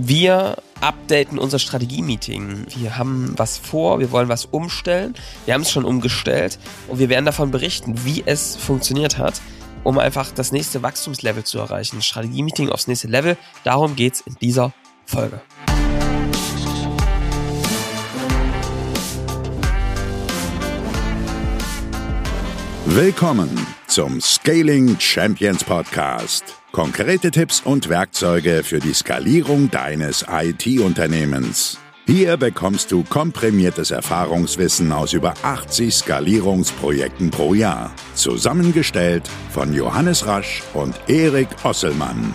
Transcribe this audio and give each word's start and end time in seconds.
Wir 0.00 0.58
updaten 0.80 1.40
unser 1.40 1.58
Strategie-Meeting. 1.58 2.66
Wir 2.76 2.96
haben 2.96 3.34
was 3.36 3.58
vor, 3.58 3.98
wir 3.98 4.12
wollen 4.12 4.28
was 4.28 4.44
umstellen. 4.44 5.14
Wir 5.44 5.54
haben 5.54 5.62
es 5.62 5.72
schon 5.72 5.84
umgestellt 5.84 6.60
und 6.86 7.00
wir 7.00 7.08
werden 7.08 7.24
davon 7.24 7.50
berichten, 7.50 8.04
wie 8.04 8.22
es 8.24 8.54
funktioniert 8.54 9.18
hat, 9.18 9.40
um 9.82 9.98
einfach 9.98 10.30
das 10.30 10.52
nächste 10.52 10.84
Wachstumslevel 10.84 11.42
zu 11.42 11.58
erreichen. 11.58 12.00
Strategie-Meeting 12.00 12.68
aufs 12.68 12.86
nächste 12.86 13.08
Level. 13.08 13.36
Darum 13.64 13.96
geht's 13.96 14.20
in 14.20 14.36
dieser 14.40 14.72
Folge. 15.04 15.40
Willkommen 22.86 23.66
zum 23.88 24.20
Scaling 24.20 24.98
Champions 25.00 25.64
Podcast. 25.64 26.57
Konkrete 26.72 27.30
Tipps 27.30 27.62
und 27.62 27.88
Werkzeuge 27.88 28.62
für 28.62 28.78
die 28.78 28.92
Skalierung 28.92 29.70
deines 29.70 30.26
IT-Unternehmens. 30.30 31.78
Hier 32.06 32.36
bekommst 32.36 32.92
du 32.92 33.04
komprimiertes 33.04 33.90
Erfahrungswissen 33.90 34.92
aus 34.92 35.14
über 35.14 35.32
80 35.42 35.94
Skalierungsprojekten 35.94 37.30
pro 37.30 37.54
Jahr. 37.54 37.94
Zusammengestellt 38.14 39.26
von 39.50 39.72
Johannes 39.72 40.26
Rasch 40.26 40.62
und 40.74 40.94
Erik 41.08 41.48
Osselmann. 41.64 42.34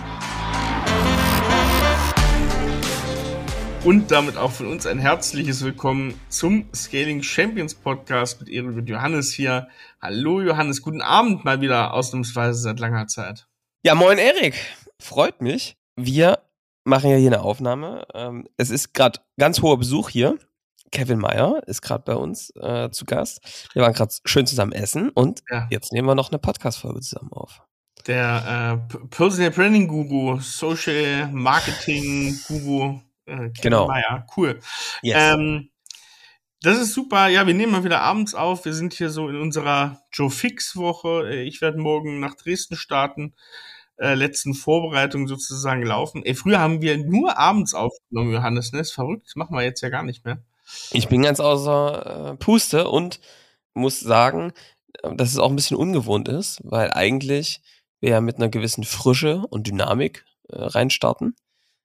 Und 3.83 4.09
damit 4.11 4.38
auch 4.38 4.52
von 4.52 4.65
uns 4.65 4.88
ein 4.88 4.97
herzliches 4.97 5.63
Willkommen 5.63 6.15
zum 6.29 6.65
Scaling 6.73 7.21
Champions 7.21 7.75
Podcast 7.75 8.39
mit 8.39 8.49
Erik 8.49 8.77
und 8.77 8.89
Johannes 8.89 9.31
hier. 9.31 9.67
Hallo 10.02 10.41
Johannes, 10.41 10.81
guten 10.81 11.02
Abend 11.02 11.45
mal 11.45 11.61
wieder 11.61 11.93
ausnahmsweise 11.93 12.59
seit 12.59 12.79
langer 12.79 13.05
Zeit. 13.07 13.45
Ja, 13.85 13.95
moin 13.95 14.17
Erik, 14.17 14.55
freut 14.97 15.41
mich. 15.41 15.75
Wir 15.97 16.39
machen 16.85 17.09
ja 17.09 17.17
hier 17.17 17.27
eine 17.27 17.41
Aufnahme. 17.41 18.07
Ähm, 18.13 18.47
es 18.55 18.69
ist 18.69 18.93
gerade 18.93 19.19
ganz 19.37 19.61
hoher 19.61 19.77
Besuch 19.77 20.07
hier. 20.09 20.39
Kevin 20.93 21.19
Meyer 21.19 21.61
ist 21.67 21.81
gerade 21.81 22.02
bei 22.05 22.16
uns 22.16 22.49
äh, 22.55 22.91
zu 22.91 23.03
Gast. 23.03 23.67
Wir 23.73 23.81
waren 23.81 23.91
gerade 23.91 24.13
schön 24.23 24.47
zusammen 24.47 24.71
essen 24.71 25.09
und 25.09 25.43
ja. 25.52 25.67
jetzt 25.69 25.91
nehmen 25.91 26.08
wir 26.08 26.16
noch 26.16 26.31
eine 26.31 26.39
Podcast-Folge 26.39 27.02
zusammen 27.02 27.33
auf. 27.33 27.61
Der 28.08 28.80
äh, 28.89 29.08
Personal 29.08 29.52
Branding 29.52 29.89
Guru, 29.89 30.39
Social 30.39 31.27
Marketing 31.33 32.39
Guru, 32.47 33.02
äh, 33.25 33.36
Kevin 33.36 33.53
genau. 33.63 33.88
Meyer, 33.88 34.25
cool. 34.38 34.61
Yes. 35.02 35.17
Ähm, 35.19 35.71
das 36.61 36.80
ist 36.80 36.93
super. 36.93 37.27
Ja, 37.27 37.45
wir 37.45 37.53
nehmen 37.53 37.73
mal 37.73 37.83
wieder 37.83 37.99
abends 37.99 38.33
auf. 38.33 38.63
Wir 38.63 38.73
sind 38.73 38.93
hier 38.93 39.09
so 39.09 39.27
in 39.27 39.36
unserer 39.36 40.02
Joe 40.13 40.31
Fix 40.31 40.77
Woche. 40.77 41.27
Äh, 41.30 41.43
ich 41.43 41.59
werde 41.59 41.80
morgen 41.80 42.21
nach 42.21 42.36
Dresden 42.36 42.77
starten 42.77 43.33
äh, 43.97 44.16
letzten 44.16 44.53
Vorbereitung 44.53 45.27
sozusagen 45.27 45.83
laufen. 45.83 46.23
Ey, 46.23 46.36
früher 46.36 46.59
haben 46.59 46.81
wir 46.81 46.97
nur 46.97 47.38
abends 47.38 47.73
aufgenommen, 47.73 48.33
Johannes, 48.33 48.72
ne? 48.72 48.80
Ist 48.80 48.91
verrückt, 48.91 49.27
das 49.27 49.36
machen 49.36 49.55
wir 49.55 49.63
jetzt 49.63 49.81
ja 49.81 49.89
gar 49.89 50.03
nicht 50.03 50.25
mehr. 50.25 50.44
Ich 50.91 51.08
bin 51.08 51.22
ganz 51.22 51.39
außer 51.39 52.31
äh, 52.31 52.36
Puste 52.38 52.89
und 52.89 53.19
muss 53.73 53.99
sagen, 53.99 54.53
dass 55.02 55.31
es 55.31 55.39
auch 55.39 55.49
ein 55.49 55.55
bisschen 55.55 55.77
ungewohnt 55.77 56.27
ist, 56.27 56.61
weil 56.64 56.91
eigentlich 56.91 57.61
wir 57.99 58.11
ja 58.11 58.21
mit 58.21 58.38
einer 58.38 58.49
gewissen 58.49 58.83
Frische 58.83 59.44
und 59.49 59.67
Dynamik 59.67 60.25
äh, 60.49 60.58
reinstarten. 60.58 61.36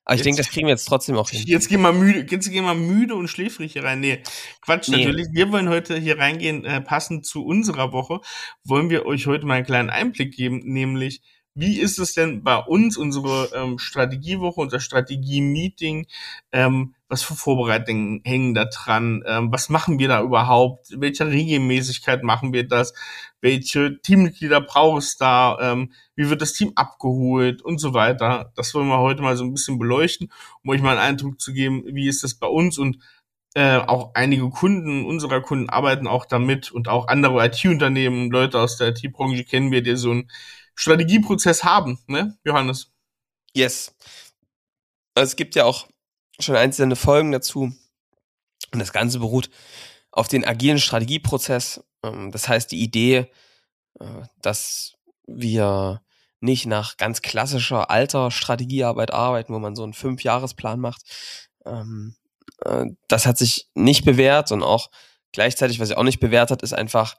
Aber 0.04 0.16
ich 0.16 0.22
denke, 0.22 0.38
das 0.38 0.48
kriegen 0.48 0.66
wir 0.66 0.72
jetzt 0.72 0.86
trotzdem 0.86 1.16
auch 1.16 1.28
hin. 1.28 1.42
Jetzt 1.44 1.68
gehen 1.68 1.82
wir 1.82 1.92
müde, 1.92 2.26
jetzt 2.30 2.50
gehen 2.50 2.64
wir 2.64 2.74
müde 2.74 3.14
und 3.14 3.28
schläfrig 3.28 3.74
hier 3.74 3.84
rein. 3.84 4.00
Nee, 4.00 4.22
Quatsch, 4.62 4.88
nee. 4.88 4.96
natürlich. 4.96 5.26
Wir 5.32 5.52
wollen 5.52 5.68
heute 5.68 5.98
hier 5.98 6.18
reingehen, 6.18 6.64
äh, 6.64 6.80
passend 6.80 7.26
zu 7.26 7.44
unserer 7.44 7.92
Woche, 7.92 8.20
wollen 8.64 8.88
wir 8.88 9.04
euch 9.04 9.26
heute 9.26 9.44
mal 9.44 9.56
einen 9.56 9.66
kleinen 9.66 9.90
Einblick 9.90 10.34
geben, 10.34 10.62
nämlich 10.64 11.20
wie 11.58 11.80
ist 11.80 11.98
es 11.98 12.14
denn 12.14 12.44
bei 12.44 12.56
uns, 12.56 12.96
unsere 12.96 13.50
ähm, 13.52 13.78
Strategiewoche, 13.78 14.60
unser 14.60 14.78
Strategie-Meeting? 14.78 16.06
Ähm, 16.52 16.94
was 17.08 17.22
für 17.24 17.34
Vorbereitungen 17.34 18.20
hängen 18.24 18.54
da 18.54 18.66
dran? 18.66 19.24
Ähm, 19.26 19.50
was 19.50 19.68
machen 19.68 19.98
wir 19.98 20.06
da 20.06 20.22
überhaupt? 20.22 20.88
Welche 20.96 21.26
Regelmäßigkeit 21.26 22.22
machen 22.22 22.52
wir 22.52 22.68
das? 22.68 22.94
Welche 23.40 24.00
Teammitglieder 24.00 24.60
braucht 24.60 25.02
es 25.02 25.16
da? 25.16 25.58
Ähm, 25.60 25.92
wie 26.14 26.30
wird 26.30 26.42
das 26.42 26.52
Team 26.52 26.72
abgeholt 26.76 27.60
und 27.60 27.78
so 27.78 27.92
weiter? 27.92 28.52
Das 28.54 28.72
wollen 28.74 28.86
wir 28.86 29.00
heute 29.00 29.22
mal 29.22 29.36
so 29.36 29.42
ein 29.42 29.52
bisschen 29.52 29.80
beleuchten, 29.80 30.30
um 30.62 30.70
euch 30.70 30.80
mal 30.80 30.92
einen 30.96 31.16
Eindruck 31.16 31.40
zu 31.40 31.52
geben, 31.52 31.82
wie 31.86 32.06
ist 32.08 32.22
das 32.22 32.34
bei 32.34 32.46
uns 32.46 32.78
und 32.78 32.98
äh, 33.54 33.78
auch 33.78 34.12
einige 34.14 34.48
Kunden 34.50 35.04
unserer 35.06 35.40
Kunden 35.40 35.70
arbeiten 35.70 36.06
auch 36.06 36.26
damit 36.26 36.70
und 36.70 36.86
auch 36.86 37.08
andere 37.08 37.44
IT-Unternehmen, 37.46 38.30
Leute 38.30 38.60
aus 38.60 38.76
der 38.76 38.88
IT-Branche 38.90 39.42
kennen 39.42 39.72
wir, 39.72 39.82
die 39.82 39.96
so 39.96 40.12
ein 40.12 40.30
Strategieprozess 40.78 41.64
haben, 41.64 41.98
ne, 42.06 42.38
Johannes? 42.44 42.92
Yes. 43.52 43.96
Also 45.16 45.30
es 45.30 45.36
gibt 45.36 45.56
ja 45.56 45.64
auch 45.64 45.88
schon 46.38 46.54
einzelne 46.54 46.94
Folgen 46.94 47.32
dazu. 47.32 47.72
Und 48.72 48.78
das 48.78 48.92
Ganze 48.92 49.18
beruht 49.18 49.50
auf 50.12 50.28
den 50.28 50.44
agilen 50.44 50.78
Strategieprozess. 50.78 51.82
Ähm, 52.04 52.30
das 52.30 52.48
heißt, 52.48 52.70
die 52.70 52.80
Idee, 52.80 53.30
äh, 53.98 54.22
dass 54.40 54.94
wir 55.26 56.00
nicht 56.40 56.66
nach 56.66 56.96
ganz 56.96 57.22
klassischer 57.22 57.90
alter 57.90 58.30
Strategiearbeit 58.30 59.12
arbeiten, 59.12 59.52
wo 59.52 59.58
man 59.58 59.74
so 59.74 59.82
einen 59.82 59.94
Fünfjahresplan 59.94 60.78
macht. 60.78 61.02
Ähm, 61.66 62.14
äh, 62.64 62.86
das 63.08 63.26
hat 63.26 63.36
sich 63.36 63.68
nicht 63.74 64.04
bewährt 64.04 64.52
und 64.52 64.62
auch 64.62 64.90
gleichzeitig, 65.32 65.80
was 65.80 65.88
sich 65.88 65.96
auch 65.96 66.04
nicht 66.04 66.20
bewährt 66.20 66.52
hat, 66.52 66.62
ist 66.62 66.72
einfach 66.72 67.16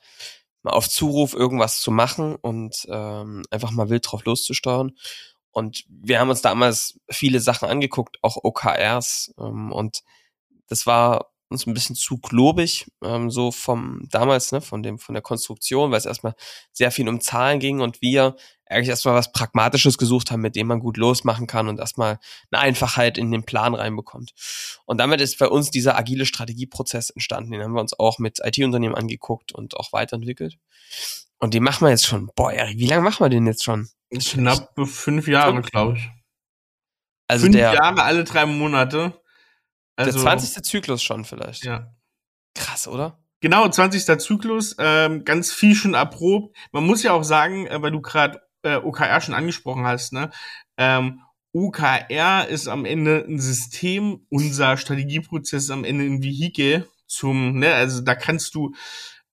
mal 0.64 0.72
auf 0.72 0.90
Zuruf 0.90 1.34
irgendwas 1.34 1.80
zu 1.82 1.92
machen 1.92 2.36
und 2.36 2.86
ähm, 2.90 3.44
einfach 3.50 3.72
mal 3.72 3.90
wild 3.90 4.10
drauf 4.10 4.26
loszusteuern. 4.26 4.92
Und 5.52 5.86
wir 5.90 6.20
haben 6.20 6.30
uns 6.30 6.42
damals 6.42 7.00
viele 7.10 7.40
Sachen 7.40 7.68
angeguckt, 7.68 8.18
auch 8.22 8.38
OKRs. 8.44 9.34
Ähm, 9.40 9.72
und 9.72 10.04
das 10.68 10.86
war 10.86 11.32
uns 11.50 11.66
ein 11.66 11.74
bisschen 11.74 11.96
zu 11.96 12.20
globig, 12.20 12.88
ähm, 13.04 13.32
so 13.32 13.52
vom 13.52 14.08
damals, 14.10 14.52
ne, 14.52 14.62
von 14.62 14.84
dem, 14.84 15.00
von 15.00 15.14
der 15.14 15.22
Konstruktion, 15.22 15.92
weil 15.92 15.98
es 15.98 16.06
erstmal 16.06 16.36
sehr 16.72 16.92
viel 16.92 17.10
um 17.10 17.22
Zahlen 17.22 17.60
ging 17.60 17.82
und 17.82 18.02
wir 18.02 18.36
eigentlich 18.68 18.90
erstmal 18.90 19.16
was 19.16 19.32
Pragmatisches 19.32 19.98
gesucht 19.98 20.30
haben, 20.30 20.42
mit 20.42 20.56
dem 20.56 20.68
man 20.68 20.80
gut 20.80 20.98
losmachen 20.98 21.48
kann 21.48 21.68
und 21.68 21.80
erstmal 21.80 22.20
eine 22.52 22.62
Einfachheit 22.62 23.18
in 23.18 23.32
den 23.32 23.44
Plan 23.44 23.74
reinbekommt. 23.74 24.34
Und 24.86 25.00
damit 25.00 25.22
ist 25.22 25.40
bei 25.40 25.48
uns 25.48 25.72
dieser 25.72 25.98
agile 25.98 26.26
Strategieprozess 26.26 27.10
entstanden. 27.10 27.52
Den 27.52 27.64
haben 27.64 27.74
wir 27.74 27.82
uns 27.82 27.98
auch 27.98 28.20
mit 28.20 28.40
IT-Unternehmen 28.44 28.96
angeguckt 28.96 29.52
und 29.52 29.76
auch 29.76 29.92
weiterentwickelt. 29.92 30.60
Und 31.40 31.56
den 31.56 31.64
machen 31.64 31.86
wir 31.86 31.90
jetzt 31.90 32.06
schon. 32.06 32.30
Boah, 32.36 32.52
Erik, 32.52 32.78
wie 32.78 32.88
lange 32.88 33.02
machen 33.02 33.24
wir 33.24 33.30
den 33.30 33.48
jetzt 33.48 33.64
schon? 33.64 33.90
Knapp 34.12 34.72
fünf 34.86 35.28
Jahre, 35.28 35.62
glaube 35.62 35.98
ich. 35.98 36.10
Also 37.28 37.46
fünf 37.46 37.56
der, 37.56 37.74
Jahre 37.74 38.04
alle 38.04 38.24
drei 38.24 38.46
Monate. 38.46 39.19
Also, 40.00 40.12
der 40.12 40.22
20. 40.22 40.64
Zyklus 40.64 41.04
schon 41.04 41.26
vielleicht. 41.26 41.66
Ja. 41.66 41.94
Krass, 42.56 42.88
oder? 42.88 43.20
Genau, 43.42 43.68
20. 43.68 44.20
Zyklus, 44.20 44.76
ähm, 44.80 45.24
ganz 45.26 45.52
viel 45.52 45.76
schon 45.76 45.94
erprobt. 45.94 46.56
Man 46.72 46.86
muss 46.86 47.04
ja 47.04 47.14
auch 47.14 47.24
sagen, 47.24 47.68
äh, 47.68 47.82
weil 47.82 47.92
du 47.92 48.02
gerade 48.02 48.42
äh, 48.64 48.76
OKR 48.76 49.22
schon 49.22 49.34
angesprochen 49.34 49.86
hast, 49.86 50.14
ne? 50.14 50.30
Ähm, 50.78 51.22
OKR 51.52 52.48
ist 52.48 52.68
am 52.68 52.86
Ende 52.86 53.26
ein 53.28 53.40
System, 53.40 54.26
unser 54.30 54.78
Strategieprozess 54.78 55.64
ist 55.64 55.72
am 55.72 55.84
Ende 55.84 56.06
ein 56.06 56.22
Vehikel 56.22 56.88
zum, 57.08 57.58
ne, 57.58 57.74
also 57.74 58.02
da 58.02 58.14
kannst 58.14 58.54
du 58.54 58.76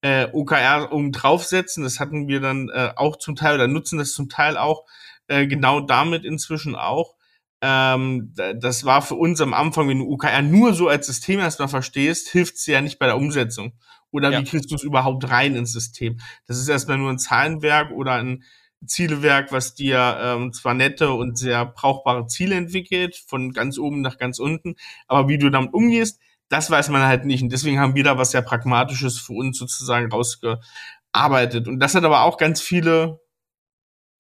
äh, 0.01 0.29
OKR 0.33 0.93
um 0.93 1.13
draufsetzen, 1.13 1.85
das 1.85 2.01
hatten 2.01 2.27
wir 2.27 2.41
dann 2.41 2.71
äh, 2.71 2.93
auch 2.97 3.17
zum 3.17 3.37
Teil 3.37 3.57
oder 3.57 3.69
nutzen 3.69 3.99
das 3.99 4.13
zum 4.13 4.31
Teil 4.31 4.57
auch 4.57 4.85
äh, 5.29 5.47
genau 5.47 5.81
damit 5.81 6.25
inzwischen 6.25 6.75
auch. 6.75 7.16
Ähm, 7.63 8.33
das 8.35 8.85
war 8.85 9.03
für 9.03 9.15
uns 9.15 9.41
am 9.41 9.55
Anfang, 9.55 9.89
wenn 9.89 9.99
du 9.99 10.09
OKR 10.09 10.43
nur 10.43 10.75
so 10.75 10.89
als 10.89 11.07
System 11.07 11.41
erstmal 11.41 11.69
verstehst, 11.69 12.29
hilft 12.29 12.57
es 12.57 12.67
ja 12.67 12.81
nicht 12.81 12.99
bei 12.99 13.07
der 13.07 13.17
Umsetzung. 13.17 13.73
Oder 14.11 14.31
ja. 14.31 14.41
wie 14.41 14.45
kriegst 14.45 14.71
du 14.71 14.75
es 14.75 14.83
überhaupt 14.83 15.29
rein 15.31 15.57
ins 15.57 15.73
System? 15.73 16.19
Das 16.47 16.59
ist 16.59 16.69
erstmal 16.69 16.99
nur 16.99 17.11
ein 17.11 17.19
Zahlenwerk 17.19 17.91
oder 17.91 18.13
ein 18.13 18.45
Zielewerk, 18.87 19.53
was 19.53 19.75
dir 19.75 20.19
ähm, 20.21 20.53
zwar 20.53 20.75
nette 20.75 21.11
und 21.11 21.39
sehr 21.39 21.65
brauchbare 21.65 22.27
Ziele 22.27 22.57
entwickelt, 22.57 23.17
von 23.27 23.53
ganz 23.53 23.79
oben 23.79 24.01
nach 24.01 24.19
ganz 24.19 24.39
unten, 24.39 24.77
aber 25.07 25.29
wie 25.29 25.39
du 25.39 25.51
damit 25.51 25.73
umgehst, 25.73 26.21
das 26.49 26.71
weiß 26.71 26.91
man 26.91 27.03
halt 27.03 27.25
nicht. 27.25 27.43
Und 27.43 27.51
deswegen 27.51 27.81
haben 27.81 27.95
wir 27.95 28.05
da 28.05 28.19
was 28.19 28.31
sehr 28.31 28.43
Pragmatisches 28.43 29.19
für 29.19 29.33
uns 29.33 29.59
sozusagen 29.59 30.11
rausgearbeitet. 30.13 31.67
Und 31.67 31.81
das 31.81 31.95
hat 31.95 32.05
aber 32.05 32.23
auch 32.23 32.37
ganz 32.37 32.61
viele 32.61 33.21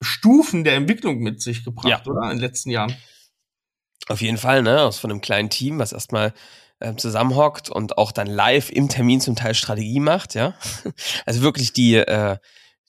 Stufen 0.02 0.64
der 0.64 0.74
Entwicklung 0.74 1.18
mit 1.18 1.40
sich 1.40 1.64
gebracht, 1.64 2.04
ja. 2.04 2.06
oder? 2.06 2.24
In 2.24 2.38
den 2.38 2.40
letzten 2.40 2.70
Jahren. 2.70 2.96
Auf 4.08 4.20
jeden 4.20 4.38
Fall, 4.38 4.62
ne? 4.62 4.82
Aus 4.82 4.98
von 4.98 5.10
einem 5.10 5.20
kleinen 5.20 5.50
Team, 5.50 5.78
was 5.78 5.92
erstmal 5.92 6.32
ähm, 6.80 6.98
zusammenhockt 6.98 7.70
und 7.70 7.98
auch 7.98 8.12
dann 8.12 8.26
live 8.26 8.70
im 8.70 8.88
Termin 8.88 9.20
zum 9.20 9.36
Teil 9.36 9.54
Strategie 9.54 10.00
macht, 10.00 10.34
ja. 10.34 10.54
Also 11.26 11.40
wirklich 11.42 11.72
die, 11.72 11.94
äh, 11.94 12.36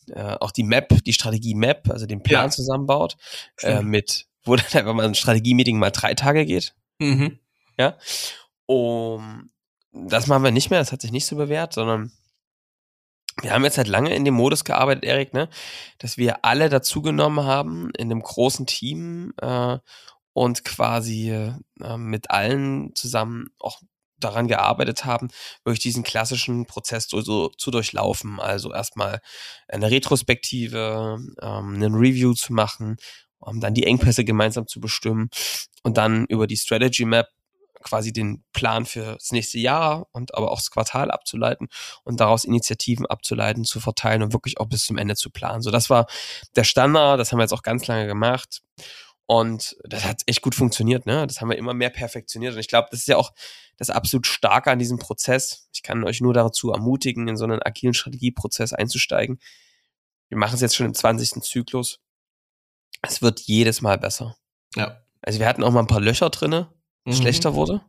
äh, 0.10 0.38
auch 0.40 0.52
die 0.52 0.64
Map, 0.64 1.04
die 1.06 1.14
Strategie-Map, 1.14 1.90
also 1.90 2.06
den 2.06 2.24
Plan 2.24 2.46
ja. 2.46 2.50
zusammenbaut, 2.50 3.18
äh, 3.62 3.82
mit, 3.82 4.26
wo 4.44 4.56
dann 4.56 4.66
einfach 4.72 4.94
mal 4.94 5.06
ein 5.06 5.16
Strategie-Meeting 5.16 5.78
mal 5.78 5.92
drei 5.92 6.14
Tage 6.14 6.46
geht. 6.46 6.76
Mhm. 7.00 7.40
Ja. 7.78 7.98
Um, 8.66 9.52
das 9.92 10.28
machen 10.28 10.44
wir 10.44 10.52
nicht 10.52 10.70
mehr, 10.70 10.80
das 10.80 10.92
hat 10.92 11.02
sich 11.02 11.12
nicht 11.12 11.26
so 11.26 11.36
bewährt, 11.36 11.74
sondern 11.74 12.12
wir 13.42 13.54
haben 13.54 13.64
jetzt 13.64 13.78
halt 13.78 13.88
lange 13.88 14.14
in 14.16 14.26
dem 14.26 14.34
Modus 14.34 14.64
gearbeitet, 14.64 15.04
Erik, 15.04 15.34
ne, 15.34 15.48
dass 16.00 16.18
wir 16.18 16.44
alle 16.44 16.70
dazugenommen 16.70 17.46
haben 17.46 17.92
in 17.98 18.12
einem 18.12 18.22
großen 18.22 18.66
Team 18.66 19.34
äh, 19.42 19.78
und 20.38 20.64
quasi 20.64 21.32
äh, 21.32 21.98
mit 21.98 22.30
allen 22.30 22.94
zusammen 22.94 23.48
auch 23.58 23.82
daran 24.20 24.48
gearbeitet 24.48 25.04
haben, 25.04 25.30
wirklich 25.64 25.80
diesen 25.80 26.04
klassischen 26.04 26.68
Prozess 26.68 27.08
so, 27.10 27.22
so 27.22 27.50
zu 27.58 27.72
durchlaufen. 27.72 28.40
Also 28.40 28.72
erstmal 28.72 29.20
eine 29.68 29.90
Retrospektive, 29.90 31.18
ähm, 31.42 31.74
einen 31.74 31.96
Review 31.96 32.36
zu 32.36 32.54
machen, 32.54 32.98
um 33.40 33.60
dann 33.60 33.74
die 33.74 33.86
Engpässe 33.86 34.26
gemeinsam 34.26 34.68
zu 34.68 34.80
bestimmen 34.80 35.32
und 35.82 35.98
dann 35.98 36.28
über 36.28 36.46
die 36.46 36.58
Strategy 36.58 37.06
Map 37.06 37.30
quasi 37.82 38.14
den 38.14 38.44
Plan 38.54 38.86
für 38.86 39.14
das 39.14 39.32
nächste 39.32 39.58
Jahr 39.58 40.06
und 40.12 40.36
aber 40.36 40.52
auch 40.52 40.60
das 40.60 40.70
Quartal 40.70 41.10
abzuleiten 41.10 41.68
und 42.04 42.20
daraus 42.20 42.44
Initiativen 42.44 43.08
abzuleiten, 43.08 43.66
zu 43.66 43.80
verteilen 43.80 44.22
und 44.22 44.34
wirklich 44.34 44.60
auch 44.60 44.68
bis 44.68 44.86
zum 44.86 45.00
Ende 45.00 45.16
zu 45.16 45.32
planen. 45.32 45.64
So, 45.64 45.72
das 45.72 45.90
war 45.90 46.06
der 46.56 46.64
Standard, 46.64 47.20
das 47.20 47.32
haben 47.32 47.40
wir 47.40 47.44
jetzt 47.44 47.54
auch 47.54 47.64
ganz 47.64 47.88
lange 47.88 48.06
gemacht. 48.06 48.62
Und 49.28 49.76
das 49.84 50.06
hat 50.06 50.22
echt 50.26 50.42
gut 50.42 50.56
funktioniert, 50.56 51.06
ne? 51.06 51.28
Das 51.28 51.42
haben 51.42 51.50
wir 51.50 51.58
immer 51.58 51.74
mehr 51.74 51.90
perfektioniert. 51.90 52.54
Und 52.54 52.60
ich 52.60 52.70
glaube, 52.70 52.88
das 52.92 53.02
ist 53.02 53.08
ja 53.08 53.18
auch 53.18 53.34
das 53.76 53.90
absolut 53.90 54.26
Starke 54.26 54.72
an 54.72 54.80
diesem 54.80 55.00
Prozess. 55.00 55.68
Ich 55.74 55.84
kann 55.84 56.06
euch 56.06 56.22
nur 56.22 56.34
dazu 56.34 56.72
ermutigen, 56.72 57.28
in 57.28 57.36
so 57.36 57.44
einen 57.44 57.62
agilen 57.62 57.94
Strategieprozess 57.94 58.72
einzusteigen. 58.72 59.40
Wir 60.30 60.38
machen 60.38 60.56
es 60.56 60.62
jetzt 60.62 60.78
schon 60.78 60.86
im 60.86 60.94
20. 60.94 61.44
Zyklus. 61.44 62.00
Es 63.02 63.22
wird 63.22 63.42
jedes 63.42 63.82
Mal 63.82 63.98
besser. 63.98 64.38
Ja. 64.76 65.02
Also 65.22 65.40
wir 65.40 65.48
hatten 65.48 65.64
auch 65.64 65.72
mal 65.72 65.82
ein 65.82 65.88
paar 65.88 66.02
Löcher 66.02 66.30
drinne, 66.30 66.72
mhm. 67.04 67.14
schlechter 67.14 67.54
wurde. 67.54 67.82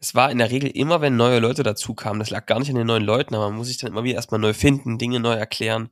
Das 0.00 0.16
war 0.16 0.32
in 0.32 0.38
der 0.38 0.50
Regel 0.50 0.70
immer, 0.70 1.00
wenn 1.00 1.16
neue 1.16 1.38
Leute 1.38 1.62
dazu 1.62 1.94
kamen. 1.94 2.18
Das 2.18 2.30
lag 2.30 2.46
gar 2.46 2.58
nicht 2.58 2.70
an 2.70 2.74
den 2.74 2.86
neuen 2.86 3.04
Leuten, 3.04 3.36
aber 3.36 3.50
man 3.50 3.58
muss 3.58 3.68
sich 3.68 3.78
dann 3.78 3.92
immer 3.92 4.02
wieder 4.02 4.16
erstmal 4.16 4.40
neu 4.40 4.52
finden, 4.52 4.98
Dinge 4.98 5.20
neu 5.20 5.34
erklären. 5.34 5.90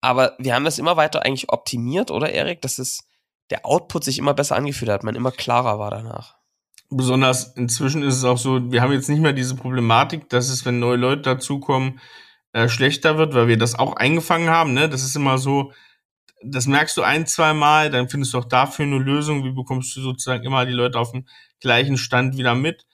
Aber 0.00 0.34
wir 0.38 0.54
haben 0.54 0.64
das 0.64 0.78
immer 0.78 0.96
weiter 0.96 1.24
eigentlich 1.24 1.50
optimiert, 1.50 2.10
oder 2.10 2.32
Erik? 2.32 2.62
Dass 2.62 2.78
es 2.78 3.04
der 3.52 3.66
Output 3.66 4.02
sich 4.02 4.18
immer 4.18 4.32
besser 4.32 4.56
angefühlt 4.56 4.90
hat, 4.90 5.04
man 5.04 5.14
immer 5.14 5.30
klarer 5.30 5.78
war 5.78 5.90
danach. 5.90 6.36
Besonders 6.88 7.54
inzwischen 7.54 8.02
ist 8.02 8.16
es 8.16 8.24
auch 8.24 8.38
so, 8.38 8.72
wir 8.72 8.80
haben 8.80 8.92
jetzt 8.92 9.10
nicht 9.10 9.20
mehr 9.20 9.34
diese 9.34 9.56
Problematik, 9.56 10.30
dass 10.30 10.48
es, 10.48 10.64
wenn 10.64 10.78
neue 10.78 10.96
Leute 10.96 11.22
dazukommen, 11.22 12.00
äh, 12.54 12.68
schlechter 12.68 13.18
wird, 13.18 13.34
weil 13.34 13.48
wir 13.48 13.58
das 13.58 13.78
auch 13.78 13.96
eingefangen 13.96 14.48
haben. 14.48 14.72
Ne? 14.72 14.88
Das 14.88 15.02
ist 15.02 15.16
immer 15.16 15.36
so, 15.36 15.72
das 16.42 16.66
merkst 16.66 16.96
du 16.96 17.02
ein, 17.02 17.26
zwei 17.26 17.52
Mal, 17.52 17.90
dann 17.90 18.08
findest 18.08 18.32
du 18.32 18.38
auch 18.38 18.46
dafür 18.46 18.86
eine 18.86 18.98
Lösung, 18.98 19.44
wie 19.44 19.52
bekommst 19.52 19.94
du 19.96 20.00
sozusagen 20.00 20.44
immer 20.44 20.64
die 20.64 20.72
Leute 20.72 20.98
auf 20.98 21.12
dem 21.12 21.26
gleichen 21.60 21.98
Stand 21.98 22.38
wieder 22.38 22.54
mit. 22.54 22.86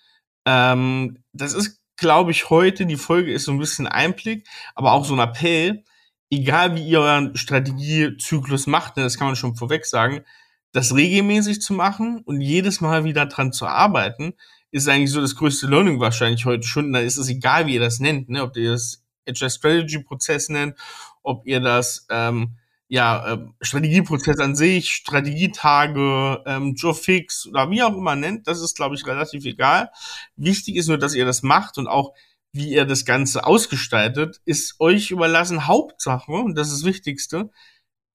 Ähm, 0.44 1.22
das 1.32 1.55
ist, 1.55 1.81
glaube 1.96 2.32
ich, 2.32 2.50
heute, 2.50 2.84
die 2.84 2.96
Folge 2.96 3.32
ist 3.32 3.44
so 3.44 3.52
ein 3.52 3.58
bisschen 3.58 3.87
Einblick, 3.87 4.46
aber 4.75 4.93
auch 4.93 5.05
so 5.05 5.14
ein 5.14 5.20
Appell, 5.20 5.84
egal 6.31 6.75
wie 6.75 6.87
ihr 6.87 7.00
euren 7.00 7.37
Strategiezyklus 7.37 8.66
macht, 8.66 8.96
ne, 8.96 9.05
das 9.05 9.19
kann 9.19 9.28
man 9.28 9.37
schon 9.37 9.56
vorweg 9.56 9.87
sagen, 9.87 10.25
das 10.73 10.94
regelmäßig 10.94 11.61
zu 11.61 11.73
machen 11.73 12.20
und 12.25 12.41
jedes 12.41 12.81
Mal 12.81 13.05
wieder 13.05 13.26
dran 13.26 13.53
zu 13.53 13.67
arbeiten, 13.67 14.35
ist 14.70 14.88
eigentlich 14.88 15.11
so 15.11 15.20
das 15.20 15.35
größte 15.35 15.67
Learning 15.67 16.00
wahrscheinlich 16.00 16.44
heute 16.44 16.67
schon. 16.67 16.93
Da 16.93 17.00
ist 17.00 17.17
es 17.17 17.29
egal, 17.29 17.67
wie 17.67 17.75
ihr 17.75 17.81
das 17.81 18.00
nennt, 18.00 18.29
ne? 18.29 18.43
ob 18.43 18.56
ihr 18.56 18.73
das 18.73 19.03
Agile 19.26 19.50
Strategy 19.50 19.99
Prozess 20.03 20.49
nennt, 20.49 20.76
ob 21.23 21.47
ihr 21.47 21.61
das 21.61 22.06
ähm, 22.11 22.56
ja 22.88 23.35
äh, 23.35 23.38
Strategieprozess 23.61 24.38
an 24.41 24.56
sich, 24.56 24.91
Strategietage, 24.91 26.43
ähm, 26.47 26.75
Joe 26.75 26.94
Fix 26.94 27.47
oder 27.47 27.70
wie 27.70 27.82
auch 27.82 27.97
immer 27.97 28.17
nennt. 28.17 28.47
Das 28.47 28.61
ist, 28.61 28.76
glaube 28.76 28.94
ich, 28.94 29.06
relativ 29.06 29.44
egal. 29.44 29.91
Wichtig 30.37 30.76
ist 30.76 30.88
nur, 30.88 30.99
dass 30.99 31.15
ihr 31.15 31.25
das 31.25 31.43
macht 31.43 31.79
und 31.79 31.87
auch 31.87 32.12
wie 32.53 32.73
ihr 32.73 32.87
das 32.87 33.05
Ganze 33.05 33.44
ausgestaltet, 33.44 34.41
ist 34.47 34.81
euch 34.81 35.11
überlassen. 35.11 35.67
Hauptsache, 35.67 36.32
und 36.32 36.56
das 36.56 36.69
ist 36.69 36.79
das 36.79 36.85
Wichtigste, 36.85 37.50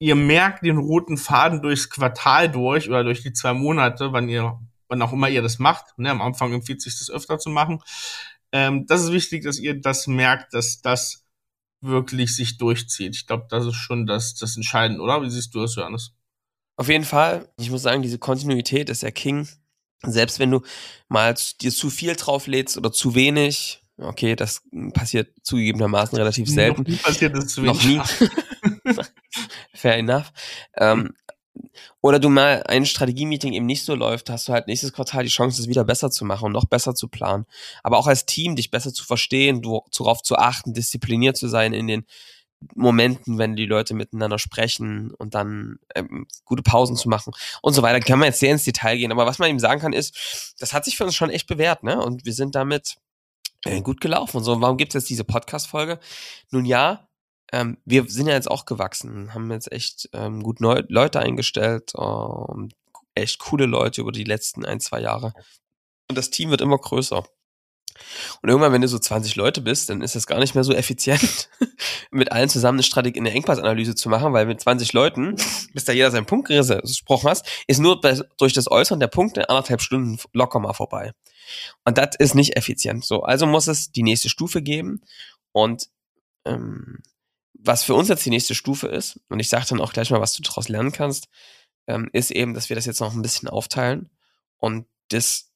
ihr 0.04 0.16
merkt 0.16 0.66
den 0.66 0.78
roten 0.78 1.16
Faden 1.16 1.62
durchs 1.62 1.90
Quartal 1.90 2.52
durch 2.52 2.90
oder 2.90 3.06
durch 3.06 3.24
die 3.24 3.32
zwei 3.32 3.54
Monate, 3.54 4.12
wann 4.12 4.28
ihr, 4.28 4.60
wann 4.90 5.02
auch 5.02 5.14
immer 5.14 5.30
ihr 5.30 5.42
das 5.42 5.60
macht. 5.60 5.98
Ne, 5.98 6.12
am 6.12 6.22
Anfang 6.22 6.52
empfiehlt 6.52 6.82
sich 6.82 7.00
das 7.00 7.10
öfter 7.10 7.40
zu 7.40 7.50
machen. 7.50 7.82
Ähm, 8.52 8.86
das 8.86 9.02
ist 9.02 9.14
wichtig, 9.14 9.46
dass 9.46 9.60
ihr 9.60 9.80
das 9.80 10.08
merkt, 10.08 10.54
dass 10.54 10.82
das 10.82 11.24
wirklich 11.80 12.36
sich 12.36 12.58
durchzieht. 12.58 13.16
Ich 13.16 13.28
glaube, 13.28 13.48
das 13.50 13.66
ist 13.66 13.76
schon 13.76 14.06
das, 14.06 14.36
das 14.36 14.58
Entscheidende, 14.58 15.02
oder? 15.02 15.22
Wie 15.22 15.30
siehst 15.30 15.56
du 15.56 15.62
das, 15.62 15.76
Johannes? 15.76 16.12
Auf 16.76 16.90
jeden 16.90 17.06
Fall. 17.06 17.48
Ich 17.58 17.72
muss 17.72 17.84
sagen, 17.84 18.02
diese 18.02 18.20
Kontinuität 18.20 18.90
ist 18.90 19.04
der 19.04 19.14
King. 19.14 19.48
Selbst 20.06 20.38
wenn 20.38 20.52
du 20.52 20.64
mal 21.08 21.34
dir 21.62 21.72
zu 21.72 21.90
viel 21.90 22.14
drauflädst 22.18 22.78
oder 22.78 22.92
zu 22.92 23.16
wenig, 23.16 23.82
okay, 23.98 24.36
das 24.36 24.64
passiert 24.94 25.34
zugegebenermaßen 25.44 26.18
relativ 26.18 26.50
selten. 26.50 26.82
Noch 26.82 26.90
nie 26.90 26.98
passiert 26.98 27.38
das 27.38 27.48
zu 27.48 27.64
wenig. 27.64 27.98
Noch 27.98 28.20
nie. 28.20 29.00
Fair 29.84 29.98
enough. 29.98 30.32
Ähm, 30.78 31.14
oder 32.02 32.18
du 32.18 32.30
mal 32.30 32.64
ein 32.68 32.86
Strategie-Meeting 32.86 33.52
eben 33.52 33.66
nicht 33.66 33.84
so 33.84 33.96
läuft, 33.96 34.30
hast 34.30 34.48
du 34.48 34.54
halt 34.54 34.68
nächstes 34.68 34.94
Quartal 34.94 35.26
die 35.26 35.30
Chance, 35.30 35.62
es 35.62 35.68
wieder 35.68 35.84
besser 35.84 36.10
zu 36.10 36.24
machen 36.24 36.46
und 36.46 36.52
noch 36.54 36.64
besser 36.64 36.96
zu 36.96 37.10
planen. 37.10 37.46
Aber 37.84 37.98
auch 37.98 38.08
als 38.08 38.26
Team 38.26 38.56
dich 38.56 38.72
besser 38.72 38.94
zu 38.94 39.04
verstehen, 39.04 39.62
darauf 39.62 40.22
zu 40.22 40.38
achten, 40.38 40.74
diszipliniert 40.74 41.36
zu 41.36 41.50
sein 41.50 41.74
in 41.74 41.88
den 41.88 42.06
Momenten, 42.76 43.38
wenn 43.38 43.58
die 43.58 43.66
Leute 43.66 43.94
miteinander 43.94 44.40
sprechen 44.40 45.12
und 45.16 45.36
dann 45.36 45.80
ähm, 45.96 46.28
gute 46.46 46.64
Pausen 46.64 46.96
zu 46.96 47.10
machen 47.10 47.34
und 47.62 47.74
so 47.74 47.82
weiter. 47.82 48.00
Kann 48.00 48.20
man 48.20 48.28
jetzt 48.28 48.40
sehr 48.40 48.52
ins 48.52 48.64
Detail 48.64 48.96
gehen. 48.98 49.12
Aber 49.12 49.26
was 49.26 49.38
man 49.38 49.50
eben 49.50 49.60
sagen 49.60 49.82
kann, 49.82 49.92
ist, 49.92 50.56
das 50.60 50.72
hat 50.72 50.86
sich 50.86 50.96
für 50.96 51.04
uns 51.04 51.14
schon 51.14 51.30
echt 51.30 51.48
bewährt, 51.48 51.84
ne? 51.84 52.02
Und 52.02 52.24
wir 52.24 52.34
sind 52.34 52.56
damit 52.56 52.96
äh, 53.66 53.82
gut 53.82 54.00
gelaufen. 54.00 54.38
Und 54.38 54.44
so, 54.46 54.62
warum 54.62 54.78
gibt 54.78 54.96
es 54.96 55.02
jetzt 55.02 55.10
diese 55.10 55.26
Podcast-Folge? 55.26 56.00
Nun 56.52 56.64
ja, 56.64 57.10
ähm, 57.54 57.78
wir 57.86 58.06
sind 58.10 58.28
ja 58.28 58.34
jetzt 58.34 58.50
auch 58.50 58.66
gewachsen, 58.66 59.34
haben 59.34 59.52
jetzt 59.52 59.72
echt 59.72 60.10
ähm, 60.12 60.42
gut 60.42 60.60
neu 60.60 60.82
Leute 60.90 61.20
eingestellt, 61.20 61.94
ähm, 61.96 62.70
echt 63.14 63.40
coole 63.40 63.68
Leute 63.68 64.02
über 64.02 64.12
die 64.12 64.24
letzten 64.24 64.66
ein, 64.66 64.80
zwei 64.80 65.00
Jahre. 65.00 65.34
Und 66.10 66.18
das 66.18 66.32
Team 66.32 66.50
wird 66.50 66.62
immer 66.62 66.80
größer. 66.80 67.24
Und 68.42 68.50
irgendwann, 68.50 68.74
wenn 68.74 68.82
du 68.82 68.88
so 68.88 68.98
20 68.98 69.36
Leute 69.36 69.62
bist, 69.62 69.92
dann 69.92 70.02
ist 70.02 70.16
das 70.16 70.26
gar 70.26 70.40
nicht 70.40 70.56
mehr 70.56 70.64
so 70.64 70.74
effizient, 70.74 71.50
mit 72.12 72.32
allen 72.32 72.50
zusammen 72.50 72.78
eine 72.78 72.84
Strategie, 72.84 73.20
eine 73.20 73.32
Engpassanalyse 73.32 73.94
zu 73.94 74.10
machen, 74.10 74.34
weil 74.34 74.48
mit 74.48 74.60
20 74.60 74.92
Leuten, 74.94 75.36
bis 75.74 75.86
da 75.86 75.94
jeder 75.94 76.10
seinen 76.10 76.26
Punkt 76.26 76.48
gesprochen 76.48 77.30
hast, 77.30 77.48
ist 77.68 77.80
nur 77.80 78.02
durch 78.38 78.54
das 78.54 78.72
Äußern 78.72 79.00
der 79.00 79.08
Punkte 79.08 79.48
anderthalb 79.48 79.82
Stunden 79.82 80.20
locker 80.34 80.60
mal 80.60 80.74
vorbei. 80.74 81.12
Und 81.86 82.00
das 82.00 82.16
ist 82.18 82.34
nicht 82.34 82.58
effizient. 82.58 83.06
So, 83.06 83.22
also 83.22 83.46
muss 83.46 83.68
es 83.68 83.92
die 83.92 84.04
nächste 84.04 84.30
Stufe 84.30 84.64
geben. 84.64 85.02
Und 85.52 85.90
ähm, 86.46 87.04
was 87.64 87.84
für 87.84 87.94
uns 87.96 88.10
jetzt 88.10 88.26
die 88.26 88.30
nächste 88.30 88.56
Stufe 88.56 88.88
ist, 88.88 89.20
und 89.30 89.40
ich 89.40 89.50
sage 89.50 89.66
dann 89.70 89.82
auch 89.82 89.94
gleich 89.94 90.10
mal, 90.10 90.22
was 90.22 90.34
du 90.34 90.44
daraus 90.44 90.70
lernen 90.70 90.92
kannst, 90.92 91.28
ähm, 91.88 92.10
ist 92.14 92.32
eben, 92.32 92.54
dass 92.54 92.70
wir 92.70 92.76
das 92.76 92.86
jetzt 92.86 93.00
noch 93.00 93.14
ein 93.14 93.22
bisschen 93.22 93.50
aufteilen 93.50 94.10
und 94.58 94.86
das 95.10 95.52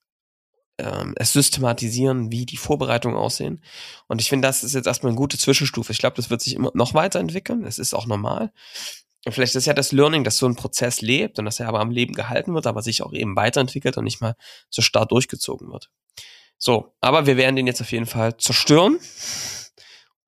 ähm, 0.77 1.13
es 1.17 1.33
systematisieren, 1.33 2.31
wie 2.31 2.45
die 2.45 2.57
Vorbereitungen 2.57 3.17
aussehen. 3.17 3.61
Und 4.07 4.21
ich 4.21 4.29
finde, 4.29 4.47
das 4.47 4.63
ist 4.63 4.75
jetzt 4.75 4.85
erstmal 4.85 5.11
eine 5.11 5.17
gute 5.17 5.37
Zwischenstufe. 5.37 5.91
Ich 5.91 5.97
glaube, 5.97 6.15
das 6.15 6.29
wird 6.29 6.41
sich 6.41 6.53
immer 6.53 6.71
noch 6.75 6.93
weiterentwickeln. 6.93 7.65
Es 7.65 7.79
ist 7.79 7.95
auch 7.95 8.05
normal. 8.05 8.51
Und 9.25 9.31
vielleicht 9.33 9.55
ist 9.55 9.65
ja 9.65 9.73
das 9.73 9.91
Learning, 9.91 10.23
dass 10.23 10.37
so 10.37 10.45
ein 10.45 10.55
Prozess 10.55 11.01
lebt 11.01 11.39
und 11.39 11.45
dass 11.45 11.59
er 11.59 11.67
aber 11.67 11.79
am 11.79 11.91
Leben 11.91 12.13
gehalten 12.13 12.53
wird, 12.53 12.67
aber 12.67 12.81
sich 12.81 13.01
auch 13.01 13.11
eben 13.11 13.35
weiterentwickelt 13.35 13.97
und 13.97 14.03
nicht 14.03 14.21
mal 14.21 14.35
so 14.69 14.81
stark 14.81 15.09
durchgezogen 15.09 15.71
wird. 15.71 15.89
So, 16.57 16.93
aber 17.01 17.25
wir 17.25 17.37
werden 17.37 17.55
den 17.55 17.67
jetzt 17.67 17.81
auf 17.81 17.91
jeden 17.91 18.05
Fall 18.05 18.37
zerstören 18.37 18.99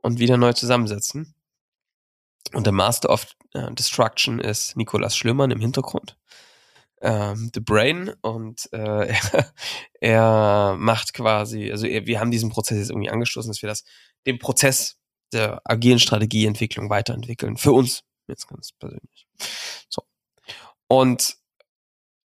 und 0.01 0.19
wieder 0.19 0.37
neu 0.37 0.53
zusammensetzen. 0.53 1.33
Und 2.53 2.65
der 2.65 2.73
Master 2.73 3.09
of 3.09 3.27
äh, 3.53 3.71
Destruction 3.73 4.39
ist 4.39 4.75
Nikolas 4.75 5.15
Schlümmern 5.15 5.51
im 5.51 5.59
Hintergrund. 5.59 6.17
Ähm, 7.01 7.51
The 7.53 7.61
Brain 7.61 8.13
und 8.21 8.67
äh, 8.73 9.13
er, 9.31 9.53
er 10.01 10.75
macht 10.77 11.13
quasi, 11.13 11.71
also 11.71 11.85
er, 11.85 12.05
wir 12.05 12.19
haben 12.19 12.31
diesen 12.31 12.49
Prozess 12.49 12.77
jetzt 12.77 12.89
irgendwie 12.89 13.09
angestoßen, 13.09 13.49
dass 13.49 13.61
wir 13.61 13.69
das, 13.69 13.83
den 14.25 14.39
Prozess 14.39 14.97
der 15.31 15.61
agilen 15.63 15.99
Strategieentwicklung 15.99 16.89
weiterentwickeln. 16.89 17.57
Für 17.57 17.71
uns, 17.71 18.03
jetzt 18.27 18.47
ganz 18.47 18.71
persönlich. 18.71 19.27
So. 19.89 20.03
Und 20.87 21.37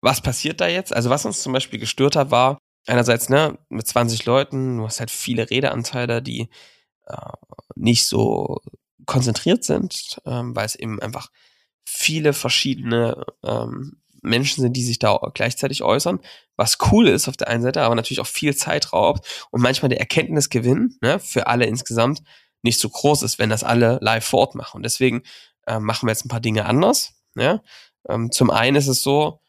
was 0.02 0.20
passiert 0.20 0.60
da 0.60 0.68
jetzt? 0.68 0.94
Also 0.94 1.10
was 1.10 1.24
uns 1.24 1.42
zum 1.42 1.52
Beispiel 1.52 1.78
gestört 1.78 2.16
hat, 2.16 2.30
war 2.30 2.58
einerseits, 2.86 3.28
ne, 3.28 3.58
mit 3.68 3.86
20 3.86 4.24
Leuten, 4.24 4.78
du 4.78 4.84
hast 4.84 5.00
halt 5.00 5.10
viele 5.10 5.50
Redeanteile, 5.50 6.22
die 6.22 6.48
äh, 7.06 7.16
nicht 7.74 8.06
so 8.06 8.60
konzentriert 9.10 9.64
sind, 9.64 10.20
ähm, 10.24 10.54
weil 10.54 10.64
es 10.64 10.76
eben 10.76 11.02
einfach 11.02 11.30
viele 11.84 12.32
verschiedene 12.32 13.24
ähm, 13.42 14.00
Menschen 14.22 14.62
sind, 14.62 14.76
die 14.76 14.84
sich 14.84 15.00
da 15.00 15.18
gleichzeitig 15.34 15.82
äußern, 15.82 16.20
was 16.54 16.78
cool 16.92 17.08
ist 17.08 17.26
auf 17.26 17.36
der 17.36 17.48
einen 17.48 17.64
Seite, 17.64 17.82
aber 17.82 17.96
natürlich 17.96 18.20
auch 18.20 18.26
viel 18.28 18.54
Zeit 18.54 18.92
raubt 18.92 19.48
und 19.50 19.62
manchmal 19.62 19.88
der 19.88 19.98
Erkenntnisgewinn 19.98 20.96
ne, 21.00 21.18
für 21.18 21.48
alle 21.48 21.66
insgesamt 21.66 22.22
nicht 22.62 22.78
so 22.78 22.88
groß 22.88 23.22
ist, 23.22 23.40
wenn 23.40 23.50
das 23.50 23.64
alle 23.64 23.98
live 24.00 24.24
fortmachen. 24.24 24.76
Und 24.76 24.84
deswegen 24.84 25.22
äh, 25.66 25.80
machen 25.80 26.06
wir 26.06 26.12
jetzt 26.12 26.24
ein 26.24 26.28
paar 26.28 26.38
Dinge 26.38 26.66
anders. 26.66 27.14
Ja? 27.34 27.62
Ähm, 28.08 28.30
zum 28.30 28.50
einen 28.50 28.76
ist 28.76 28.86
es 28.86 29.02
so, 29.02 29.40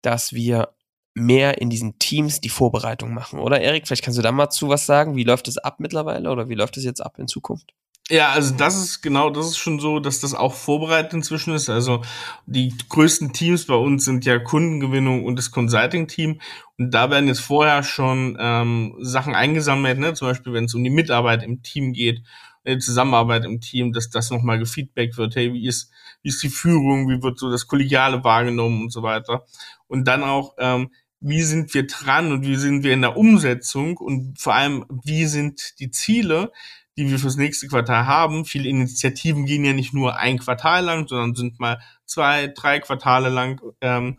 dass 0.00 0.32
wir 0.32 0.76
mehr 1.14 1.60
in 1.60 1.70
diesen 1.70 1.98
Teams 1.98 2.40
die 2.40 2.50
Vorbereitung 2.50 3.14
machen, 3.14 3.40
oder 3.40 3.60
Erik? 3.60 3.88
Vielleicht 3.88 4.04
kannst 4.04 4.18
du 4.18 4.22
da 4.22 4.30
mal 4.30 4.50
zu 4.50 4.68
was 4.68 4.86
sagen. 4.86 5.16
Wie 5.16 5.24
läuft 5.24 5.48
es 5.48 5.58
ab 5.58 5.80
mittlerweile 5.80 6.30
oder 6.30 6.48
wie 6.48 6.54
läuft 6.54 6.76
es 6.76 6.84
jetzt 6.84 7.00
ab 7.00 7.18
in 7.18 7.26
Zukunft? 7.26 7.74
Ja, 8.10 8.30
also 8.30 8.54
das 8.54 8.74
ist 8.82 9.02
genau, 9.02 9.28
das 9.28 9.48
ist 9.48 9.58
schon 9.58 9.80
so, 9.80 10.00
dass 10.00 10.20
das 10.20 10.32
auch 10.32 10.54
vorbereitet 10.54 11.12
inzwischen 11.12 11.52
ist. 11.52 11.68
Also 11.68 12.02
die 12.46 12.72
größten 12.88 13.34
Teams 13.34 13.66
bei 13.66 13.74
uns 13.74 14.06
sind 14.06 14.24
ja 14.24 14.38
Kundengewinnung 14.38 15.26
und 15.26 15.36
das 15.36 15.50
Consulting-Team. 15.50 16.40
Und 16.78 16.94
da 16.94 17.10
werden 17.10 17.28
jetzt 17.28 17.40
vorher 17.40 17.82
schon 17.82 18.38
ähm, 18.40 18.94
Sachen 19.00 19.34
eingesammelt, 19.34 19.98
ne? 19.98 20.14
zum 20.14 20.28
Beispiel 20.28 20.54
wenn 20.54 20.64
es 20.64 20.74
um 20.74 20.82
die 20.84 20.90
Mitarbeit 20.90 21.42
im 21.42 21.62
Team 21.62 21.92
geht, 21.92 22.22
die 22.66 22.70
äh, 22.70 22.78
Zusammenarbeit 22.78 23.44
im 23.44 23.60
Team, 23.60 23.92
dass 23.92 24.08
das 24.08 24.30
nochmal 24.30 24.58
gefeedbackt 24.58 25.18
wird, 25.18 25.36
hey, 25.36 25.52
wie 25.52 25.66
ist, 25.66 25.90
wie 26.22 26.30
ist 26.30 26.42
die 26.42 26.48
Führung, 26.48 27.08
wie 27.10 27.22
wird 27.22 27.38
so 27.38 27.50
das 27.50 27.66
Kollegiale 27.66 28.24
wahrgenommen 28.24 28.82
und 28.82 28.92
so 28.92 29.02
weiter. 29.02 29.44
Und 29.86 30.08
dann 30.08 30.22
auch, 30.22 30.54
ähm, 30.58 30.90
wie 31.20 31.42
sind 31.42 31.74
wir 31.74 31.86
dran 31.86 32.32
und 32.32 32.46
wie 32.46 32.56
sind 32.56 32.84
wir 32.84 32.92
in 32.92 33.02
der 33.02 33.16
Umsetzung 33.16 33.96
und 33.98 34.40
vor 34.40 34.54
allem, 34.54 34.86
wie 35.04 35.26
sind 35.26 35.78
die 35.80 35.90
Ziele, 35.90 36.52
die 36.98 37.08
wir 37.08 37.20
fürs 37.20 37.36
nächste 37.36 37.68
Quartal 37.68 38.06
haben. 38.06 38.44
Viele 38.44 38.68
Initiativen 38.68 39.46
gehen 39.46 39.64
ja 39.64 39.72
nicht 39.72 39.94
nur 39.94 40.18
ein 40.18 40.38
Quartal 40.38 40.84
lang, 40.84 41.06
sondern 41.06 41.36
sind 41.36 41.60
mal 41.60 41.80
zwei, 42.04 42.48
drei 42.48 42.80
Quartale 42.80 43.28
lang 43.28 43.60
ähm, 43.80 44.18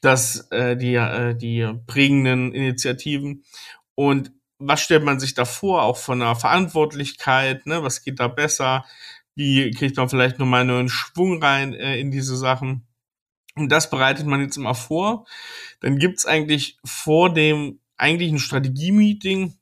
das, 0.00 0.48
äh, 0.52 0.76
die, 0.76 0.94
äh, 0.94 1.34
die 1.34 1.68
prägenden 1.88 2.52
Initiativen. 2.52 3.44
Und 3.96 4.30
was 4.58 4.82
stellt 4.82 5.02
man 5.02 5.18
sich 5.18 5.34
da 5.34 5.44
vor, 5.44 5.82
auch 5.82 5.96
von 5.96 6.20
der 6.20 6.36
Verantwortlichkeit, 6.36 7.66
ne? 7.66 7.82
was 7.82 8.02
geht 8.02 8.20
da 8.20 8.28
besser, 8.28 8.84
wie 9.34 9.72
kriegt 9.72 9.96
man 9.96 10.08
vielleicht 10.08 10.38
nochmal 10.38 10.60
einen 10.60 10.70
neuen 10.70 10.88
Schwung 10.88 11.42
rein 11.42 11.74
äh, 11.74 11.98
in 11.98 12.12
diese 12.12 12.36
Sachen. 12.36 12.86
Und 13.56 13.72
das 13.72 13.90
bereitet 13.90 14.26
man 14.26 14.40
jetzt 14.40 14.56
immer 14.56 14.76
vor. 14.76 15.26
Dann 15.80 15.98
gibt's 15.98 16.24
eigentlich 16.24 16.78
vor 16.84 17.34
dem 17.34 17.80
eigentlichen 17.96 18.38
Strategie-Meeting 18.38 19.54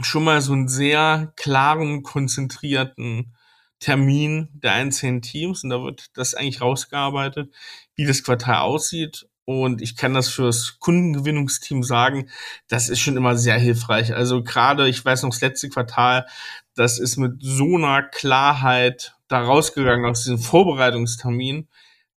schon 0.00 0.24
mal 0.24 0.40
so 0.40 0.52
einen 0.52 0.68
sehr 0.68 1.32
klaren, 1.36 2.02
konzentrierten 2.02 3.34
Termin 3.80 4.48
der 4.52 4.72
einzelnen 4.72 5.22
Teams 5.22 5.62
und 5.62 5.70
da 5.70 5.82
wird 5.82 6.16
das 6.16 6.34
eigentlich 6.34 6.60
rausgearbeitet, 6.60 7.54
wie 7.94 8.06
das 8.06 8.22
Quartal 8.22 8.62
aussieht. 8.62 9.28
Und 9.44 9.80
ich 9.80 9.96
kann 9.96 10.12
das 10.12 10.28
fürs 10.28 10.78
Kundengewinnungsteam 10.78 11.82
sagen, 11.82 12.28
das 12.68 12.90
ist 12.90 13.00
schon 13.00 13.16
immer 13.16 13.34
sehr 13.34 13.56
hilfreich. 13.56 14.14
Also 14.14 14.42
gerade, 14.42 14.88
ich 14.88 15.02
weiß 15.02 15.22
noch, 15.22 15.30
das 15.30 15.40
letzte 15.40 15.70
Quartal, 15.70 16.26
das 16.74 16.98
ist 16.98 17.16
mit 17.16 17.36
so 17.40 17.76
einer 17.76 18.02
Klarheit 18.02 19.16
da 19.28 19.40
rausgegangen 19.40 20.04
aus 20.04 20.24
diesem 20.24 20.38
Vorbereitungstermin, 20.38 21.66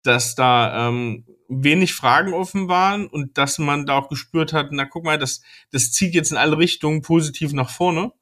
dass 0.03 0.35
da 0.35 0.89
ähm, 0.89 1.25
wenig 1.51 1.93
Fragen 1.93 2.33
offen 2.33 2.69
waren 2.69 3.07
und 3.07 3.37
dass 3.37 3.59
man 3.59 3.85
da 3.85 3.97
auch 3.97 4.09
gespürt 4.09 4.53
hat, 4.53 4.69
na 4.71 4.85
guck 4.85 5.03
mal, 5.03 5.17
das, 5.17 5.41
das 5.71 5.91
zieht 5.91 6.13
jetzt 6.13 6.31
in 6.31 6.37
alle 6.37 6.57
Richtungen 6.57 7.01
positiv 7.01 7.51
nach 7.51 7.69
vorne. 7.69 8.13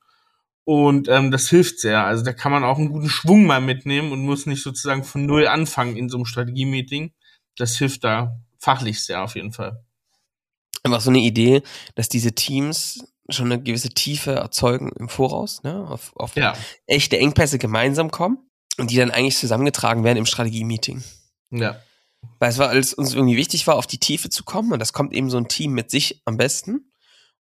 Und 0.65 1.07
ähm, 1.07 1.31
das 1.31 1.49
hilft 1.49 1.79
sehr. 1.79 2.03
Also 2.03 2.23
da 2.23 2.33
kann 2.33 2.51
man 2.51 2.63
auch 2.63 2.77
einen 2.77 2.89
guten 2.89 3.09
Schwung 3.09 3.45
mal 3.45 3.61
mitnehmen 3.61 4.11
und 4.11 4.21
muss 4.21 4.45
nicht 4.45 4.61
sozusagen 4.61 5.03
von 5.03 5.25
null 5.25 5.47
anfangen 5.47 5.95
in 5.95 6.09
so 6.09 6.17
einem 6.17 6.25
Strategie-Meeting. 6.25 7.13
Das 7.55 7.77
hilft 7.77 8.03
da 8.03 8.39
fachlich 8.59 9.03
sehr 9.03 9.23
auf 9.23 9.35
jeden 9.35 9.51
Fall. 9.51 9.83
Einfach 10.83 11.01
so 11.01 11.09
eine 11.09 11.19
Idee, 11.19 11.61
dass 11.95 12.09
diese 12.09 12.33
Teams 12.33 13.03
schon 13.29 13.51
eine 13.51 13.61
gewisse 13.61 13.89
Tiefe 13.89 14.31
erzeugen 14.33 14.91
im 14.97 15.09
Voraus, 15.09 15.63
ne? 15.63 15.87
auf, 15.87 16.15
auf 16.15 16.35
ja. 16.35 16.53
echte 16.87 17.17
Engpässe 17.17 17.57
gemeinsam 17.57 18.11
kommen 18.11 18.39
und 18.77 18.91
die 18.91 18.97
dann 18.97 19.11
eigentlich 19.11 19.37
zusammengetragen 19.37 20.03
werden 20.03 20.17
im 20.17 20.25
Strategie-Meeting. 20.25 21.03
Ja. 21.51 21.79
Weil 22.39 22.49
es 22.49 22.57
war, 22.57 22.69
als 22.69 22.93
uns 22.93 23.13
irgendwie 23.13 23.37
wichtig 23.37 23.67
war, 23.67 23.75
auf 23.75 23.87
die 23.87 23.99
Tiefe 23.99 24.29
zu 24.29 24.43
kommen 24.43 24.71
und 24.71 24.79
das 24.79 24.93
kommt 24.93 25.13
eben 25.13 25.29
so 25.29 25.37
ein 25.37 25.47
Team 25.47 25.73
mit 25.73 25.91
sich 25.91 26.21
am 26.25 26.37
besten 26.37 26.91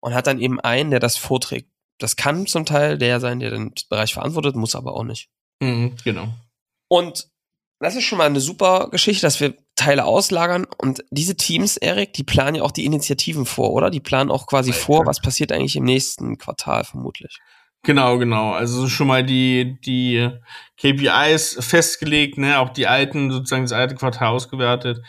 und 0.00 0.14
hat 0.14 0.26
dann 0.26 0.40
eben 0.40 0.60
einen, 0.60 0.90
der 0.90 1.00
das 1.00 1.16
vorträgt. 1.16 1.70
Das 1.98 2.16
kann 2.16 2.46
zum 2.46 2.64
Teil 2.64 2.98
der 2.98 3.20
sein, 3.20 3.40
der 3.40 3.50
den 3.50 3.72
Bereich 3.88 4.14
verantwortet, 4.14 4.54
muss 4.54 4.74
aber 4.74 4.94
auch 4.94 5.04
nicht. 5.04 5.30
Mhm, 5.60 5.96
genau. 6.04 6.28
Und 6.88 7.28
das 7.80 7.96
ist 7.96 8.04
schon 8.04 8.18
mal 8.18 8.26
eine 8.26 8.40
super 8.40 8.88
Geschichte, 8.90 9.22
dass 9.22 9.40
wir 9.40 9.54
Teile 9.76 10.04
auslagern 10.04 10.66
und 10.78 11.04
diese 11.10 11.36
Teams, 11.36 11.76
Erik, 11.76 12.12
die 12.12 12.24
planen 12.24 12.56
ja 12.56 12.62
auch 12.62 12.72
die 12.72 12.84
Initiativen 12.84 13.46
vor, 13.46 13.70
oder? 13.72 13.90
Die 13.90 14.00
planen 14.00 14.30
auch 14.30 14.46
quasi 14.46 14.72
vor, 14.72 15.06
was 15.06 15.20
passiert 15.20 15.52
eigentlich 15.52 15.76
im 15.76 15.84
nächsten 15.84 16.38
Quartal 16.38 16.82
vermutlich. 16.82 17.38
Genau, 17.84 18.18
genau. 18.18 18.52
Also 18.52 18.88
schon 18.88 19.06
mal 19.06 19.24
die, 19.24 19.78
die 19.84 20.28
KPIs 20.78 21.56
festgelegt, 21.64 22.36
ne, 22.36 22.58
auch 22.58 22.70
die 22.70 22.86
alten, 22.86 23.30
sozusagen 23.30 23.62
das 23.62 23.72
alte 23.72 23.94
Quartal 23.94 24.28
ausgewertet, 24.28 25.00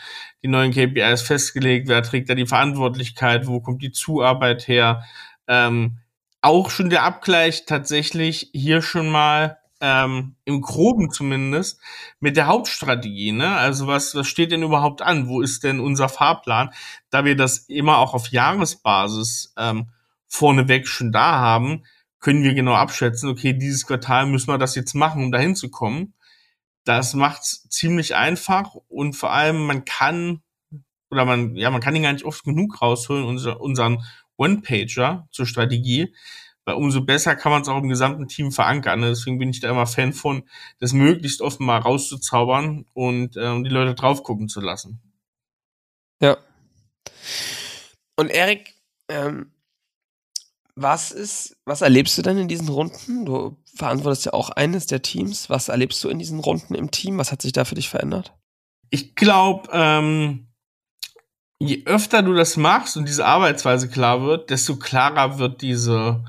die 0.42 0.48
neuen 0.48 0.72
KPIs 0.72 1.22
festgelegt, 1.22 1.88
wer 1.88 2.02
trägt 2.02 2.30
da 2.30 2.34
die 2.34 2.46
Verantwortlichkeit, 2.46 3.46
wo 3.46 3.60
kommt 3.60 3.82
die 3.82 3.90
Zuarbeit 3.92 4.68
her. 4.68 5.02
Ähm, 5.48 5.98
auch 6.40 6.70
schon 6.70 6.90
der 6.90 7.02
Abgleich 7.02 7.66
tatsächlich 7.66 8.50
hier 8.54 8.80
schon 8.82 9.10
mal 9.10 9.58
ähm, 9.80 10.36
im 10.44 10.60
Groben 10.60 11.10
zumindest 11.10 11.80
mit 12.20 12.36
der 12.36 12.46
Hauptstrategie. 12.46 13.32
Ne? 13.32 13.56
Also 13.56 13.86
was, 13.86 14.14
was 14.14 14.26
steht 14.28 14.52
denn 14.52 14.62
überhaupt 14.62 15.02
an? 15.02 15.28
Wo 15.28 15.40
ist 15.40 15.64
denn 15.64 15.80
unser 15.80 16.08
Fahrplan? 16.08 16.70
Da 17.10 17.24
wir 17.24 17.36
das 17.36 17.58
immer 17.68 17.98
auch 17.98 18.14
auf 18.14 18.28
Jahresbasis 18.28 19.52
ähm, 19.58 19.88
vorneweg 20.28 20.86
schon 20.86 21.12
da 21.12 21.32
haben, 21.32 21.82
können 22.20 22.42
wir 22.42 22.54
genau 22.54 22.74
abschätzen, 22.74 23.28
okay, 23.30 23.52
dieses 23.54 23.86
Quartal 23.86 24.26
müssen 24.26 24.48
wir 24.48 24.58
das 24.58 24.74
jetzt 24.74 24.94
machen, 24.94 25.24
um 25.24 25.32
dahin 25.32 25.56
zu 25.56 25.70
kommen. 25.70 26.14
Das 26.84 27.14
macht's 27.14 27.68
ziemlich 27.68 28.14
einfach 28.14 28.74
und 28.88 29.14
vor 29.14 29.32
allem 29.32 29.66
man 29.66 29.84
kann 29.84 30.42
oder 31.10 31.24
man 31.24 31.56
ja 31.56 31.70
man 31.70 31.80
kann 31.80 31.96
ihn 31.96 32.02
gar 32.02 32.12
nicht 32.12 32.24
oft 32.24 32.44
genug 32.44 32.80
rausholen 32.80 33.24
unser, 33.24 33.60
unseren 33.60 34.04
One-Pager 34.36 35.28
zur 35.30 35.46
Strategie, 35.46 36.14
weil 36.64 36.76
umso 36.76 37.02
besser 37.02 37.36
kann 37.36 37.52
man 37.52 37.62
es 37.62 37.68
auch 37.68 37.82
im 37.82 37.88
gesamten 37.88 38.28
Team 38.28 38.52
verankern. 38.52 39.02
Deswegen 39.02 39.38
bin 39.38 39.50
ich 39.50 39.60
da 39.60 39.70
immer 39.70 39.86
Fan 39.86 40.12
von, 40.12 40.48
das 40.78 40.92
möglichst 40.92 41.42
oft 41.42 41.60
mal 41.60 41.78
rauszuzaubern 41.78 42.86
und 42.94 43.36
ähm, 43.36 43.64
die 43.64 43.70
Leute 43.70 43.94
drauf 43.94 44.22
gucken 44.22 44.48
zu 44.48 44.60
lassen. 44.60 45.00
Ja. 46.22 46.38
Und 48.16 48.30
Erik, 48.30 48.74
ähm, 49.08 49.52
was 50.82 51.10
ist, 51.10 51.56
was 51.64 51.82
erlebst 51.82 52.16
du 52.16 52.22
denn 52.22 52.38
in 52.38 52.48
diesen 52.48 52.68
Runden? 52.68 53.26
Du 53.26 53.62
verantwortest 53.76 54.26
ja 54.26 54.32
auch 54.32 54.50
eines 54.50 54.86
der 54.86 55.02
Teams. 55.02 55.50
Was 55.50 55.68
erlebst 55.68 56.02
du 56.02 56.08
in 56.08 56.18
diesen 56.18 56.40
Runden 56.40 56.74
im 56.74 56.90
Team? 56.90 57.18
Was 57.18 57.32
hat 57.32 57.42
sich 57.42 57.52
da 57.52 57.64
für 57.64 57.74
dich 57.74 57.88
verändert? 57.88 58.34
Ich 58.88 59.14
glaube, 59.14 59.68
ähm, 59.72 60.48
je 61.58 61.84
öfter 61.84 62.22
du 62.22 62.32
das 62.32 62.56
machst 62.56 62.96
und 62.96 63.06
diese 63.06 63.26
Arbeitsweise 63.26 63.88
klar 63.88 64.22
wird, 64.22 64.50
desto 64.50 64.76
klarer 64.76 65.38
wird 65.38 65.60
diese, 65.60 66.24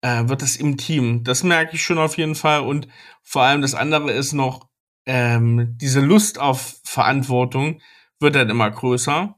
äh, 0.00 0.28
wird 0.28 0.42
das 0.42 0.56
im 0.56 0.76
Team. 0.78 1.22
Das 1.24 1.42
merke 1.42 1.76
ich 1.76 1.82
schon 1.82 1.98
auf 1.98 2.16
jeden 2.16 2.34
Fall. 2.34 2.62
Und 2.62 2.88
vor 3.22 3.42
allem 3.42 3.60
das 3.60 3.74
andere 3.74 4.12
ist 4.12 4.32
noch, 4.32 4.68
ähm, 5.06 5.76
diese 5.78 6.00
Lust 6.00 6.38
auf 6.38 6.80
Verantwortung 6.84 7.80
wird 8.18 8.34
dann 8.34 8.50
immer 8.50 8.70
größer 8.70 9.37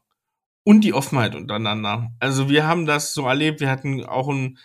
und 0.65 0.83
die 0.83 0.95
Offenheit 0.95 1.35
untereinander. 1.35 2.11
Also 2.19 2.49
wir 2.49 2.67
haben 2.67 2.87
das 2.87 3.15
so 3.15 3.27
erlebt, 3.27 3.61
wir 3.61 3.71
hatten 3.71 4.05
auch 4.05 4.29
einen 4.29 4.59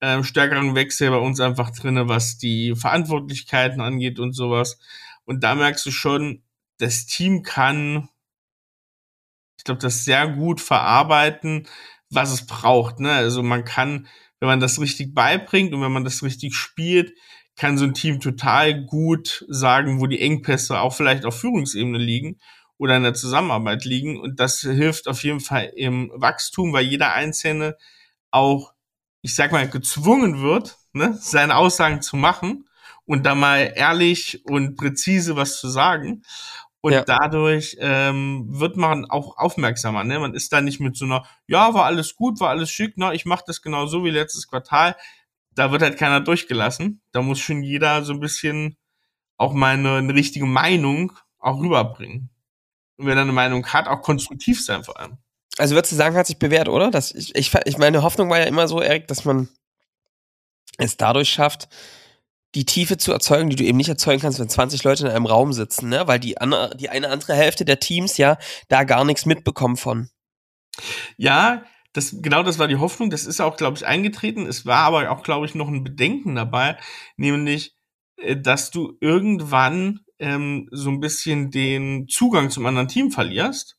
äh, 0.00 0.22
stärkeren 0.22 0.74
Wechsel 0.74 1.10
bei 1.10 1.18
uns 1.18 1.40
einfach 1.40 1.70
drinne, 1.70 2.08
was 2.08 2.38
die 2.38 2.74
Verantwortlichkeiten 2.74 3.80
angeht 3.80 4.18
und 4.18 4.32
sowas. 4.32 4.78
Und 5.24 5.44
da 5.44 5.54
merkst 5.54 5.84
du 5.86 5.90
schon, 5.90 6.42
das 6.78 7.06
Team 7.06 7.42
kann, 7.42 8.08
ich 9.58 9.64
glaube, 9.64 9.80
das 9.80 10.04
sehr 10.04 10.28
gut 10.28 10.60
verarbeiten, 10.60 11.66
was 12.08 12.32
es 12.32 12.46
braucht. 12.46 13.00
Ne? 13.00 13.12
Also 13.12 13.42
man 13.42 13.64
kann, 13.64 14.06
wenn 14.38 14.48
man 14.48 14.60
das 14.60 14.80
richtig 14.80 15.14
beibringt 15.14 15.74
und 15.74 15.82
wenn 15.82 15.92
man 15.92 16.04
das 16.04 16.22
richtig 16.22 16.54
spielt, 16.54 17.12
kann 17.56 17.76
so 17.76 17.84
ein 17.84 17.92
Team 17.92 18.20
total 18.20 18.86
gut 18.86 19.44
sagen, 19.48 20.00
wo 20.00 20.06
die 20.06 20.20
Engpässe 20.20 20.80
auch 20.80 20.94
vielleicht 20.94 21.26
auf 21.26 21.38
Führungsebene 21.38 21.98
liegen 21.98 22.38
oder 22.80 22.96
in 22.96 23.02
der 23.02 23.12
Zusammenarbeit 23.12 23.84
liegen. 23.84 24.18
Und 24.18 24.40
das 24.40 24.60
hilft 24.60 25.06
auf 25.06 25.22
jeden 25.22 25.40
Fall 25.40 25.70
im 25.76 26.10
Wachstum, 26.14 26.72
weil 26.72 26.86
jeder 26.86 27.12
Einzelne 27.12 27.76
auch, 28.30 28.72
ich 29.20 29.34
sag 29.34 29.52
mal, 29.52 29.68
gezwungen 29.68 30.40
wird, 30.40 30.78
ne, 30.94 31.14
seine 31.20 31.56
Aussagen 31.56 32.00
zu 32.00 32.16
machen 32.16 32.66
und 33.04 33.26
da 33.26 33.34
mal 33.34 33.74
ehrlich 33.76 34.46
und 34.46 34.76
präzise 34.76 35.36
was 35.36 35.60
zu 35.60 35.68
sagen. 35.68 36.22
Und 36.80 36.94
ja. 36.94 37.04
dadurch 37.04 37.76
ähm, 37.80 38.46
wird 38.48 38.78
man 38.78 39.04
auch 39.04 39.36
aufmerksamer. 39.36 40.02
Ne? 40.02 40.18
Man 40.18 40.32
ist 40.32 40.50
da 40.50 40.62
nicht 40.62 40.80
mit 40.80 40.96
so 40.96 41.04
einer, 41.04 41.26
ja, 41.46 41.74
war 41.74 41.84
alles 41.84 42.16
gut, 42.16 42.40
war 42.40 42.48
alles 42.48 42.70
schick, 42.70 42.96
ne? 42.96 43.14
ich 43.14 43.26
mache 43.26 43.44
das 43.46 43.60
genau 43.60 43.84
so 43.84 44.04
wie 44.04 44.10
letztes 44.10 44.48
Quartal. 44.48 44.96
Da 45.54 45.70
wird 45.70 45.82
halt 45.82 45.98
keiner 45.98 46.22
durchgelassen. 46.22 47.02
Da 47.12 47.20
muss 47.20 47.40
schon 47.40 47.62
jeder 47.62 48.02
so 48.04 48.14
ein 48.14 48.20
bisschen 48.20 48.78
auch 49.36 49.52
mal 49.52 49.74
eine, 49.74 49.96
eine 49.96 50.14
richtige 50.14 50.46
Meinung 50.46 51.12
auch 51.38 51.60
rüberbringen 51.60 52.30
und 53.00 53.06
wer 53.06 53.14
da 53.14 53.22
eine 53.22 53.32
Meinung 53.32 53.66
hat, 53.66 53.88
auch 53.88 54.02
konstruktiv 54.02 54.62
sein 54.64 54.84
vor 54.84 54.98
allem. 54.98 55.18
Also 55.58 55.74
würdest 55.74 55.92
du 55.92 55.96
sagen, 55.96 56.16
hat 56.16 56.26
sich 56.26 56.38
bewährt, 56.38 56.68
oder? 56.68 56.90
Das, 56.90 57.12
ich, 57.12 57.34
ich, 57.34 57.52
ich 57.64 57.78
meine 57.78 58.02
Hoffnung 58.02 58.30
war 58.30 58.38
ja 58.38 58.44
immer 58.44 58.68
so, 58.68 58.80
Erik, 58.80 59.08
dass 59.08 59.24
man 59.24 59.48
es 60.78 60.96
dadurch 60.96 61.30
schafft, 61.30 61.68
die 62.54 62.64
Tiefe 62.64 62.96
zu 62.98 63.12
erzeugen, 63.12 63.50
die 63.50 63.56
du 63.56 63.64
eben 63.64 63.76
nicht 63.76 63.88
erzeugen 63.88 64.20
kannst, 64.20 64.38
wenn 64.38 64.48
20 64.48 64.82
Leute 64.84 65.04
in 65.04 65.10
einem 65.10 65.26
Raum 65.26 65.52
sitzen, 65.52 65.88
ne? 65.88 66.06
Weil 66.06 66.18
die, 66.18 66.38
andere, 66.38 66.76
die 66.76 66.88
eine 66.88 67.08
andere 67.08 67.34
Hälfte 67.34 67.64
der 67.64 67.80
Teams 67.80 68.16
ja 68.16 68.38
da 68.68 68.84
gar 68.84 69.04
nichts 69.04 69.24
mitbekommen 69.24 69.76
von. 69.76 70.10
Ja, 71.16 71.64
das, 71.92 72.16
genau 72.20 72.42
das 72.42 72.58
war 72.58 72.68
die 72.68 72.76
Hoffnung. 72.76 73.10
Das 73.10 73.24
ist 73.24 73.40
auch, 73.40 73.56
glaube 73.56 73.76
ich, 73.76 73.86
eingetreten. 73.86 74.46
Es 74.46 74.66
war 74.66 74.78
aber 74.78 75.10
auch, 75.10 75.22
glaube 75.22 75.46
ich, 75.46 75.54
noch 75.54 75.68
ein 75.68 75.84
Bedenken 75.84 76.34
dabei, 76.34 76.76
nämlich 77.16 77.76
äh, 78.16 78.36
dass 78.36 78.70
du 78.70 78.96
irgendwann 79.00 80.00
ähm, 80.20 80.68
so 80.70 80.90
ein 80.90 81.00
bisschen 81.00 81.50
den 81.50 82.06
Zugang 82.08 82.50
zum 82.50 82.66
anderen 82.66 82.88
Team 82.88 83.10
verlierst. 83.10 83.76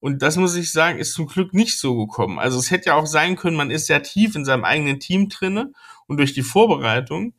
Und 0.00 0.22
das 0.22 0.36
muss 0.36 0.56
ich 0.56 0.72
sagen, 0.72 0.98
ist 0.98 1.12
zum 1.12 1.28
Glück 1.28 1.54
nicht 1.54 1.78
so 1.78 1.96
gekommen. 1.96 2.40
Also 2.40 2.58
es 2.58 2.72
hätte 2.72 2.86
ja 2.86 2.94
auch 2.96 3.06
sein 3.06 3.36
können, 3.36 3.56
man 3.56 3.70
ist 3.70 3.86
sehr 3.86 4.02
tief 4.02 4.34
in 4.34 4.44
seinem 4.44 4.64
eigenen 4.64 4.98
Team 4.98 5.28
drinne 5.28 5.72
und 6.06 6.16
durch 6.16 6.32
die 6.32 6.42
Vorbereitung 6.42 7.34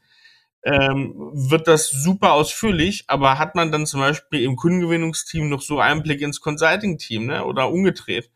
ähm, 0.64 1.14
wird 1.34 1.68
das 1.68 1.90
super 1.90 2.32
ausführlich, 2.32 3.04
aber 3.08 3.38
hat 3.38 3.56
man 3.56 3.72
dann 3.72 3.86
zum 3.86 4.00
Beispiel 4.00 4.44
im 4.44 4.56
Kundengewinnungsteam 4.56 5.50
noch 5.50 5.62
so 5.62 5.80
Einblick 5.80 6.22
ins 6.22 6.40
Consulting-Team 6.40 7.26
ne? 7.26 7.44
oder 7.44 7.70
umgedreht. 7.70 8.32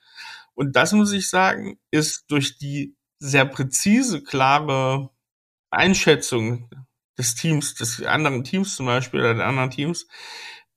Und 0.55 0.75
das 0.75 0.91
muss 0.91 1.13
ich 1.13 1.29
sagen, 1.29 1.79
ist 1.91 2.25
durch 2.29 2.57
die 2.57 2.95
sehr 3.19 3.45
präzise, 3.45 4.23
klare 4.23 5.09
Einschätzung 5.69 6.69
des 7.17 7.35
Teams, 7.35 7.75
des 7.75 8.03
anderen 8.03 8.43
Teams 8.43 8.75
zum 8.75 8.85
Beispiel 8.85 9.19
oder 9.19 9.33
der 9.33 9.45
anderen 9.45 9.71
Teams, 9.71 10.07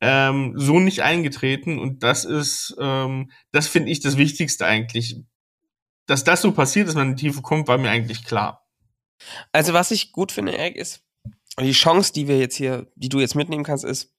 ähm, 0.00 0.54
so 0.56 0.80
nicht 0.80 1.02
eingetreten. 1.02 1.78
Und 1.78 2.02
das 2.02 2.24
ist, 2.24 2.76
ähm, 2.80 3.30
das 3.52 3.68
finde 3.68 3.90
ich 3.90 4.00
das 4.00 4.16
Wichtigste 4.16 4.66
eigentlich. 4.66 5.16
Dass 6.06 6.24
das 6.24 6.42
so 6.42 6.52
passiert, 6.52 6.88
dass 6.88 6.94
man 6.94 7.10
in 7.10 7.16
die 7.16 7.26
Tiefe 7.26 7.42
kommt, 7.42 7.68
war 7.68 7.78
mir 7.78 7.90
eigentlich 7.90 8.24
klar. 8.24 8.66
Also 9.52 9.72
was 9.74 9.90
ich 9.90 10.12
gut 10.12 10.32
finde, 10.32 10.56
Eric, 10.56 10.76
ist, 10.76 11.04
die 11.58 11.72
Chance, 11.72 12.12
die 12.12 12.26
wir 12.26 12.38
jetzt 12.38 12.56
hier, 12.56 12.90
die 12.94 13.08
du 13.08 13.20
jetzt 13.20 13.34
mitnehmen 13.34 13.64
kannst, 13.64 13.84
ist, 13.84 14.14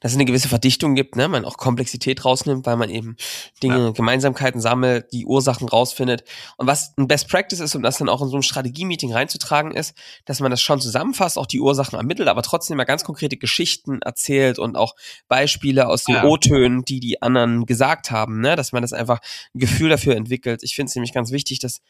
dass 0.00 0.12
es 0.12 0.16
eine 0.16 0.24
gewisse 0.24 0.48
Verdichtung 0.48 0.94
gibt, 0.94 1.16
ne, 1.16 1.28
man 1.28 1.44
auch 1.44 1.56
Komplexität 1.56 2.24
rausnimmt, 2.24 2.66
weil 2.66 2.76
man 2.76 2.90
eben 2.90 3.16
Dinge, 3.62 3.78
ja. 3.78 3.90
Gemeinsamkeiten 3.90 4.60
sammelt, 4.60 5.12
die 5.12 5.26
Ursachen 5.26 5.68
rausfindet. 5.68 6.24
Und 6.56 6.66
was 6.66 6.94
ein 6.96 7.08
Best 7.08 7.28
Practice 7.28 7.60
ist, 7.60 7.74
um 7.74 7.82
das 7.82 7.98
dann 7.98 8.08
auch 8.08 8.22
in 8.22 8.28
so 8.28 8.36
ein 8.36 8.42
Strategie-Meeting 8.42 9.12
reinzutragen, 9.12 9.72
ist, 9.72 9.94
dass 10.24 10.40
man 10.40 10.50
das 10.50 10.60
schon 10.60 10.80
zusammenfasst, 10.80 11.38
auch 11.38 11.46
die 11.46 11.60
Ursachen 11.60 11.96
ermittelt, 11.96 12.28
aber 12.28 12.42
trotzdem 12.42 12.76
mal 12.76 12.84
ganz 12.84 13.04
konkrete 13.04 13.36
Geschichten 13.36 14.00
erzählt 14.02 14.58
und 14.58 14.76
auch 14.76 14.94
Beispiele 15.28 15.88
aus 15.88 16.04
den 16.04 16.16
ja. 16.16 16.24
O-Tönen, 16.24 16.84
die 16.84 17.00
die 17.00 17.22
anderen 17.22 17.66
gesagt 17.66 18.10
haben, 18.10 18.40
ne, 18.40 18.56
dass 18.56 18.72
man 18.72 18.82
das 18.82 18.92
einfach 18.92 19.20
ein 19.54 19.60
Gefühl 19.60 19.90
dafür 19.90 20.16
entwickelt. 20.16 20.62
Ich 20.62 20.74
finde 20.74 20.90
es 20.90 20.94
nämlich 20.94 21.12
ganz 21.12 21.30
wichtig, 21.30 21.58
dass 21.58 21.80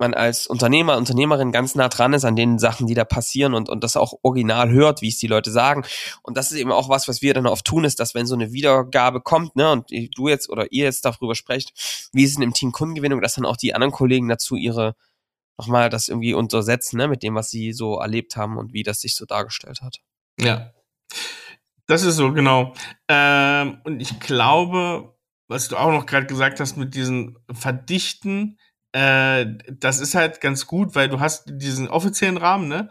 man 0.00 0.14
als 0.14 0.46
Unternehmer, 0.46 0.96
Unternehmerin 0.96 1.52
ganz 1.52 1.74
nah 1.74 1.88
dran 1.88 2.12
ist 2.12 2.24
an 2.24 2.36
den 2.36 2.58
Sachen, 2.58 2.86
die 2.86 2.94
da 2.94 3.04
passieren 3.04 3.54
und, 3.54 3.68
und 3.68 3.84
das 3.84 3.96
auch 3.96 4.14
original 4.22 4.70
hört, 4.70 5.02
wie 5.02 5.08
es 5.08 5.18
die 5.18 5.26
Leute 5.26 5.50
sagen. 5.50 5.84
Und 6.22 6.36
das 6.36 6.50
ist 6.50 6.58
eben 6.58 6.72
auch 6.72 6.88
was, 6.88 7.06
was 7.06 7.22
wir 7.22 7.34
dann 7.34 7.46
oft 7.46 7.64
tun, 7.64 7.84
ist, 7.84 8.00
dass 8.00 8.14
wenn 8.14 8.26
so 8.26 8.34
eine 8.34 8.52
Wiedergabe 8.52 9.20
kommt, 9.20 9.56
ne, 9.56 9.70
und 9.70 9.90
du 9.90 10.28
jetzt 10.28 10.48
oder 10.48 10.72
ihr 10.72 10.84
jetzt 10.84 11.04
darüber 11.04 11.34
sprecht, 11.34 12.10
wie 12.12 12.24
ist 12.24 12.32
es 12.32 12.42
im 12.42 12.52
Team 12.52 12.72
Kundengewinnung, 12.72 13.20
dass 13.20 13.34
dann 13.34 13.46
auch 13.46 13.56
die 13.56 13.74
anderen 13.74 13.92
Kollegen 13.92 14.28
dazu 14.28 14.56
ihre 14.56 14.96
nochmal 15.58 15.90
das 15.90 16.08
irgendwie 16.08 16.32
untersetzen, 16.32 16.96
ne, 16.96 17.06
mit 17.06 17.22
dem, 17.22 17.34
was 17.34 17.50
sie 17.50 17.72
so 17.72 17.98
erlebt 17.98 18.36
haben 18.36 18.56
und 18.56 18.72
wie 18.72 18.82
das 18.82 19.00
sich 19.00 19.14
so 19.14 19.26
dargestellt 19.26 19.82
hat. 19.82 19.98
Ja. 20.38 20.72
Das 21.86 22.02
ist 22.02 22.16
so, 22.16 22.32
genau. 22.32 22.72
Ähm, 23.08 23.80
und 23.84 24.00
ich 24.00 24.20
glaube, 24.20 25.14
was 25.48 25.68
du 25.68 25.76
auch 25.76 25.90
noch 25.90 26.06
gerade 26.06 26.26
gesagt 26.26 26.60
hast 26.60 26.76
mit 26.76 26.94
diesen 26.94 27.36
Verdichten, 27.52 28.58
äh, 28.92 29.46
das 29.68 30.00
ist 30.00 30.14
halt 30.14 30.40
ganz 30.40 30.66
gut, 30.66 30.94
weil 30.94 31.08
du 31.08 31.20
hast 31.20 31.44
diesen 31.46 31.88
offiziellen 31.88 32.36
Rahmen, 32.36 32.68
ne? 32.68 32.90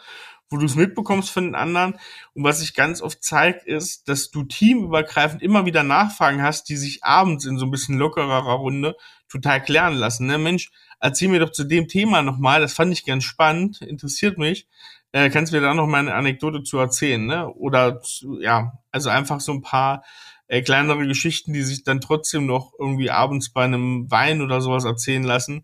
wo 0.50 0.58
du 0.58 0.66
es 0.66 0.76
mitbekommst 0.76 1.30
von 1.30 1.44
den 1.46 1.56
anderen. 1.56 1.94
Und 2.34 2.44
was 2.44 2.60
sich 2.60 2.74
ganz 2.74 3.02
oft 3.02 3.24
zeigt, 3.24 3.68
ist, 3.68 4.08
dass 4.08 4.32
du 4.32 4.44
teamübergreifend 4.44 5.42
immer 5.42 5.66
wieder 5.66 5.84
Nachfragen 5.84 6.42
hast, 6.42 6.70
die 6.70 6.76
sich 6.76 7.04
abends 7.04 7.46
in 7.46 7.58
so 7.58 7.66
ein 7.66 7.72
bisschen 7.72 7.98
lockerer 7.98 8.54
Runde 8.54 8.96
total 9.30 9.62
klären 9.64 9.96
lassen. 9.96 10.26
Ne? 10.26 10.38
Mensch, 10.38 10.72
erzähl 11.00 11.28
mir 11.28 11.40
doch 11.40 11.52
zu 11.52 11.64
dem 11.66 11.88
Thema 11.88 12.22
nochmal, 12.22 12.62
das 12.62 12.74
fand 12.74 12.92
ich 12.92 13.06
ganz 13.06 13.24
spannend, 13.24 13.82
interessiert 13.82 14.38
mich. 14.38 14.68
Äh, 15.12 15.30
kannst 15.30 15.52
du 15.52 15.58
mir 15.58 15.62
da 15.62 15.74
noch 15.74 15.88
mal 15.88 16.00
eine 16.00 16.14
Anekdote 16.14 16.62
zu 16.62 16.78
erzählen, 16.78 17.26
ne? 17.26 17.52
Oder 17.54 18.00
ja, 18.42 18.74
also 18.92 19.10
einfach 19.10 19.40
so 19.40 19.52
ein 19.52 19.64
paar 19.64 20.04
äh, 20.50 20.62
kleinere 20.62 21.08
Geschichten, 21.08 21.54
die 21.54 21.62
sich 21.62 21.84
dann 21.84 22.02
trotzdem 22.02 22.46
noch 22.46 22.74
irgendwie 22.78 23.12
abends 23.12 23.54
bei 23.54 23.64
einem 23.64 24.12
Wein 24.12 24.42
oder 24.42 24.60
sowas 24.60 24.84
erzählen 24.84 25.24
lassen, 25.24 25.64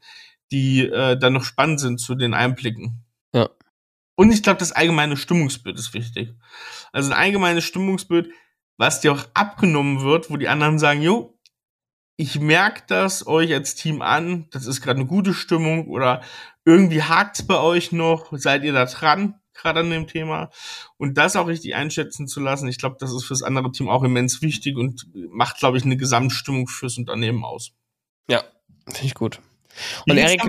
die 0.51 0.81
äh, 0.81 1.17
dann 1.17 1.33
noch 1.33 1.43
spannend 1.43 1.79
sind 1.79 1.99
zu 1.99 2.15
den 2.15 2.33
Einblicken. 2.33 3.03
Ja. 3.33 3.49
Und 4.15 4.31
ich 4.31 4.43
glaube, 4.43 4.59
das 4.59 4.71
allgemeine 4.71 5.17
Stimmungsbild 5.17 5.77
ist 5.77 5.93
wichtig. 5.93 6.35
Also 6.93 7.11
ein 7.11 7.17
allgemeines 7.17 7.65
Stimmungsbild, 7.65 8.29
was 8.77 9.01
dir 9.01 9.11
auch 9.11 9.25
abgenommen 9.33 10.03
wird, 10.03 10.29
wo 10.29 10.37
die 10.37 10.47
anderen 10.47 10.79
sagen, 10.79 11.01
jo, 11.01 11.37
ich 12.15 12.39
merke 12.39 12.83
das 12.87 13.27
euch 13.27 13.53
als 13.53 13.75
Team 13.75 14.01
an, 14.01 14.47
das 14.51 14.67
ist 14.67 14.81
gerade 14.81 14.99
eine 14.99 15.07
gute 15.07 15.33
Stimmung 15.33 15.87
oder 15.87 16.21
irgendwie 16.63 17.03
hakt's 17.03 17.45
bei 17.45 17.59
euch 17.59 17.91
noch, 17.91 18.29
seid 18.31 18.63
ihr 18.63 18.71
da 18.71 18.85
dran, 18.85 19.39
gerade 19.55 19.79
an 19.79 19.89
dem 19.89 20.07
Thema. 20.07 20.49
Und 20.97 21.17
das 21.17 21.35
auch 21.35 21.47
richtig 21.47 21.75
einschätzen 21.75 22.27
zu 22.27 22.39
lassen, 22.39 22.67
ich 22.67 22.77
glaube, 22.77 22.97
das 22.99 23.11
ist 23.13 23.25
fürs 23.25 23.43
andere 23.43 23.71
Team 23.71 23.89
auch 23.89 24.03
immens 24.03 24.41
wichtig 24.41 24.77
und 24.77 25.07
macht, 25.13 25.57
glaube 25.57 25.77
ich, 25.77 25.85
eine 25.85 25.97
Gesamtstimmung 25.97 26.67
fürs 26.67 26.97
Unternehmen 26.97 27.43
aus. 27.43 27.71
Ja, 28.29 28.43
finde 28.85 29.05
ich 29.05 29.15
gut. 29.15 29.39
Und 30.07 30.17
Erik, 30.17 30.41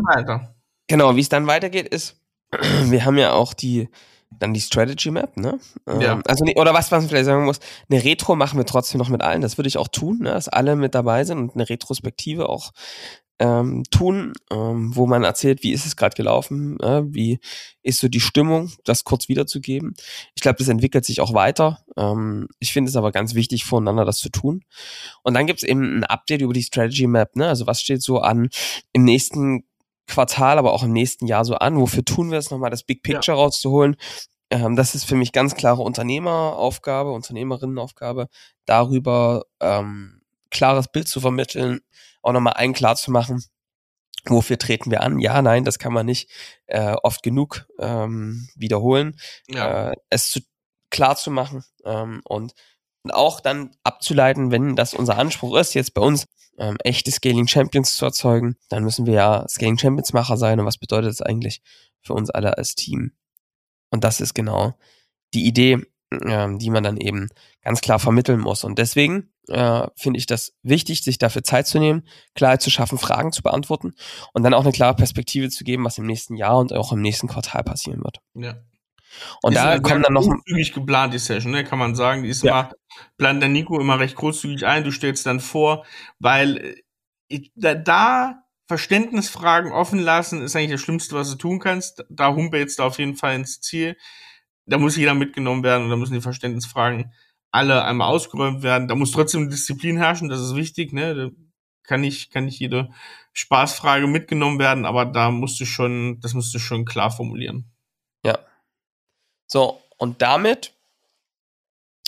genau, 0.87 1.17
wie 1.17 1.21
es 1.21 1.29
dann 1.29 1.47
weitergeht, 1.47 1.89
ist, 1.89 2.21
wir 2.85 3.05
haben 3.05 3.19
ja 3.19 3.33
auch 3.33 3.55
die 3.55 3.89
dann 4.31 4.53
die 4.53 4.61
Strategy 4.61 5.11
Map, 5.11 5.37
ne? 5.37 5.59
Ähm, 5.87 6.01
ja. 6.01 6.21
Also 6.27 6.45
oder 6.57 6.75
was 6.75 6.91
man 6.91 7.09
vielleicht 7.09 7.27
sagen 7.27 7.45
muss, 7.45 7.61
eine 7.89 8.03
Retro 8.03 8.37
machen 8.37 8.59
wir 8.59 8.67
trotzdem 8.67 8.99
noch 8.99 9.09
mit 9.09 9.23
allen. 9.23 9.41
Das 9.41 9.57
würde 9.57 9.69
ich 9.69 9.79
auch 9.79 9.89
tun, 9.89 10.19
ne? 10.21 10.31
dass 10.31 10.49
alle 10.49 10.77
mit 10.77 10.95
dabei 10.95 11.25
sind 11.25 11.39
und 11.39 11.55
eine 11.55 11.69
Retrospektive 11.69 12.49
auch 12.49 12.73
ähm, 13.39 13.85
tun, 13.91 14.33
ähm, 14.51 14.97
wo 14.97 15.07
man 15.07 15.25
erzählt, 15.25 15.63
wie 15.63 15.73
ist 15.73 15.85
es 15.85 15.97
gerade 15.97 16.17
gelaufen, 16.17 16.81
äh, 16.81 17.03
wie 17.07 17.39
ist 17.83 18.01
so 18.01 18.09
die 18.09 18.21
Stimmung, 18.21 18.73
das 18.85 19.05
kurz 19.05 19.29
wiederzugeben. 19.29 19.95
Ich 20.35 20.43
glaube, 20.43 20.59
das 20.59 20.69
entwickelt 20.69 21.05
sich 21.05 21.21
auch 21.21 21.35
weiter. 21.35 21.85
Ähm, 21.97 22.49
ich 22.59 22.73
finde 22.73 22.89
es 22.89 22.97
aber 22.97 23.13
ganz 23.13 23.35
wichtig, 23.35 23.65
voneinander 23.65 24.05
das 24.05 24.19
zu 24.19 24.31
tun. 24.31 24.65
Und 25.23 25.35
dann 25.35 25.47
gibt 25.47 25.63
es 25.63 25.69
eben 25.69 25.99
ein 25.99 26.05
Update 26.05 26.41
über 26.41 26.55
die 26.55 26.63
Strategy 26.63 27.07
Map, 27.07 27.37
ne? 27.37 27.49
Also 27.49 27.67
was 27.67 27.81
steht 27.81 28.03
so 28.03 28.21
an 28.21 28.49
im 28.93 29.05
nächsten 29.05 29.65
Quartal, 30.07 30.59
aber 30.59 30.73
auch 30.73 30.83
im 30.83 30.93
nächsten 30.93 31.27
Jahr 31.27 31.45
so 31.45 31.57
an? 31.57 31.79
Wofür 31.79 32.05
tun 32.05 32.31
wir 32.31 32.39
es 32.39 32.51
nochmal, 32.51 32.71
das 32.71 32.85
Big 32.85 33.03
Picture 33.03 33.37
ja. 33.37 33.43
rauszuholen? 33.43 33.97
Ähm, 34.51 34.77
das 34.77 34.95
ist 34.95 35.05
für 35.05 35.17
mich 35.17 35.33
ganz 35.33 35.57
klare 35.57 35.83
Unternehmeraufgabe, 35.83 37.11
Unternehmerinnenaufgabe, 37.13 38.29
darüber 38.65 39.45
ähm, 39.61 40.23
klares 40.51 40.89
Bild 40.89 41.09
zu 41.09 41.21
vermitteln, 41.21 41.81
auch 42.27 42.33
nochmal 42.33 42.55
einen 42.55 42.75
klar 42.75 42.97
zu 42.97 43.11
machen, 43.11 43.45
wofür 44.25 44.59
treten 44.59 44.91
wir 44.91 45.03
an? 45.03 45.19
Ja, 45.21 45.41
nein, 45.43 45.65
das 45.65 45.79
kann 45.79 45.93
man 45.93 46.07
nicht 46.07 46.31
äh, 46.67 46.95
oft 47.03 47.23
genug 47.23 47.67
ähm, 47.79 48.49
wiederholen. 48.57 49.17
Ja. 49.49 49.91
Äh, 49.91 49.97
es 50.11 50.31
zu, 50.31 50.41
klar 50.91 51.17
zu 51.17 51.31
machen 51.31 51.65
ähm, 51.85 52.21
und, 52.25 52.55
und 53.03 53.11
auch 53.13 53.41
dann 53.41 53.71
abzuleiten, 53.85 54.51
wenn 54.51 54.77
das 54.77 54.95
unser 54.95 55.19
Anspruch 55.19 55.57
ist, 55.57 55.75
jetzt 55.75 55.95
bei 55.95 56.03
uns 56.03 56.27
ähm, 56.59 56.77
echte 56.83 57.11
Scaling 57.11 57.47
Champions 57.47 57.97
zu 57.97 58.05
erzeugen, 58.05 58.57
dann 58.69 58.83
müssen 58.83 59.07
wir 59.07 59.15
ja 59.15 59.49
Scaling 59.49 59.79
Champions 59.79 60.13
Macher 60.13 60.37
sein. 60.37 60.59
Und 60.59 60.67
was 60.67 60.79
bedeutet 60.79 61.11
das 61.11 61.23
eigentlich 61.23 61.63
für 62.01 62.15
uns 62.15 62.31
alle 62.31 62.57
als 62.59 62.75
Team? 62.75 63.13
Und 63.91 64.05
das 64.05 64.21
ist 64.21 64.35
genau 64.35 64.75
die 65.35 65.47
Idee, 65.47 65.87
ähm, 66.27 66.59
die 66.59 66.71
man 66.71 66.83
dann 66.83 66.97
eben 66.97 67.29
ganz 67.63 67.81
klar 67.81 67.99
vermitteln 67.99 68.41
muss. 68.41 68.65
Und 68.65 68.79
deswegen 68.79 69.31
äh, 69.49 69.87
finde 69.97 70.19
ich 70.19 70.27
das 70.27 70.55
wichtig, 70.63 71.03
sich 71.03 71.19
dafür 71.19 71.43
Zeit 71.43 71.67
zu 71.67 71.79
nehmen, 71.79 72.07
Klarheit 72.35 72.63
zu 72.63 72.71
schaffen, 72.71 72.99
Fragen 72.99 73.33
zu 73.33 73.43
beantworten 73.43 73.95
und 74.33 74.43
dann 74.43 74.55
auch 74.55 74.63
eine 74.63 74.73
klare 74.73 74.95
Perspektive 74.95 75.51
zu 75.51 75.65
geben, 75.65 75.85
was 75.85 75.99
im 75.99 76.07
nächsten 76.07 76.37
Jahr 76.37 76.59
und 76.59 76.73
auch 76.73 76.93
im 76.93 77.01
nächsten 77.01 77.29
Quartal 77.29 77.63
passieren 77.63 78.03
wird. 78.03 78.21
Ja. 78.35 78.57
Und 79.43 79.53
ist 79.55 79.63
da 79.63 79.79
kommt 79.79 80.05
dann 80.05 80.13
noch 80.13 80.27
großzügig 80.27 80.73
geplant 80.73 81.15
die 81.15 81.19
Session, 81.19 81.53
ne, 81.53 81.65
kann 81.65 81.79
man 81.79 81.95
sagen. 81.95 82.23
Die 82.23 82.29
ist 82.29 82.43
ja. 82.43 82.61
immer 82.61 82.71
plant 83.17 83.43
der 83.43 83.49
Nico 83.49 83.81
immer 83.81 83.99
recht 83.99 84.17
großzügig 84.17 84.67
ein. 84.67 84.85
Du 84.85 84.91
stellst 84.91 85.27
dann 85.27 85.41
vor, 85.41 85.87
weil 86.19 86.59
äh, 86.59 86.75
ich, 87.29 87.51
da, 87.55 87.75
da 87.75 88.43
Verständnisfragen 88.69 89.73
offen 89.73 90.01
lassen 90.01 90.43
ist 90.43 90.57
eigentlich 90.57 90.73
das 90.73 90.81
Schlimmste, 90.81 91.15
was 91.15 91.31
du 91.31 91.37
tun 91.37 91.61
kannst. 91.61 92.05
Da 92.11 92.35
humpelst 92.35 92.79
du 92.79 92.83
auf 92.83 92.99
jeden 92.99 93.17
Fall 93.17 93.37
ins 93.37 93.61
Ziel. 93.61 93.97
Da 94.67 94.79
muss 94.79 94.97
jeder 94.97 95.15
mitgenommen 95.15 95.63
werden 95.63 95.85
und 95.85 95.91
da 95.91 95.97
müssen 95.97 96.15
die 96.15 96.21
Verständnisfragen 96.21 97.13
alle 97.53 97.85
einmal 97.85 98.09
ausgeräumt 98.09 98.63
werden. 98.63 98.89
Da 98.89 98.95
muss 98.95 99.13
trotzdem 99.13 99.49
Disziplin 99.49 99.97
herrschen, 99.97 100.29
das 100.29 100.41
ist 100.41 100.57
wichtig, 100.57 100.93
ne? 100.93 101.15
Da 101.15 101.31
kann 101.85 102.01
nicht, 102.01 102.33
kann 102.33 102.45
nicht 102.45 102.59
jede 102.59 102.91
Spaßfrage 103.33 104.07
mitgenommen 104.07 104.59
werden, 104.59 104.85
aber 104.85 105.07
da 105.07 105.31
musst 105.31 105.61
du 105.61 105.65
schon, 105.65 106.21
das 106.21 106.35
musst 106.35 106.53
du 106.55 106.59
schon 106.59 106.85
klar 106.85 107.11
formulieren. 107.11 107.71
Ja. 108.25 108.39
So, 109.47 109.81
und 109.97 110.21
damit 110.21 110.75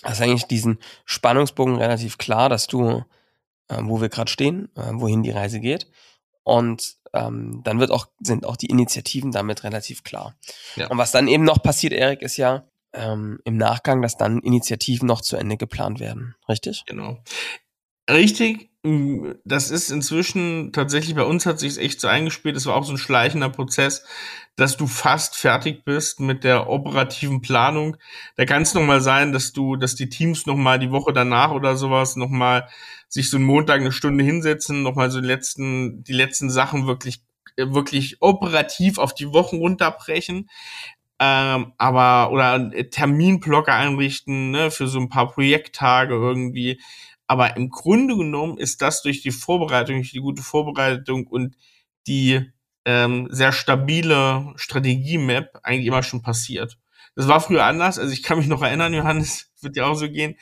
hast 0.05 0.21
eigentlich 0.21 0.45
diesen 0.45 0.79
Spannungsbogen 1.05 1.77
relativ 1.77 2.19
klar, 2.19 2.49
dass 2.49 2.67
du, 2.67 3.05
äh, 3.69 3.79
wo 3.81 4.01
wir 4.01 4.09
gerade 4.09 4.31
stehen, 4.31 4.69
äh, 4.77 4.91
wohin 4.93 5.23
die 5.23 5.31
Reise 5.31 5.61
geht. 5.61 5.91
Und 6.43 6.97
ähm, 7.13 7.61
dann 7.65 7.81
wird 7.81 7.91
auch, 7.91 8.07
sind 8.21 8.47
auch 8.47 8.57
die 8.57 8.67
Initiativen 8.67 9.33
damit 9.33 9.65
relativ 9.65 10.05
klar. 10.05 10.35
Ja. 10.77 10.89
Und 10.89 10.99
was 10.99 11.13
dann 11.13 11.29
eben 11.29 11.45
noch 11.45 11.63
passiert, 11.63 11.93
Erik, 11.93 12.23
ist 12.23 12.37
ja, 12.37 12.65
ähm, 12.93 13.41
im 13.45 13.57
Nachgang, 13.57 14.03
dass 14.03 14.17
dann 14.17 14.41
Initiativen 14.41 15.07
noch 15.07 15.21
zu 15.21 15.37
Ende 15.37 15.57
geplant 15.57 16.01
werden. 16.01 16.35
Richtig? 16.49 16.85
Genau. 16.87 17.19
Richtig. 18.11 18.71
Das 19.45 19.71
ist 19.71 19.91
inzwischen 19.91 20.73
tatsächlich 20.73 21.15
bei 21.15 21.25
uns 21.25 21.45
hat 21.45 21.59
sich 21.59 21.77
echt 21.79 22.01
so 22.01 22.09
eingespielt. 22.09 22.57
Es 22.57 22.65
war 22.65 22.75
auch 22.75 22.85
so 22.85 22.93
ein 22.93 22.99
schleichender 22.99 23.51
Prozess, 23.51 24.05
dass 24.59 24.77
du 24.77 24.89
fast 24.89 25.37
fertig 25.37 25.85
bist 25.85 26.19
mit 26.19 26.43
der 26.43 26.69
operativen 26.69 27.41
Planung. 27.41 27.97
Da 28.35 28.45
kann 28.45 28.63
es 28.63 28.75
noch 28.75 28.83
mal 28.83 29.01
sein, 29.01 29.33
dass 29.33 29.53
du, 29.53 29.77
dass 29.77 29.95
die 29.95 30.09
Teams 30.09 30.47
noch 30.47 30.57
mal 30.57 30.81
die 30.81 30.91
Woche 30.91 31.13
danach 31.13 31.53
oder 31.53 31.77
sowas 31.77 32.17
noch 32.17 32.29
mal 32.29 32.69
sich 33.09 33.31
so 33.31 33.37
einen 33.37 33.47
Montag 33.47 33.81
eine 33.81 33.93
Stunde 33.93 34.25
hinsetzen, 34.25 34.83
noch 34.83 34.97
mal 34.97 35.13
so 35.13 35.21
die 35.21 35.29
letzten, 35.29 36.03
die 36.03 36.13
letzten 36.13 36.51
Sachen 36.51 36.89
wirklich, 36.89 37.23
wirklich 37.57 38.17
operativ 38.21 38.99
auf 38.99 39.15
die 39.15 39.33
Wochen 39.33 39.59
runterbrechen. 39.59 40.51
Ähm, 41.21 41.73
aber 41.79 42.33
oder 42.33 42.71
Terminblocker 42.91 43.75
einrichten 43.75 44.51
ne, 44.51 44.73
für 44.73 44.89
so 44.89 44.99
ein 44.99 45.09
paar 45.09 45.31
Projekttage 45.31 46.15
irgendwie. 46.15 46.81
Aber 47.29 47.57
im 47.57 47.71
Grunde 47.71 48.17
genommen 48.17 48.59
ist 48.59 48.83
das 48.83 49.03
durch 49.03 49.23
die 49.23 49.31
Vorbereitung, 49.31 49.97
durch 49.97 50.11
die 50.11 50.21
gute 50.21 50.43
Vorbereitung 50.43 51.29
und 51.29 51.57
die 52.09 52.51
ähm, 52.89 53.29
sehr 53.31 53.53
stabile 53.53 54.55
Strategie-Map 54.57 55.61
eigentlich 55.63 55.87
immer 55.87 56.03
schon 56.03 56.23
passiert. 56.23 56.79
Das 57.15 57.29
war 57.29 57.39
früher 57.39 57.65
anders. 57.65 57.99
Also 57.99 58.15
ich 58.15 58.23
kann 58.23 58.39
mich 58.39 58.47
noch 58.47 58.63
erinnern, 58.63 58.95
Johannes, 58.95 59.51
wird 59.61 59.77
ja 59.77 59.85
auch 59.85 59.95
so 59.95 60.09
gehen. 60.11 60.37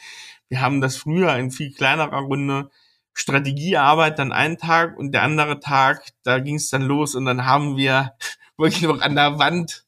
Wir 0.49 0.61
haben 0.61 0.81
das 0.81 0.97
früher 0.97 1.35
in 1.37 1.51
viel 1.51 1.75
kleinerer 1.75 2.21
Runde 2.21 2.71
Strategiearbeit 3.15 4.21
dann 4.21 4.31
einen 4.31 4.59
Tag 4.59 4.97
und 4.97 5.11
der 5.11 5.23
andere 5.23 5.59
Tag, 5.59 6.07
da 6.23 6.39
ging 6.39 6.55
es 6.55 6.71
dann 6.71 6.83
los 6.83 7.17
und 7.17 7.25
dann 7.25 7.47
haben 7.47 7.77
wir 7.77 8.13
wirklich 8.57 8.83
noch 8.83 9.01
an 9.01 9.17
der 9.17 9.41
Wand 9.41 9.85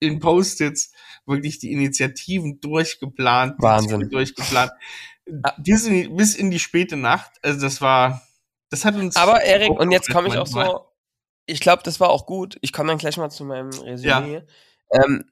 in 0.00 0.18
Post-its 0.18 0.92
wirklich 1.26 1.58
die 1.58 1.72
Initiativen 1.72 2.58
durchgeplant, 2.60 3.56
Wahnsinn. 3.58 4.08
durchgeplant. 4.08 4.70
Bis 5.58 5.84
in, 5.84 6.16
bis 6.16 6.34
in 6.36 6.50
die 6.50 6.58
späte 6.58 6.96
Nacht. 6.96 7.32
Also 7.42 7.60
das 7.60 7.82
war, 7.82 8.22
das 8.70 8.86
hat 8.86 8.94
uns. 8.94 9.14
Aber 9.16 9.42
Erik, 9.42 9.78
und 9.78 9.90
jetzt 9.90 10.08
komme 10.08 10.28
ich 10.28 10.38
auch 10.38 10.46
so 10.46 10.87
ich 11.48 11.60
glaube, 11.60 11.82
das 11.82 11.98
war 11.98 12.10
auch 12.10 12.26
gut. 12.26 12.58
Ich 12.60 12.72
komme 12.72 12.88
dann 12.88 12.98
gleich 12.98 13.16
mal 13.16 13.30
zu 13.30 13.44
meinem 13.44 13.70
Resümee. 13.70 14.42
Ja. 14.92 15.04
Ähm, 15.04 15.24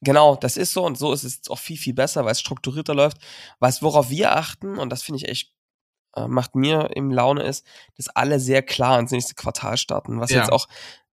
genau, 0.00 0.34
das 0.34 0.56
ist 0.56 0.72
so 0.72 0.84
und 0.84 0.96
so 0.98 1.12
ist 1.12 1.24
es 1.24 1.48
auch 1.48 1.58
viel, 1.58 1.76
viel 1.76 1.94
besser, 1.94 2.24
weil 2.24 2.32
es 2.32 2.40
strukturierter 2.40 2.94
läuft. 2.94 3.18
Was, 3.60 3.82
worauf 3.82 4.10
wir 4.10 4.34
achten, 4.34 4.78
und 4.78 4.90
das 4.90 5.02
finde 5.02 5.18
ich 5.18 5.28
echt, 5.28 5.52
äh, 6.16 6.26
macht 6.26 6.54
mir 6.54 6.90
im 6.96 7.10
Laune 7.10 7.42
ist, 7.42 7.66
dass 7.96 8.08
alle 8.08 8.40
sehr 8.40 8.62
klar 8.62 8.98
ins 8.98 9.12
nächste 9.12 9.34
Quartal 9.34 9.76
starten. 9.76 10.20
Was 10.20 10.30
ja. 10.30 10.38
jetzt 10.38 10.50
auch, 10.50 10.68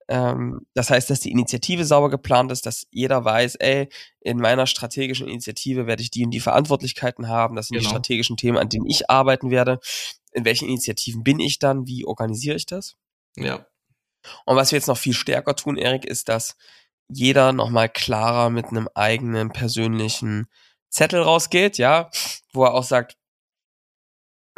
ähm, 0.08 0.65
das 0.73 0.89
heißt, 0.89 1.10
dass 1.10 1.19
die 1.19 1.32
Initiative 1.32 1.84
sauber 1.84 2.10
geplant 2.10 2.52
ist, 2.54 2.65
dass 2.65 2.88
jeder 2.91 3.25
weiß, 3.25 3.56
ey, 3.56 3.89
in 4.21 4.38
meiner 4.38 4.67
strategischen 4.67 5.28
Initiative 5.28 5.86
werde 5.86 6.02
ich 6.02 6.12
die 6.12 6.23
und 6.23 6.32
die 6.32 6.39
Verantwortlichkeiten 6.39 7.28
haben. 7.28 7.58
Das 7.58 7.67
sind 7.67 7.75
genau. 7.75 7.89
die 7.89 7.89
strategischen 7.89 8.38
Themen, 8.38 8.58
an 8.58 8.69
denen 8.69 8.86
ich 8.86 9.10
arbeiten 9.10 9.52
werde. 9.52 9.80
In 10.32 10.45
welchen 10.45 10.69
Initiativen 10.69 11.23
bin 11.23 11.41
ich 11.41 11.60
dann? 11.60 11.88
Wie 11.88 12.06
organisiere 12.06 12.56
ich 12.56 12.65
das? 12.65 12.95
Ja. 13.36 13.65
Und 14.45 14.55
was 14.55 14.71
wir 14.71 14.77
jetzt 14.77 14.88
noch 14.88 14.97
viel 14.97 15.13
stärker 15.13 15.55
tun, 15.55 15.77
Erik, 15.77 16.05
ist, 16.05 16.29
dass 16.29 16.58
jeder 17.10 17.53
nochmal 17.53 17.89
klarer 17.89 18.49
mit 18.49 18.67
einem 18.67 18.88
eigenen 18.93 19.51
persönlichen 19.51 20.47
Zettel 20.89 21.21
rausgeht, 21.21 21.77
ja, 21.77 22.10
wo 22.53 22.63
er 22.63 22.73
auch 22.73 22.84
sagt, 22.84 23.17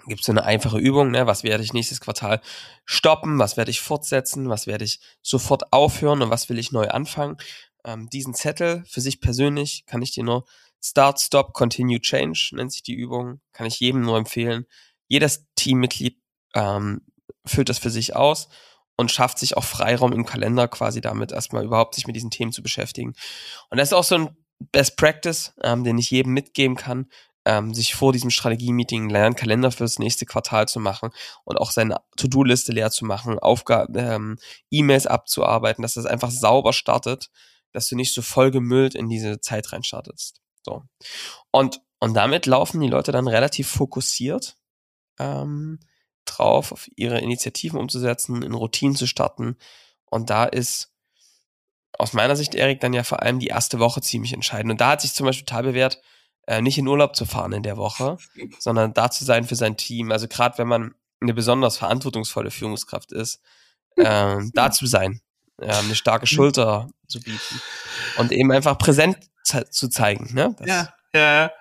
gibt 0.07 0.23
so 0.23 0.31
eine 0.31 0.43
einfache 0.43 0.79
Übung, 0.79 1.11
ne? 1.11 1.27
Was 1.27 1.43
werde 1.43 1.63
ich 1.63 1.73
nächstes 1.73 2.01
Quartal 2.01 2.41
stoppen, 2.85 3.39
was 3.39 3.57
werde 3.57 3.71
ich 3.71 3.81
fortsetzen, 3.81 4.49
was 4.49 4.67
werde 4.67 4.85
ich 4.85 4.99
sofort 5.21 5.71
aufhören 5.73 6.21
und 6.21 6.29
was 6.29 6.49
will 6.49 6.57
ich 6.57 6.71
neu 6.71 6.87
anfangen. 6.87 7.37
Ähm, 7.85 8.09
diesen 8.09 8.33
Zettel 8.33 8.83
für 8.87 9.01
sich 9.01 9.21
persönlich 9.21 9.85
kann 9.85 10.01
ich 10.01 10.11
dir 10.11 10.23
nur 10.23 10.45
Start, 10.83 11.19
Stop, 11.19 11.53
Continue, 11.53 12.01
Change 12.01 12.51
nennt 12.53 12.71
sich 12.71 12.81
die 12.81 12.95
Übung, 12.95 13.39
kann 13.51 13.67
ich 13.67 13.79
jedem 13.79 14.01
nur 14.01 14.17
empfehlen. 14.17 14.65
Jedes 15.07 15.45
Teammitglied 15.55 16.19
ähm, 16.55 17.01
füllt 17.45 17.69
das 17.69 17.77
für 17.77 17.91
sich 17.91 18.15
aus 18.15 18.49
und 18.97 19.11
schafft 19.11 19.39
sich 19.39 19.57
auch 19.57 19.63
Freiraum 19.63 20.13
im 20.13 20.25
Kalender 20.25 20.67
quasi 20.67 21.01
damit 21.01 21.31
erstmal 21.31 21.65
überhaupt 21.65 21.95
sich 21.95 22.07
mit 22.07 22.15
diesen 22.15 22.31
Themen 22.31 22.51
zu 22.51 22.61
beschäftigen. 22.61 23.13
Und 23.69 23.77
das 23.77 23.89
ist 23.89 23.93
auch 23.93 24.03
so 24.03 24.15
ein 24.15 24.37
Best 24.71 24.97
Practice, 24.97 25.53
ähm, 25.63 25.83
den 25.83 25.97
ich 25.97 26.11
jedem 26.11 26.33
mitgeben 26.33 26.75
kann, 26.75 27.07
ähm, 27.45 27.73
sich 27.73 27.95
vor 27.95 28.13
diesem 28.13 28.29
Strategie-Meeting 28.29 29.15
einen 29.15 29.35
Kalender 29.35 29.71
fürs 29.71 29.97
nächste 29.97 30.25
Quartal 30.25 30.67
zu 30.67 30.79
machen 30.79 31.09
und 31.43 31.57
auch 31.57 31.71
seine 31.71 31.97
To-Do-Liste 32.17 32.71
leer 32.71 32.91
zu 32.91 33.05
machen, 33.05 33.39
Aufgaben, 33.39 33.95
ähm, 33.97 34.37
E-Mails 34.69 35.07
abzuarbeiten, 35.07 35.81
dass 35.81 35.95
das 35.95 36.05
einfach 36.05 36.29
sauber 36.29 36.73
startet, 36.73 37.31
dass 37.71 37.87
du 37.87 37.95
nicht 37.95 38.13
so 38.13 38.21
voll 38.21 38.51
gemüllt 38.51 38.93
in 38.93 39.09
diese 39.09 39.39
Zeit 39.39 39.71
reinstartest. 39.71 40.41
So. 40.63 40.83
Und, 41.49 41.81
und 41.99 42.13
damit 42.13 42.45
laufen 42.45 42.79
die 42.81 42.89
Leute 42.89 43.11
dann 43.11 43.27
relativ 43.27 43.67
fokussiert 43.69 44.57
ähm, 45.19 45.79
drauf, 46.25 46.71
auf 46.71 46.89
ihre 46.95 47.19
Initiativen 47.19 47.79
umzusetzen, 47.79 48.43
in 48.43 48.53
Routinen 48.53 48.95
zu 48.95 49.07
starten. 49.07 49.57
Und 50.05 50.29
da 50.29 50.45
ist 50.45 50.91
aus 51.97 52.13
meiner 52.13 52.35
Sicht, 52.35 52.55
Erik, 52.55 52.79
dann 52.79 52.93
ja 52.93 53.03
vor 53.03 53.21
allem 53.21 53.39
die 53.39 53.47
erste 53.47 53.79
Woche 53.79 54.01
ziemlich 54.01 54.33
entscheidend. 54.33 54.71
Und 54.71 54.81
da 54.81 54.91
hat 54.91 55.01
sich 55.01 55.13
zum 55.13 55.25
Beispiel 55.25 55.45
total 55.45 55.63
bewährt, 55.63 56.01
äh, 56.47 56.61
nicht 56.61 56.77
in 56.77 56.87
Urlaub 56.87 57.15
zu 57.15 57.25
fahren 57.25 57.53
in 57.53 57.63
der 57.63 57.77
Woche, 57.77 58.17
sondern 58.59 58.93
da 58.93 59.11
zu 59.11 59.23
sein 59.23 59.45
für 59.45 59.55
sein 59.55 59.77
Team. 59.77 60.11
Also 60.11 60.27
gerade 60.27 60.57
wenn 60.57 60.67
man 60.67 60.95
eine 61.21 61.33
besonders 61.33 61.77
verantwortungsvolle 61.77 62.51
Führungskraft 62.51 63.11
ist, 63.11 63.41
äh, 63.97 64.37
da 64.53 64.71
zu 64.71 64.85
sein, 64.85 65.21
äh, 65.59 65.71
eine 65.71 65.95
starke 65.95 66.27
Schulter 66.27 66.89
zu 67.07 67.19
bieten 67.19 67.61
und 68.17 68.31
eben 68.31 68.51
einfach 68.51 68.77
präsent 68.77 69.17
zu 69.43 69.89
zeigen. 69.89 70.33
Ne? 70.33 70.55
Das 70.57 70.67
ja, 70.67 70.93
ja, 71.13 71.51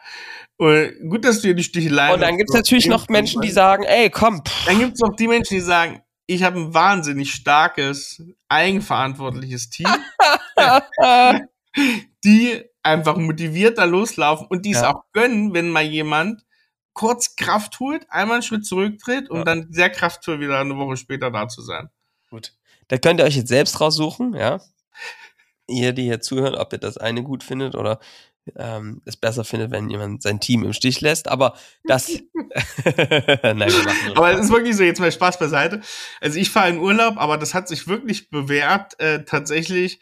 gut, 0.60 1.24
dass 1.24 1.40
du 1.40 1.48
hier 1.48 1.54
die 1.54 1.64
Sticheleien. 1.64 2.14
Und 2.14 2.20
dann 2.20 2.36
gibt 2.36 2.50
es 2.50 2.54
natürlich 2.54 2.86
noch 2.86 3.08
Menschen, 3.08 3.40
die 3.40 3.50
sagen, 3.50 3.84
ey, 3.84 4.10
komm. 4.10 4.44
Pff. 4.44 4.66
Dann 4.66 4.78
gibt 4.78 4.94
es 4.94 5.00
noch 5.00 5.16
die 5.16 5.26
Menschen, 5.26 5.54
die 5.54 5.60
sagen, 5.60 6.02
ich 6.26 6.42
habe 6.42 6.60
ein 6.60 6.74
wahnsinnig 6.74 7.32
starkes, 7.32 8.22
eigenverantwortliches 8.48 9.70
Team, 9.70 9.88
die 12.24 12.62
einfach 12.82 13.16
motivierter 13.16 13.86
loslaufen 13.86 14.46
und 14.46 14.64
die 14.64 14.72
es 14.72 14.82
ja. 14.82 14.94
auch 14.94 15.04
gönnen, 15.12 15.54
wenn 15.54 15.70
mal 15.70 15.82
jemand 15.82 16.44
kurz 16.92 17.36
Kraft 17.36 17.80
holt, 17.80 18.06
einmal 18.10 18.36
einen 18.36 18.42
Schritt 18.42 18.66
zurücktritt 18.66 19.30
und 19.30 19.38
ja. 19.38 19.44
dann 19.44 19.72
sehr 19.72 19.90
kraftvoll 19.90 20.40
wieder 20.40 20.58
eine 20.58 20.76
Woche 20.76 20.96
später 20.96 21.30
da 21.30 21.48
zu 21.48 21.62
sein. 21.62 21.88
Gut. 22.28 22.52
Da 22.88 22.98
könnt 22.98 23.20
ihr 23.20 23.24
euch 23.24 23.36
jetzt 23.36 23.48
selbst 23.48 23.80
raussuchen, 23.80 24.34
ja. 24.34 24.60
Ihr, 25.66 25.92
die 25.92 26.02
hier 26.02 26.20
zuhören, 26.20 26.56
ob 26.56 26.72
ihr 26.72 26.78
das 26.78 26.98
eine 26.98 27.22
gut 27.22 27.44
findet 27.44 27.74
oder 27.76 28.00
ähm, 28.56 29.02
es 29.04 29.16
besser 29.16 29.44
findet, 29.44 29.70
wenn 29.70 29.90
jemand 29.90 30.22
sein 30.22 30.40
Team 30.40 30.64
im 30.64 30.72
Stich 30.72 31.00
lässt. 31.00 31.28
Aber 31.28 31.54
das. 31.84 32.08
Nein, 32.34 33.58
wir 33.58 33.84
machen 33.84 34.16
aber 34.16 34.32
es 34.32 34.40
ist 34.46 34.52
wirklich 34.52 34.76
so, 34.76 34.82
jetzt 34.82 35.00
mal 35.00 35.12
Spaß 35.12 35.38
beiseite. 35.38 35.80
Also 36.20 36.38
ich 36.38 36.50
fahre 36.50 36.70
in 36.70 36.78
Urlaub, 36.78 37.16
aber 37.16 37.38
das 37.38 37.54
hat 37.54 37.68
sich 37.68 37.86
wirklich 37.86 38.30
bewährt, 38.30 38.98
äh, 38.98 39.24
tatsächlich, 39.24 40.00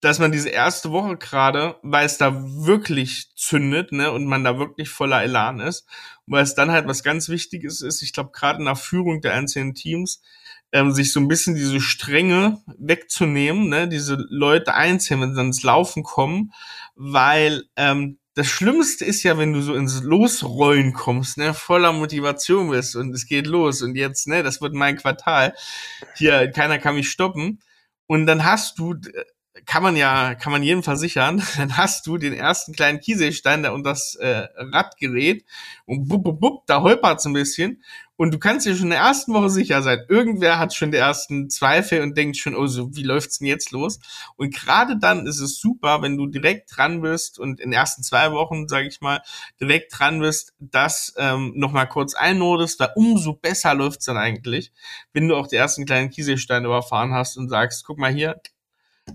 dass 0.00 0.18
man 0.18 0.30
diese 0.30 0.50
erste 0.50 0.92
Woche 0.92 1.16
gerade, 1.16 1.76
weil 1.82 2.06
es 2.06 2.18
da 2.18 2.34
wirklich 2.34 3.34
zündet, 3.34 3.92
ne, 3.92 4.12
und 4.12 4.26
man 4.26 4.44
da 4.44 4.58
wirklich 4.58 4.88
voller 4.90 5.22
Elan 5.22 5.60
ist, 5.60 5.86
und 6.26 6.34
weil 6.34 6.42
es 6.42 6.54
dann 6.54 6.70
halt 6.70 6.86
was 6.86 7.02
ganz 7.02 7.28
Wichtiges 7.28 7.80
ist, 7.80 8.02
ich 8.02 8.12
glaube, 8.12 8.30
gerade 8.32 8.62
nach 8.62 8.78
Führung 8.78 9.20
der 9.20 9.32
einzelnen 9.34 9.74
Teams, 9.74 10.20
ähm, 10.72 10.92
sich 10.92 11.12
so 11.12 11.20
ein 11.20 11.28
bisschen 11.28 11.54
diese 11.54 11.80
Stränge 11.80 12.62
wegzunehmen, 12.78 13.68
ne, 13.68 13.88
diese 13.88 14.16
Leute 14.28 14.74
einzeln, 14.74 15.20
wenn 15.20 15.30
sie 15.30 15.36
dann 15.36 15.46
ins 15.46 15.62
Laufen 15.62 16.02
kommen, 16.02 16.52
weil 16.96 17.64
ähm, 17.76 18.18
das 18.34 18.48
Schlimmste 18.48 19.04
ist 19.04 19.22
ja, 19.22 19.38
wenn 19.38 19.54
du 19.54 19.62
so 19.62 19.74
ins 19.74 20.02
Losrollen 20.02 20.92
kommst, 20.92 21.38
ne, 21.38 21.54
voller 21.54 21.92
Motivation 21.92 22.70
bist 22.70 22.94
und 22.94 23.14
es 23.14 23.26
geht 23.26 23.46
los 23.46 23.80
und 23.80 23.96
jetzt, 23.96 24.28
ne, 24.28 24.42
das 24.42 24.60
wird 24.60 24.74
mein 24.74 24.96
Quartal. 24.96 25.54
Hier, 26.16 26.50
keiner 26.50 26.78
kann 26.78 26.96
mich 26.96 27.10
stoppen. 27.10 27.60
Und 28.06 28.26
dann 28.26 28.44
hast 28.44 28.78
du, 28.78 28.94
kann 29.64 29.82
man 29.82 29.96
ja, 29.96 30.34
kann 30.34 30.52
man 30.52 30.62
jedem 30.62 30.82
versichern, 30.82 31.42
dann 31.56 31.78
hast 31.78 32.06
du 32.06 32.18
den 32.18 32.34
ersten 32.34 32.74
kleinen 32.74 33.00
Kieselstein, 33.00 33.62
der 33.62 33.72
unter 33.72 33.90
das 33.90 34.16
äh, 34.16 34.48
Rad 34.56 34.98
gerät 34.98 35.44
und 35.86 36.06
bub, 36.06 36.24
bub, 36.24 36.40
bub, 36.40 36.66
da 36.66 36.82
holpert's 36.82 37.24
ein 37.24 37.32
bisschen 37.32 37.82
und 38.16 38.32
du 38.32 38.38
kannst 38.38 38.66
dir 38.66 38.74
schon 38.74 38.86
in 38.86 38.90
der 38.90 39.00
ersten 39.00 39.34
Woche 39.34 39.50
sicher 39.50 39.82
sein, 39.82 40.04
irgendwer 40.08 40.58
hat 40.58 40.74
schon 40.74 40.90
die 40.90 40.96
ersten 40.96 41.50
Zweifel 41.50 42.00
und 42.00 42.16
denkt 42.16 42.36
schon, 42.36 42.54
oh, 42.54 42.66
so, 42.66 42.94
wie 42.96 43.02
läuft's 43.02 43.38
denn 43.38 43.48
jetzt 43.48 43.72
los? 43.72 43.98
Und 44.36 44.54
gerade 44.54 44.98
dann 44.98 45.26
ist 45.26 45.40
es 45.40 45.58
super, 45.60 46.00
wenn 46.02 46.16
du 46.16 46.26
direkt 46.26 46.74
dran 46.74 47.02
bist 47.02 47.38
und 47.38 47.60
in 47.60 47.70
den 47.70 47.78
ersten 47.78 48.02
zwei 48.02 48.32
Wochen, 48.32 48.68
sage 48.68 48.88
ich 48.88 49.00
mal, 49.00 49.22
direkt 49.60 49.98
dran 49.98 50.20
bist, 50.20 50.54
das 50.58 51.14
ähm, 51.18 51.52
nochmal 51.56 51.88
kurz 51.88 52.14
einnodest, 52.14 52.80
weil 52.80 52.90
umso 52.94 53.34
besser 53.34 53.74
läuft's 53.74 54.06
dann 54.06 54.16
eigentlich, 54.16 54.72
wenn 55.12 55.28
du 55.28 55.36
auch 55.36 55.46
die 55.46 55.56
ersten 55.56 55.84
kleinen 55.84 56.10
Kieselsteine 56.10 56.66
überfahren 56.66 57.12
hast 57.12 57.36
und 57.36 57.50
sagst, 57.50 57.84
guck 57.84 57.98
mal 57.98 58.12
hier, 58.12 58.40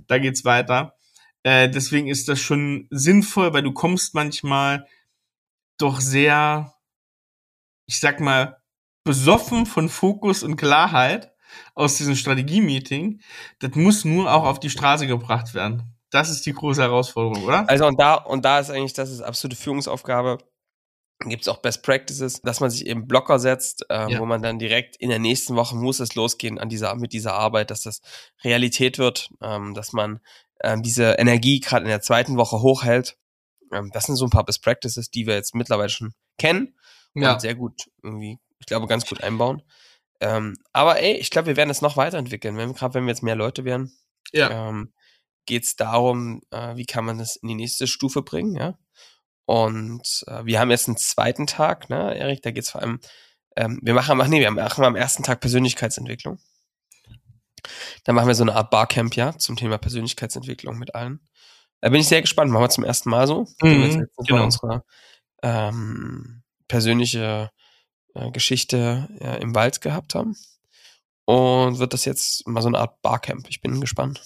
da 0.08 0.20
geht's 0.20 0.46
weiter. 0.46 0.96
Äh, 1.44 1.70
deswegen 1.70 2.08
ist 2.08 2.28
das 2.28 2.40
schon 2.40 2.88
sinnvoll, 2.92 3.52
weil 3.54 3.64
du 3.64 3.74
kommst 3.74 4.14
manchmal 4.14 4.88
doch 5.78 6.00
sehr, 6.00 6.76
ich 7.88 8.00
sag 8.00 8.20
mal, 8.20 8.61
besoffen 9.04 9.66
von 9.66 9.90
Fokus 9.90 10.44
und 10.44 10.56
Klarheit 10.58 11.32
aus 11.74 11.98
diesem 11.98 12.16
Strategie-Meeting. 12.16 13.22
Das 13.60 13.76
muss 13.76 14.06
nur 14.06 14.32
auch 14.32 14.46
auf 14.46 14.60
die 14.60 14.70
Straße 14.70 15.08
gebracht 15.08 15.54
werden. 15.54 15.84
Das 16.10 16.30
ist 16.30 16.46
die 16.46 16.54
große 16.54 16.82
Herausforderung, 16.82 17.44
oder? 17.46 17.70
Also 17.70 17.86
und 17.88 18.00
da 18.00 18.16
und 18.16 18.44
da 18.44 18.60
ist 18.60 18.70
eigentlich 18.70 18.94
das 18.94 19.10
ist 19.10 19.22
absolute 19.22 19.56
Führungsaufgabe. 19.56 20.40
Gibt 21.24 21.44
es 21.44 21.48
auch 21.48 21.62
Best 21.62 21.84
Practices, 21.84 22.42
dass 22.42 22.60
man 22.62 22.72
sich 22.72 22.88
eben 22.88 23.08
Blocker 23.08 23.38
setzt, 23.38 23.86
äh, 23.90 24.12
ja. 24.12 24.20
wo 24.20 24.26
man 24.26 24.42
dann 24.42 24.58
direkt 24.58 24.96
in 24.96 25.10
der 25.10 25.20
nächsten 25.20 25.56
Woche 25.56 25.76
muss 25.76 26.00
es 26.00 26.16
losgehen 26.16 26.58
an 26.58 26.68
dieser 26.68 26.96
mit 26.96 27.14
dieser 27.14 27.36
Arbeit, 27.36 27.70
dass 27.70 27.84
das 27.84 28.02
Realität 28.44 28.98
wird, 28.98 29.30
ähm, 29.42 29.74
dass 29.76 29.94
man 29.94 30.20
ähm, 30.64 30.82
diese 30.82 31.14
Energie 31.14 31.60
gerade 31.60 31.84
in 31.84 31.90
der 31.90 32.02
zweiten 32.02 32.38
Woche 32.38 32.62
hochhält. 32.62 33.18
Ähm, 33.72 33.92
das 33.94 34.06
sind 34.06 34.16
so 34.16 34.26
ein 34.26 34.32
paar 34.32 34.46
Best 34.46 34.64
Practices, 34.64 35.12
die 35.12 35.28
wir 35.28 35.36
jetzt 35.36 35.54
mittlerweile 35.54 35.90
schon 35.90 36.14
kennen 36.40 36.76
Ja. 37.14 37.34
und 37.34 37.42
sehr 37.42 37.56
gut 37.56 37.84
irgendwie, 38.04 38.40
ich 38.62 38.66
glaube, 38.68 38.88
ganz 38.88 39.06
gut 39.06 39.22
einbauen. 39.24 39.62
Ähm, 40.22 40.56
aber 40.72 41.00
ey, 41.02 41.14
ich 41.18 41.30
glaube, 41.32 41.48
wir 41.48 41.58
werden 41.58 41.70
es 41.72 41.82
noch 41.82 41.98
weiterentwickeln. 41.98 42.56
Wenn, 42.56 42.74
Gerade 42.74 42.94
wenn 42.94 43.04
wir 43.06 43.10
jetzt 43.12 43.24
mehr 43.24 43.36
Leute 43.36 43.66
werden, 43.66 43.92
Ja. 44.32 44.70
ähm, 44.70 44.94
geht 45.46 45.64
es 45.64 45.76
darum, 45.76 46.42
äh, 46.52 46.76
wie 46.78 46.86
kann 46.86 47.04
man 47.04 47.18
das 47.18 47.36
in 47.36 47.48
die 47.50 47.56
nächste 47.56 47.88
Stufe 47.88 48.22
bringen, 48.22 48.56
ja. 48.56 48.78
Und 49.46 50.24
äh, 50.28 50.46
wir 50.46 50.60
haben 50.60 50.70
jetzt 50.72 50.88
einen 50.88 50.98
zweiten 50.98 51.48
Tag, 51.48 51.90
ne, 51.90 52.16
Erik, 52.16 52.42
da 52.44 52.52
geht 52.52 52.64
es 52.64 52.70
vor 52.70 52.82
allem, 52.82 53.00
ähm, 53.58 53.80
wir 53.82 53.94
machen, 53.96 54.22
ach 54.22 54.28
nee, 54.28 54.40
wir 54.40 54.52
machen 54.52 54.86
am 54.86 54.96
ersten 54.96 55.24
Tag 55.24 55.42
Persönlichkeitsentwicklung. 55.42 56.40
Da 58.06 58.14
machen 58.14 58.28
wir 58.28 58.36
so 58.36 58.44
eine 58.44 58.56
Art 58.56 58.70
Barcamp, 58.72 59.16
ja, 59.16 59.38
zum 59.38 59.56
Thema 59.56 59.78
Persönlichkeitsentwicklung 59.78 60.78
mit 60.78 60.96
allen. 60.96 61.28
Da 61.82 61.90
bin 61.90 62.00
ich 62.02 62.08
sehr 62.08 62.22
gespannt, 62.22 62.52
machen 62.52 62.64
wir 62.64 62.70
zum 62.70 62.84
ersten 62.84 63.10
Mal 63.10 63.28
so. 63.28 63.46
Gehen 63.60 63.80
wir 63.82 63.88
jetzt 63.88 63.98
Mhm, 63.98 64.08
genau. 64.26 64.38
mal 64.40 64.44
unsere 64.46 64.84
ähm, 65.44 66.44
persönliche 66.68 67.50
äh, 68.16 68.32
Geschichte 68.32 69.08
ja, 69.20 69.36
im 69.36 69.56
Wald 69.56 69.82
gehabt 69.82 70.16
haben. 70.16 70.36
Und 71.26 71.80
wird 71.80 71.94
das 71.94 72.06
jetzt 72.06 72.48
mal 72.48 72.62
so 72.62 72.68
eine 72.68 72.80
Art 72.80 73.02
Barcamp. 73.02 73.48
Ich 73.50 73.62
bin 73.62 73.80
gespannt. 73.80 74.22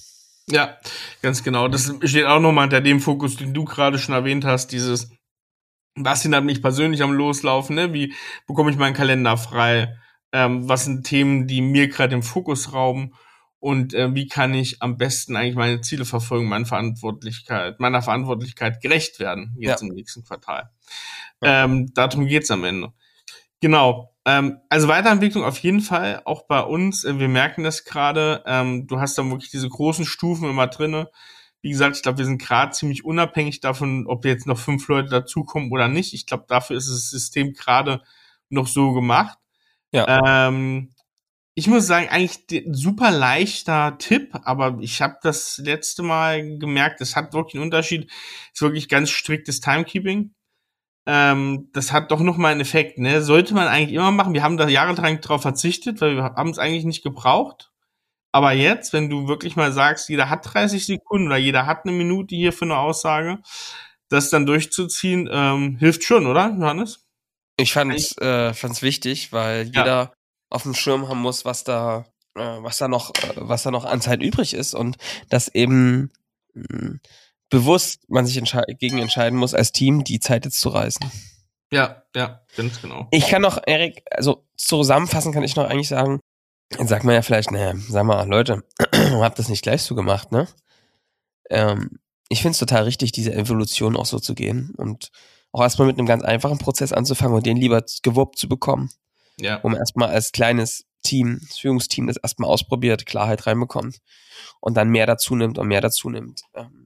Ja, 0.49 0.77
ganz 1.21 1.43
genau. 1.43 1.67
Das 1.67 1.93
steht 2.03 2.25
auch 2.25 2.39
nochmal 2.39 2.65
hinter 2.65 2.81
dem 2.81 2.99
Fokus, 2.99 3.35
den 3.35 3.53
du 3.53 3.65
gerade 3.65 3.97
schon 3.97 4.15
erwähnt 4.15 4.45
hast, 4.45 4.71
dieses, 4.71 5.09
was 5.95 6.21
hindert 6.21 6.43
mich 6.43 6.61
persönlich 6.61 7.01
am 7.01 7.13
Loslaufen, 7.13 7.75
ne? 7.75 7.93
Wie 7.93 8.13
bekomme 8.47 8.71
ich 8.71 8.77
meinen 8.77 8.93
Kalender 8.93 9.37
frei? 9.37 9.97
Ähm, 10.31 10.67
was 10.67 10.85
sind 10.85 11.05
Themen, 11.05 11.47
die 11.47 11.61
mir 11.61 11.87
gerade 11.87 12.09
den 12.09 12.23
Fokus 12.23 12.73
rauben? 12.73 13.13
Und 13.59 13.95
äh, 13.95 14.13
wie 14.13 14.27
kann 14.27 14.53
ich 14.53 14.81
am 14.83 14.97
besten 14.97 15.35
eigentlich 15.35 15.55
meine 15.55 15.81
Ziele 15.81 16.05
verfolgen, 16.05 16.47
meine 16.47 16.67
Verantwortlichkeit, 16.67 17.79
meiner 17.79 18.03
Verantwortlichkeit 18.03 18.79
gerecht 18.81 19.19
werden, 19.19 19.55
jetzt 19.57 19.81
im 19.81 19.89
nächsten 19.89 20.23
Quartal. 20.23 20.69
Ähm, 21.41 21.91
darum 21.95 22.27
geht's 22.27 22.51
am 22.51 22.63
Ende. 22.63 22.93
Genau. 23.61 24.15
Ähm, 24.25 24.59
also 24.69 24.87
Weiterentwicklung 24.87 25.43
auf 25.43 25.59
jeden 25.59 25.81
Fall, 25.81 26.21
auch 26.25 26.47
bei 26.47 26.61
uns. 26.61 27.03
Äh, 27.03 27.19
wir 27.19 27.27
merken 27.27 27.63
das 27.63 27.83
gerade. 27.85 28.43
Ähm, 28.45 28.87
du 28.87 28.99
hast 28.99 29.17
dann 29.17 29.29
wirklich 29.29 29.51
diese 29.51 29.69
großen 29.69 30.05
Stufen 30.05 30.49
immer 30.49 30.67
drinne. 30.67 31.09
Wie 31.61 31.69
gesagt, 31.69 31.95
ich 31.95 32.03
glaube, 32.03 32.19
wir 32.19 32.25
sind 32.25 32.41
gerade 32.41 32.71
ziemlich 32.73 33.05
unabhängig 33.05 33.59
davon, 33.59 34.05
ob 34.07 34.25
jetzt 34.25 34.47
noch 34.47 34.59
fünf 34.59 34.87
Leute 34.87 35.09
dazukommen 35.09 35.71
oder 35.71 35.87
nicht. 35.87 36.13
Ich 36.13 36.25
glaube, 36.25 36.45
dafür 36.47 36.77
ist 36.77 36.89
das 36.89 37.09
System 37.09 37.53
gerade 37.53 38.01
noch 38.49 38.67
so 38.67 38.93
gemacht. 38.93 39.37
Ja. 39.91 40.47
Ähm, 40.47 40.93
ich 41.55 41.67
muss 41.67 41.87
sagen, 41.87 42.09
eigentlich 42.09 42.45
super 42.71 43.11
leichter 43.11 43.97
Tipp, 43.97 44.31
aber 44.43 44.77
ich 44.81 45.01
habe 45.01 45.17
das 45.23 45.57
letzte 45.63 46.03
Mal 46.03 46.57
gemerkt, 46.59 46.99
es 46.99 47.15
hat 47.15 47.33
wirklich 47.33 47.55
einen 47.55 47.63
Unterschied. 47.63 48.11
Es 48.11 48.55
ist 48.55 48.61
wirklich 48.61 48.89
ganz 48.89 49.09
striktes 49.09 49.61
Timekeeping 49.61 50.35
ähm, 51.05 51.69
das 51.73 51.91
hat 51.91 52.11
doch 52.11 52.19
noch 52.19 52.37
mal 52.37 52.51
einen 52.51 52.61
Effekt, 52.61 52.97
ne? 52.99 53.21
Sollte 53.21 53.53
man 53.53 53.67
eigentlich 53.67 53.93
immer 53.95 54.11
machen. 54.11 54.33
Wir 54.33 54.43
haben 54.43 54.57
da 54.57 54.67
jahrelang 54.67 55.21
drauf 55.21 55.41
verzichtet, 55.43 56.01
weil 56.01 56.15
wir 56.15 56.23
haben 56.23 56.49
es 56.49 56.59
eigentlich 56.59 56.85
nicht 56.85 57.03
gebraucht. 57.03 57.71
Aber 58.31 58.51
jetzt, 58.51 58.91
wenn 58.93 59.09
du 59.09 59.27
wirklich 59.27 59.55
mal 59.55 59.71
sagst, 59.71 60.09
jeder 60.09 60.29
hat 60.29 60.53
30 60.53 60.85
Sekunden 60.85 61.27
oder 61.27 61.37
jeder 61.37 61.65
hat 61.67 61.85
eine 61.85 61.93
Minute 61.93 62.35
hier 62.35 62.51
für 62.53 62.65
eine 62.65 62.77
Aussage, 62.77 63.39
das 64.09 64.29
dann 64.29 64.45
durchzuziehen, 64.45 65.29
ähm, 65.31 65.77
hilft 65.77 66.03
schon, 66.03 66.27
oder, 66.27 66.49
Johannes? 66.49 67.05
Ich 67.57 67.71
fand's, 67.73 68.17
äh, 68.17 68.53
fand's 68.53 68.81
wichtig, 68.81 69.31
weil 69.31 69.63
Ja. 69.73 69.81
jeder 69.81 70.13
auf 70.49 70.63
dem 70.63 70.73
Schirm 70.73 71.07
haben 71.07 71.21
muss, 71.21 71.45
was 71.45 71.63
da, 71.63 72.05
äh, 72.35 72.41
was 72.41 72.77
da 72.77 72.87
noch, 72.89 73.11
äh, 73.11 73.33
was 73.35 73.63
da 73.63 73.71
noch 73.71 73.85
an 73.85 74.01
Zeit 74.01 74.21
übrig 74.21 74.53
ist 74.53 74.73
und 74.73 74.97
dass 75.29 75.47
eben 75.55 76.11
mh, 76.53 76.97
bewusst 77.49 78.09
man 78.09 78.25
sich 78.25 78.37
entschei 78.37 78.63
gegen 78.79 78.97
entscheiden 78.97 79.37
muss, 79.37 79.53
als 79.53 79.71
Team 79.71 80.03
die 80.03 80.19
Zeit 80.19 80.45
jetzt 80.45 80.59
zu 80.59 80.69
reißen. 80.69 81.09
Ja, 81.71 82.03
ja, 82.15 82.41
ganz 82.55 82.81
genau. 82.81 83.07
Ich 83.11 83.27
kann 83.27 83.41
noch, 83.41 83.59
Erik, 83.65 84.03
also 84.11 84.45
zusammenfassen 84.55 85.33
kann 85.33 85.43
ich 85.43 85.55
noch 85.55 85.65
eigentlich 85.65 85.87
sagen, 85.87 86.19
jetzt 86.77 86.89
sagt 86.89 87.03
man 87.03 87.15
ja 87.15 87.21
vielleicht, 87.21 87.51
naja, 87.51 87.73
sag 87.89 88.05
mal, 88.05 88.27
Leute, 88.27 88.63
habt 88.93 89.39
das 89.39 89.49
nicht 89.49 89.63
gleich 89.63 89.83
so 89.83 89.95
gemacht, 89.95 90.31
ne? 90.31 90.47
Ähm, 91.49 91.99
ich 92.29 92.41
find's 92.41 92.59
total 92.59 92.83
richtig, 92.83 93.11
diese 93.11 93.33
Evolution 93.33 93.95
auch 93.95 94.05
so 94.05 94.19
zu 94.19 94.33
gehen 94.33 94.73
und 94.77 95.11
auch 95.51 95.61
erstmal 95.61 95.87
mit 95.87 95.97
einem 95.97 96.07
ganz 96.07 96.23
einfachen 96.23 96.57
Prozess 96.57 96.91
anzufangen 96.91 97.35
und 97.35 97.45
den 97.45 97.57
lieber 97.57 97.83
gewuppt 98.03 98.37
zu 98.37 98.49
bekommen, 98.49 98.89
Ja, 99.39 99.59
man 99.63 99.75
erstmal 99.75 100.09
als 100.09 100.31
kleines 100.31 100.85
Team, 101.03 101.39
das 101.47 101.59
Führungsteam 101.59 102.07
das 102.07 102.17
erstmal 102.17 102.49
ausprobiert, 102.49 103.05
Klarheit 103.05 103.45
reinbekommt 103.45 103.99
und 104.59 104.75
dann 104.75 104.89
mehr 104.89 105.05
dazu 105.05 105.35
nimmt 105.35 105.57
und 105.57 105.67
mehr 105.67 105.81
dazu 105.81 106.09
nimmt. 106.09 106.41
Ähm, 106.55 106.84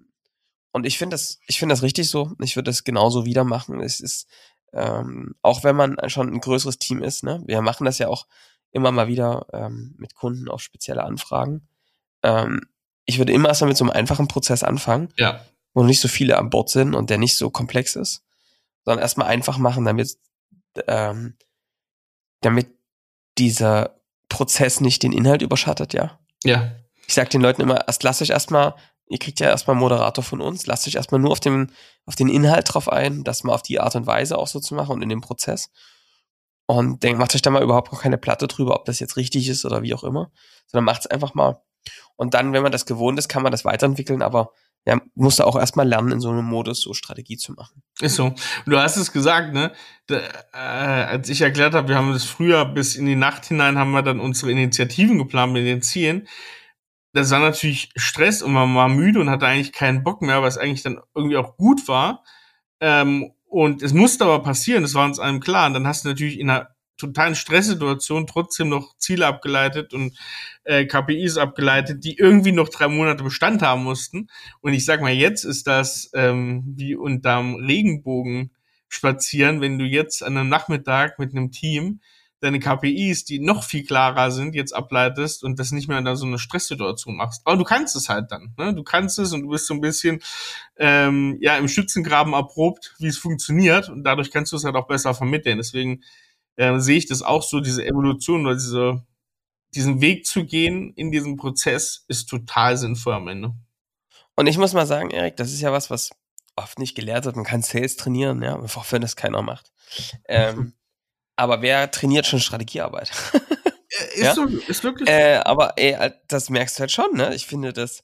Und 0.71 0.85
ich 0.85 0.97
finde 0.97 1.15
das, 1.15 1.39
ich 1.47 1.59
finde 1.59 1.73
das 1.73 1.81
richtig 1.81 2.09
so. 2.09 2.33
Ich 2.41 2.55
würde 2.55 2.69
das 2.69 2.83
genauso 2.83 3.25
wieder 3.25 3.43
machen. 3.43 3.81
Es 3.81 3.99
ist, 3.99 4.27
ähm, 4.73 5.35
auch 5.41 5.63
wenn 5.63 5.75
man 5.75 5.97
schon 6.07 6.31
ein 6.31 6.41
größeres 6.41 6.77
Team 6.77 7.01
ist, 7.01 7.23
ne? 7.23 7.41
Wir 7.45 7.61
machen 7.61 7.85
das 7.85 7.97
ja 7.97 8.07
auch 8.07 8.27
immer 8.71 8.91
mal 8.91 9.07
wieder 9.07 9.47
ähm, 9.51 9.95
mit 9.97 10.15
Kunden 10.15 10.47
auf 10.47 10.61
spezielle 10.61 11.03
Anfragen. 11.03 11.67
Ähm, 12.23 12.61
ich 13.05 13.17
würde 13.17 13.33
immer 13.33 13.49
erstmal 13.49 13.69
mit 13.69 13.77
so 13.77 13.83
einem 13.83 13.91
einfachen 13.91 14.27
Prozess 14.27 14.63
anfangen, 14.63 15.11
ja, 15.17 15.43
wo 15.73 15.83
nicht 15.83 15.99
so 15.99 16.07
viele 16.07 16.37
an 16.37 16.51
Bord 16.51 16.69
sind 16.69 16.93
und 16.93 17.09
der 17.09 17.17
nicht 17.17 17.35
so 17.37 17.49
komplex 17.49 17.95
ist, 17.95 18.23
sondern 18.85 19.01
erstmal 19.01 19.27
einfach 19.27 19.57
machen, 19.57 19.85
damit, 19.85 20.17
ähm, 20.87 21.35
damit 22.41 22.69
dieser 23.39 23.99
Prozess 24.29 24.81
nicht 24.81 25.01
den 25.01 25.11
Inhalt 25.13 25.41
überschattet, 25.41 25.93
ja. 25.93 26.19
ja, 26.43 26.71
Ich 27.07 27.15
sag 27.15 27.31
den 27.31 27.41
Leuten 27.41 27.61
immer, 27.61 27.87
erst 27.87 28.03
lasst 28.03 28.21
euch 28.21 28.29
erstmal, 28.29 28.75
ihr 29.09 29.17
kriegt 29.17 29.39
ja 29.39 29.47
erstmal 29.47 29.75
Moderator 29.75 30.23
von 30.23 30.39
uns, 30.39 30.67
lasst 30.67 30.87
euch 30.87 30.95
erstmal 30.95 31.19
nur 31.19 31.31
auf 31.31 31.39
den, 31.39 31.71
auf 32.05 32.15
den 32.15 32.29
Inhalt 32.29 32.73
drauf 32.73 32.89
ein, 32.89 33.23
das 33.23 33.43
mal 33.43 33.53
auf 33.53 33.63
die 33.63 33.79
Art 33.79 33.95
und 33.95 34.07
Weise 34.07 34.37
auch 34.37 34.47
so 34.47 34.59
zu 34.59 34.75
machen 34.75 34.93
und 34.93 35.01
in 35.01 35.09
dem 35.09 35.21
Prozess. 35.21 35.69
Und 36.67 37.01
denkt, 37.01 37.19
macht 37.19 37.33
euch 37.33 37.41
da 37.41 37.49
mal 37.49 37.63
überhaupt 37.63 37.91
noch 37.91 38.03
keine 38.03 38.19
Platte 38.19 38.47
drüber, 38.47 38.75
ob 38.75 38.85
das 38.85 38.99
jetzt 38.99 39.17
richtig 39.17 39.49
ist 39.49 39.65
oder 39.65 39.81
wie 39.81 39.95
auch 39.95 40.03
immer, 40.03 40.31
sondern 40.67 40.85
macht 40.85 41.01
es 41.01 41.07
einfach 41.07 41.33
mal. 41.33 41.61
Und 42.15 42.35
dann, 42.35 42.53
wenn 42.53 42.61
man 42.61 42.71
das 42.71 42.85
gewohnt 42.85 43.17
ist, 43.17 43.27
kann 43.27 43.41
man 43.41 43.51
das 43.51 43.65
weiterentwickeln, 43.65 44.21
aber 44.21 44.51
ja, 44.85 45.01
muss 45.15 45.37
da 45.37 45.45
auch 45.45 45.57
erstmal 45.57 45.87
lernen, 45.87 46.11
in 46.11 46.19
so 46.19 46.29
einem 46.29 46.45
Modus 46.45 46.81
so 46.81 46.93
Strategie 46.93 47.37
zu 47.37 47.53
machen. 47.53 47.81
ist 47.99 48.15
so. 48.15 48.33
Du 48.65 48.77
hast 48.77 48.97
es 48.97 49.11
gesagt, 49.11 49.53
ne? 49.53 49.73
Da, 50.07 50.17
äh, 50.53 51.05
als 51.05 51.29
ich 51.29 51.41
erklärt 51.41 51.73
habe, 51.73 51.89
wir 51.89 51.95
haben 51.95 52.13
das 52.13 52.23
früher 52.23 52.65
bis 52.65 52.95
in 52.95 53.05
die 53.05 53.15
Nacht 53.15 53.45
hinein, 53.45 53.77
haben 53.77 53.91
wir 53.91 54.03
dann 54.03 54.19
unsere 54.19 54.51
Initiativen 54.51 55.17
geplant 55.17 55.53
mit 55.53 55.65
den 55.65 55.81
Zielen. 55.81 56.27
Das 57.13 57.31
war 57.31 57.39
natürlich 57.39 57.89
Stress 57.95 58.41
und 58.41 58.53
man 58.53 58.75
war 58.75 58.87
müde 58.87 59.19
und 59.19 59.29
hatte 59.29 59.47
eigentlich 59.47 59.71
keinen 59.73 60.03
Bock 60.03 60.21
mehr, 60.21 60.43
was 60.43 60.57
eigentlich 60.57 60.83
dann 60.83 60.99
irgendwie 61.15 61.37
auch 61.37 61.57
gut 61.57 61.87
war. 61.87 62.23
Ähm, 62.79 63.31
und 63.47 63.81
es 63.81 63.93
musste 63.93 64.25
aber 64.25 64.43
passieren, 64.43 64.83
das 64.83 64.93
war 64.93 65.05
uns 65.05 65.19
allen 65.19 65.39
klar. 65.39 65.67
Und 65.67 65.73
dann 65.73 65.87
hast 65.87 66.05
du 66.05 66.09
natürlich 66.09 66.39
in 66.39 66.49
einer 66.49 66.69
totalen 66.97 67.33
Stresssituation 67.33 68.27
trotzdem 68.27 68.69
noch 68.69 68.95
Ziele 68.97 69.25
abgeleitet 69.25 69.93
und 69.93 70.17
äh, 70.65 70.85
KPIs 70.85 71.37
abgeleitet, 71.37 72.03
die 72.03 72.17
irgendwie 72.17 72.51
noch 72.51 72.69
drei 72.69 72.87
Monate 72.87 73.23
Bestand 73.23 73.63
haben 73.63 73.83
mussten. 73.83 74.27
Und 74.61 74.73
ich 74.73 74.85
sag 74.85 75.01
mal, 75.01 75.13
jetzt 75.13 75.45
ist 75.45 75.65
das 75.65 76.11
ähm, 76.13 76.63
wie 76.75 76.95
unterm 76.95 77.55
Regenbogen 77.55 78.51
spazieren, 78.89 79.61
wenn 79.61 79.79
du 79.79 79.85
jetzt 79.85 80.21
an 80.23 80.37
einem 80.37 80.49
Nachmittag 80.49 81.17
mit 81.17 81.31
einem 81.31 81.51
Team 81.51 82.01
deine 82.41 82.59
KPIs, 82.59 83.25
die 83.25 83.39
noch 83.39 83.63
viel 83.63 83.85
klarer 83.85 84.31
sind, 84.31 84.55
jetzt 84.55 84.73
ableitest 84.73 85.43
und 85.43 85.59
das 85.59 85.71
nicht 85.71 85.87
mehr 85.87 85.97
in 85.97 86.05
da 86.05 86.15
so 86.15 86.25
eine 86.25 86.39
Stresssituation 86.39 87.15
machst. 87.15 87.41
Aber 87.45 87.57
du 87.57 87.63
kannst 87.63 87.95
es 87.95 88.09
halt 88.09 88.31
dann. 88.31 88.53
Ne? 88.57 88.73
Du 88.73 88.83
kannst 88.83 89.19
es 89.19 89.33
und 89.33 89.41
du 89.41 89.49
bist 89.49 89.67
so 89.67 89.73
ein 89.73 89.81
bisschen 89.81 90.21
ähm, 90.77 91.37
ja 91.41 91.57
im 91.57 91.67
Schützengraben 91.67 92.33
erprobt, 92.33 92.95
wie 92.99 93.07
es 93.07 93.17
funktioniert 93.17 93.89
und 93.89 94.03
dadurch 94.03 94.31
kannst 94.31 94.51
du 94.51 94.55
es 94.55 94.63
halt 94.63 94.75
auch 94.75 94.87
besser 94.87 95.13
vermitteln. 95.13 95.57
Deswegen 95.57 96.03
äh, 96.55 96.79
sehe 96.79 96.97
ich 96.97 97.07
das 97.07 97.21
auch 97.21 97.43
so, 97.43 97.59
diese 97.59 97.85
Evolution 97.85 98.45
oder 98.45 98.55
diese, 98.55 99.05
diesen 99.75 100.01
Weg 100.01 100.25
zu 100.25 100.45
gehen 100.45 100.93
in 100.95 101.11
diesem 101.11 101.35
Prozess 101.37 102.05
ist 102.07 102.29
total 102.29 102.77
sinnvoll 102.77 103.13
am 103.13 103.27
Ende. 103.27 103.53
Und 104.35 104.47
ich 104.47 104.57
muss 104.57 104.73
mal 104.73 104.87
sagen, 104.87 105.09
Erik, 105.09 105.35
das 105.35 105.51
ist 105.51 105.61
ja 105.61 105.73
was, 105.73 105.89
was 105.89 106.11
oft 106.55 106.79
nicht 106.79 106.95
gelehrt 106.95 107.25
wird. 107.25 107.35
Man 107.35 107.45
kann 107.45 107.61
Sales 107.61 107.97
trainieren, 107.97 108.41
ja, 108.41 108.57
auch 108.57 108.91
wenn 108.91 109.01
das 109.01 109.15
keiner 109.15 109.41
macht. 109.41 109.71
Ähm, 110.27 110.73
aber 111.39 111.61
wer 111.61 111.89
trainiert 111.91 112.25
schon 112.27 112.39
Strategiearbeit? 112.39 113.09
Ist, 114.13 114.23
Ja? 114.23 114.35
so, 114.35 114.45
ist 114.45 114.83
wirklich 114.83 115.09
äh, 115.09 115.37
aber 115.37 115.73
ey, 115.77 116.11
das 116.27 116.49
merkst 116.49 116.77
du 116.77 116.81
halt 116.81 116.91
schon, 116.91 117.15
ne? 117.15 117.33
Ich 117.33 117.47
finde 117.47 117.73
das 117.73 118.03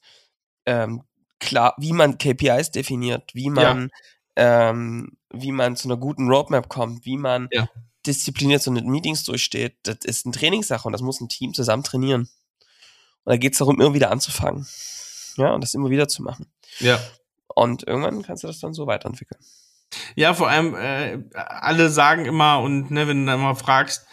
ähm, 0.66 1.04
klar, 1.38 1.74
wie 1.78 1.92
man 1.92 2.18
KPIs 2.18 2.70
definiert, 2.72 3.34
wie 3.34 3.50
man, 3.50 3.90
ähm, 4.34 5.16
wie 5.32 5.52
man 5.52 5.76
zu 5.76 5.88
einer 5.88 5.96
guten 5.96 6.28
Roadmap 6.28 6.68
kommt, 6.68 7.04
wie 7.06 7.16
man 7.16 7.48
Ja. 7.52 7.68
diszipliniert 8.06 8.62
so 8.62 8.70
eine 8.70 8.82
Meetings 8.82 9.24
durchsteht, 9.24 9.76
das 9.84 9.98
ist 10.04 10.26
eine 10.26 10.34
Trainingssache 10.34 10.86
und 10.88 10.92
das 10.92 11.02
muss 11.02 11.20
ein 11.20 11.28
Team 11.28 11.54
zusammen 11.54 11.84
trainieren. 11.84 12.22
Und 13.24 13.32
da 13.32 13.36
geht 13.36 13.52
es 13.52 13.58
darum, 13.58 13.80
immer 13.80 13.94
wieder 13.94 14.10
anzufangen. 14.10 14.66
Ja, 15.36 15.52
und 15.54 15.62
das 15.62 15.74
immer 15.74 15.90
wieder 15.90 16.08
zu 16.08 16.22
machen. 16.22 16.50
ja. 16.80 16.98
Und 17.54 17.86
irgendwann 17.86 18.22
kannst 18.22 18.42
du 18.42 18.48
das 18.48 18.58
dann 18.60 18.74
so 18.74 18.86
weiterentwickeln. 18.86 19.40
Ja, 20.14 20.34
vor 20.34 20.48
allem, 20.48 20.74
äh, 20.74 21.18
alle 21.34 21.88
sagen 21.90 22.24
immer, 22.24 22.60
und 22.60 22.90
ne, 22.90 23.06
wenn 23.08 23.24
du 23.24 23.32
dann 23.32 23.40
mal 23.40 23.54
fragst, 23.54 24.06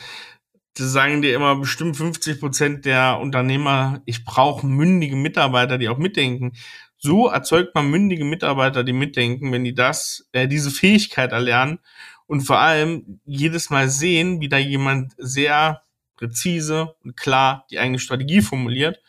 die 0.78 0.84
sagen 0.84 1.22
dir 1.22 1.36
immer 1.36 1.56
bestimmt 1.56 1.98
50 1.98 2.40
Prozent 2.40 2.86
der 2.86 3.20
Unternehmer, 3.20 4.02
ich 4.06 4.26
brauche 4.26 4.66
mündige 4.66 5.16
Mitarbeiter, 5.16 5.78
die 5.78 5.90
auch 5.90 5.98
mitdenken. 5.98 6.54
So 6.98 7.28
erzeugt 7.28 7.76
man 7.76 7.90
mündige 7.90 8.26
Mitarbeiter, 8.26 8.84
die 8.84 8.94
mitdenken, 8.94 9.52
wenn 9.52 9.64
die 9.64 9.76
das, 9.76 10.28
äh, 10.32 10.48
diese 10.48 10.72
Fähigkeit 10.72 11.32
erlernen 11.32 11.80
und 12.28 12.42
vor 12.42 12.60
allem 12.60 13.20
jedes 13.26 13.70
Mal 13.70 13.90
sehen, 13.90 14.42
wie 14.42 14.50
da 14.50 14.58
jemand 14.58 15.14
sehr 15.18 15.84
präzise 16.16 16.96
und 17.04 17.18
klar 17.18 17.66
die 17.70 17.80
eigene 17.80 18.00
Strategie 18.00 18.42
formuliert 18.42 19.00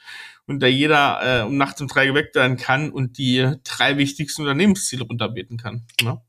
und 0.46 0.60
da 0.60 0.66
jeder 0.66 1.42
äh, 1.42 1.42
um 1.44 1.56
nachts 1.56 1.80
um 1.80 1.88
drei 1.88 2.06
geweckt 2.06 2.34
werden 2.34 2.56
kann 2.56 2.90
und 2.90 3.18
die 3.18 3.54
drei 3.64 3.96
wichtigsten 3.96 4.42
Unternehmensziele 4.42 5.04
runterbeten 5.04 5.56
kann. 5.56 5.86
Ne? 6.02 6.20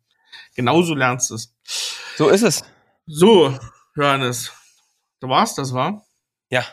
Genauso 0.55 0.95
lernst 0.95 1.29
du 1.29 1.35
es. 1.35 1.53
So 2.17 2.29
ist 2.29 2.41
es. 2.43 2.63
So, 3.05 3.55
Johannes, 3.95 4.51
da 5.19 5.29
war's, 5.29 5.53
das 5.55 5.73
war? 5.73 6.03
Ja, 6.49 6.65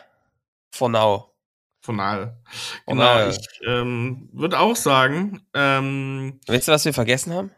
for 0.71 0.89
now. 0.89 1.29
Von 1.81 1.99
all. 1.99 2.41
For 2.85 2.93
Genau, 2.95 3.25
now. 3.25 3.29
ich 3.29 3.37
ähm, 3.67 4.29
würde 4.31 4.57
auch 4.59 4.75
sagen, 4.75 5.45
ähm, 5.53 6.39
Weißt 6.47 6.67
du, 6.67 6.71
was 6.71 6.85
wir 6.85 6.93
vergessen 6.93 7.33
haben? 7.33 7.51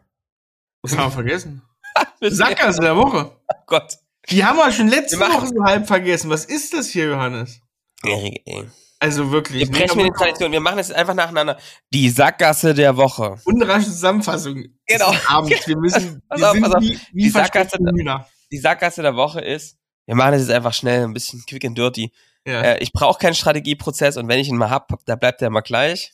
was 0.82 0.96
haben 0.96 1.06
wir 1.06 1.12
vergessen? 1.12 1.62
Sackgasse 2.20 2.80
der 2.80 2.96
Woche. 2.96 3.32
Oh 3.48 3.54
Gott. 3.66 3.96
Die 4.28 4.44
haben 4.44 4.56
wir 4.56 4.70
schon 4.72 4.88
letzte 4.88 5.18
Wir 5.20 5.28
Woche 5.28 5.46
so 5.46 5.62
halb 5.64 5.86
vergessen. 5.86 6.28
Was 6.30 6.44
ist 6.44 6.74
das 6.74 6.88
hier, 6.88 7.06
Johannes? 7.10 7.60
Erik, 8.04 8.42
ey. 8.46 8.68
Also 8.98 9.30
wirklich. 9.30 9.60
Wir 9.68 9.70
brechen 9.70 9.96
mit 9.98 10.06
den 10.06 10.14
Traditionen. 10.14 10.52
Wir 10.52 10.60
machen 10.60 10.78
es 10.78 10.90
einfach 10.90 11.14
nacheinander. 11.14 11.58
Die 11.92 12.08
Sackgasse 12.08 12.72
der 12.74 12.96
Woche. 12.96 13.36
Unrasche 13.44 13.86
Zusammenfassung. 13.86 14.64
Genau. 14.86 15.12
Abend. 15.28 15.50
Wir 15.66 15.76
müssen, 15.76 16.22
Pass 16.28 16.40
wir 16.40 16.50
auf, 16.50 16.60
pass 16.60 16.74
auf. 16.74 16.80
wie, 16.82 16.98
wie 17.12 17.22
Die 17.24 17.30
Sackgasse- 17.30 17.78
Hühner. 17.78 18.26
Die 18.52 18.58
Sackgasse 18.58 19.02
der 19.02 19.16
Woche 19.16 19.40
ist, 19.40 19.76
wir 20.06 20.14
machen 20.14 20.34
es 20.34 20.42
jetzt 20.42 20.50
einfach 20.52 20.72
schnell, 20.72 21.02
ein 21.04 21.12
bisschen 21.12 21.44
quick 21.46 21.64
and 21.64 21.76
dirty. 21.76 22.12
Ja. 22.46 22.62
Äh, 22.62 22.78
ich 22.78 22.92
brauche 22.92 23.18
keinen 23.18 23.34
Strategieprozess 23.34 24.16
und 24.16 24.28
wenn 24.28 24.38
ich 24.38 24.48
ihn 24.48 24.56
mal 24.56 24.70
hab, 24.70 24.88
da 25.04 25.16
bleibt 25.16 25.40
der 25.40 25.50
mal 25.50 25.62
gleich. 25.62 26.12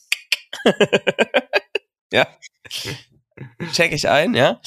ja. 2.11 2.27
Check 3.71 3.91
ich 3.93 4.09
ein, 4.09 4.33
ja. 4.33 4.59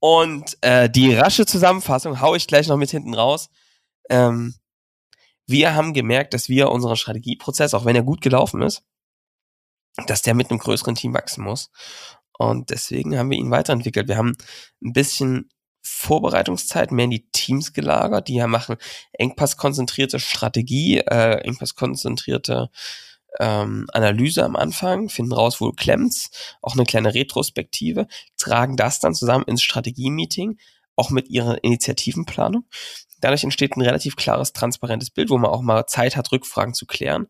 Und 0.00 0.56
äh, 0.60 0.90
die 0.90 1.14
rasche 1.14 1.46
Zusammenfassung 1.46 2.20
hau 2.20 2.34
ich 2.34 2.46
gleich 2.46 2.68
noch 2.68 2.76
mit 2.76 2.90
hinten 2.90 3.14
raus. 3.14 3.48
Ähm, 4.10 4.54
wir 5.46 5.74
haben 5.74 5.92
gemerkt, 5.92 6.34
dass 6.34 6.48
wir 6.48 6.70
unseren 6.70 6.96
Strategieprozess, 6.96 7.74
auch 7.74 7.84
wenn 7.84 7.96
er 7.96 8.02
gut 8.02 8.20
gelaufen 8.20 8.62
ist, 8.62 8.82
dass 10.06 10.22
der 10.22 10.34
mit 10.34 10.50
einem 10.50 10.58
größeren 10.58 10.94
Team 10.94 11.14
wachsen 11.14 11.44
muss. 11.44 11.70
Und 12.36 12.70
deswegen 12.70 13.16
haben 13.16 13.30
wir 13.30 13.38
ihn 13.38 13.50
weiterentwickelt. 13.50 14.08
Wir 14.08 14.16
haben 14.16 14.36
ein 14.82 14.92
bisschen 14.92 15.50
Vorbereitungszeit 15.82 16.90
mehr 16.90 17.04
in 17.04 17.10
die 17.10 17.30
Teams 17.30 17.72
gelagert. 17.72 18.28
Die 18.28 18.34
ja 18.34 18.46
machen 18.46 18.76
engpasskonzentrierte 19.12 20.18
Strategie, 20.18 20.98
äh, 20.98 21.40
engpasskonzentrierte 21.42 22.70
ähm, 23.38 23.86
Analyse 23.92 24.44
am 24.44 24.56
Anfang, 24.56 25.08
finden 25.08 25.32
raus, 25.32 25.60
wo 25.60 25.70
klemmt's, 25.72 26.30
auch 26.62 26.74
eine 26.74 26.84
kleine 26.84 27.14
Retrospektive, 27.14 28.06
tragen 28.36 28.76
das 28.76 29.00
dann 29.00 29.14
zusammen 29.14 29.44
ins 29.46 29.62
Strategie-Meeting, 29.62 30.58
auch 30.96 31.10
mit 31.10 31.28
ihrer 31.28 31.62
Initiativenplanung. 31.62 32.64
Dadurch 33.24 33.42
entsteht 33.42 33.74
ein 33.74 33.80
relativ 33.80 34.16
klares, 34.16 34.52
transparentes 34.52 35.08
Bild, 35.08 35.30
wo 35.30 35.38
man 35.38 35.50
auch 35.50 35.62
mal 35.62 35.86
Zeit 35.86 36.14
hat, 36.14 36.30
Rückfragen 36.30 36.74
zu 36.74 36.84
klären. 36.84 37.26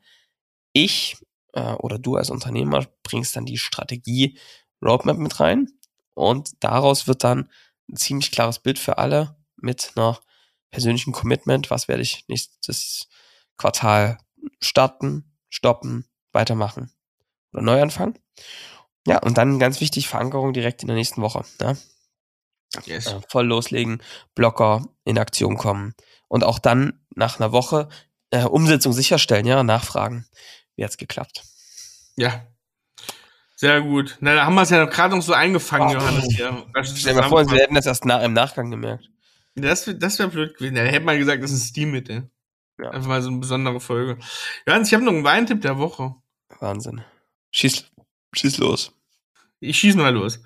Ich 0.72 1.16
äh, 1.52 1.74
oder 1.74 2.00
du 2.00 2.16
als 2.16 2.30
Unternehmer 2.30 2.84
bringst 3.04 3.36
dann 3.36 3.46
die 3.46 3.58
Strategie 3.58 4.36
Roadmap 4.84 5.18
mit 5.18 5.38
rein 5.38 5.68
und 6.14 6.50
daraus 6.58 7.06
wird 7.06 7.22
dann 7.22 7.48
ein 7.88 7.94
ziemlich 7.94 8.32
klares 8.32 8.58
Bild 8.58 8.80
für 8.80 8.98
alle 8.98 9.36
mit 9.54 9.92
einer 9.94 10.18
persönlichen 10.72 11.12
Commitment. 11.12 11.70
Was 11.70 11.86
werde 11.86 12.02
ich 12.02 12.24
nächstes 12.26 13.06
Quartal 13.56 14.18
starten, 14.60 15.32
stoppen, 15.48 16.06
weitermachen 16.32 16.90
oder 17.52 17.62
neu 17.62 17.80
anfangen? 17.80 18.18
Ja, 19.06 19.22
und 19.22 19.38
dann 19.38 19.60
ganz 19.60 19.80
wichtig, 19.80 20.08
Verankerung 20.08 20.54
direkt 20.54 20.82
in 20.82 20.88
der 20.88 20.96
nächsten 20.96 21.22
Woche. 21.22 21.44
Ja? 21.60 21.76
Yes. 22.84 23.06
äh, 23.06 23.20
voll 23.28 23.46
loslegen, 23.46 24.02
Blocker 24.34 24.84
in 25.04 25.18
Aktion 25.18 25.56
kommen 25.56 25.94
und 26.28 26.44
auch 26.44 26.58
dann 26.58 27.04
nach 27.14 27.38
einer 27.38 27.52
Woche 27.52 27.88
äh, 28.30 28.44
Umsetzung 28.44 28.92
sicherstellen, 28.92 29.46
ja, 29.46 29.62
nachfragen, 29.62 30.26
wie 30.76 30.84
hat's 30.84 30.96
geklappt. 30.96 31.42
Ja. 32.16 32.46
Sehr 33.56 33.80
gut. 33.82 34.16
Na, 34.20 34.34
da 34.34 34.44
haben 34.46 34.54
wir 34.56 34.62
es 34.62 34.70
ja 34.70 34.84
gerade 34.84 35.14
noch 35.14 35.22
so 35.22 35.32
eingefangen, 35.32 35.88
Oh. 35.88 35.92
Johannes. 35.92 36.26
Hier. 36.34 36.66
Stell 36.82 37.14
dir 37.14 37.20
mal 37.20 37.28
vor, 37.28 37.48
wir 37.48 37.58
hätten 37.58 37.74
das 37.76 37.86
erst 37.86 38.04
nach, 38.04 38.22
im 38.22 38.32
Nachgang 38.32 38.70
gemerkt. 38.70 39.08
Das, 39.54 39.88
das 39.96 40.18
wäre 40.18 40.28
blöd 40.28 40.56
gewesen. 40.56 40.74
Da 40.74 40.82
hätte 40.82 41.04
man 41.04 41.16
gesagt, 41.18 41.42
das 41.42 41.52
ist 41.52 41.62
ein 41.62 41.68
Steam-Mittel. 41.68 42.30
Ja. 42.80 42.90
Einfach 42.90 43.06
mal 43.08 43.22
so 43.22 43.28
eine 43.30 43.38
besondere 43.38 43.78
Folge. 43.78 44.18
Johannes, 44.66 44.88
ich 44.88 44.94
habe 44.94 45.04
noch 45.04 45.12
einen 45.12 45.22
Weintipp 45.22 45.60
der 45.62 45.78
Woche. 45.78 46.16
Wahnsinn. 46.58 47.04
Schieß, 47.52 47.84
schieß 48.34 48.58
los. 48.58 48.92
Ich 49.60 49.78
schieß 49.78 49.96
mal 49.96 50.12
los. 50.14 50.42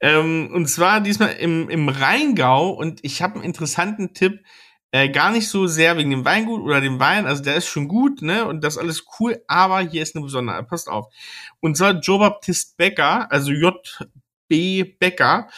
Ähm, 0.00 0.50
und 0.52 0.66
zwar 0.66 1.00
diesmal 1.00 1.32
im, 1.34 1.68
im 1.70 1.88
Rheingau 1.88 2.70
und 2.70 3.00
ich 3.04 3.22
habe 3.22 3.34
einen 3.36 3.44
interessanten 3.44 4.14
Tipp. 4.14 4.42
Äh, 4.90 5.10
gar 5.10 5.30
nicht 5.32 5.48
so 5.48 5.66
sehr 5.66 5.98
wegen 5.98 6.10
dem 6.10 6.24
Weingut 6.24 6.62
oder 6.62 6.80
dem 6.80 6.98
Wein, 6.98 7.26
also 7.26 7.42
der 7.42 7.56
ist 7.56 7.66
schon 7.66 7.88
gut, 7.88 8.22
ne? 8.22 8.46
Und 8.46 8.64
das 8.64 8.78
alles 8.78 9.04
cool, 9.20 9.42
aber 9.46 9.80
hier 9.80 10.02
ist 10.02 10.16
eine 10.16 10.24
Besonderheit. 10.24 10.66
Passt 10.66 10.88
auf. 10.88 11.12
Und 11.60 11.76
zwar 11.76 11.92
Joe 12.00 12.18
Baptist 12.18 12.78
Becker, 12.78 13.30
also 13.30 13.52
J.B. 13.52 14.84
Becker, 14.98 15.50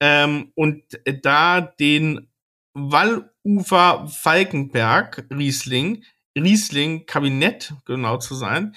ähm, 0.00 0.50
und 0.56 0.82
da 1.22 1.60
den 1.60 2.28
Wallufer 2.74 4.08
Falkenberg 4.08 5.26
Riesling, 5.32 6.02
Riesling 6.36 7.06
Kabinett, 7.06 7.74
genau 7.84 8.16
zu 8.16 8.34
sein, 8.34 8.74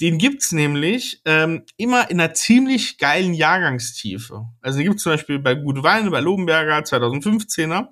den 0.00 0.18
gibt's 0.18 0.52
nämlich 0.52 1.20
ähm, 1.24 1.64
immer 1.76 2.10
in 2.10 2.20
einer 2.20 2.34
ziemlich 2.34 2.98
geilen 2.98 3.34
Jahrgangstiefe. 3.34 4.46
Also 4.60 4.78
den 4.78 4.88
gibt's 4.88 5.02
zum 5.02 5.12
Beispiel 5.12 5.38
bei 5.38 5.54
Gute 5.54 5.82
Weine, 5.82 6.10
bei 6.10 6.20
Lobenberger 6.20 6.78
2015er. 6.78 7.88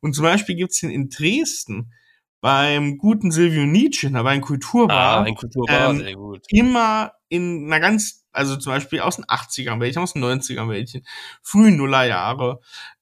Und 0.00 0.14
zum 0.14 0.24
Beispiel 0.24 0.54
gibt's 0.56 0.80
den 0.80 0.90
in 0.90 1.08
Dresden 1.08 1.92
beim 2.40 2.96
guten 2.96 3.30
Silvio 3.30 3.66
Nietzsche 3.66 4.06
in 4.06 4.14
der 4.14 4.24
Weinkulturbar 4.24 5.18
Ah, 5.18 5.22
ein 5.22 5.34
Kulturbar, 5.34 5.90
Ähm, 5.90 5.98
sehr 5.98 6.14
gut. 6.14 6.44
immer 6.48 7.12
in 7.28 7.66
einer 7.66 7.80
ganz, 7.80 8.24
also 8.32 8.56
zum 8.56 8.72
Beispiel 8.72 9.00
aus 9.00 9.16
den 9.16 9.26
80ern 9.26 9.78
welche, 9.80 10.00
aus 10.00 10.14
den 10.14 10.24
90ern 10.24 10.68
welche, 10.68 11.02
frühen 11.42 11.76
Nullerjahre. 11.76 12.60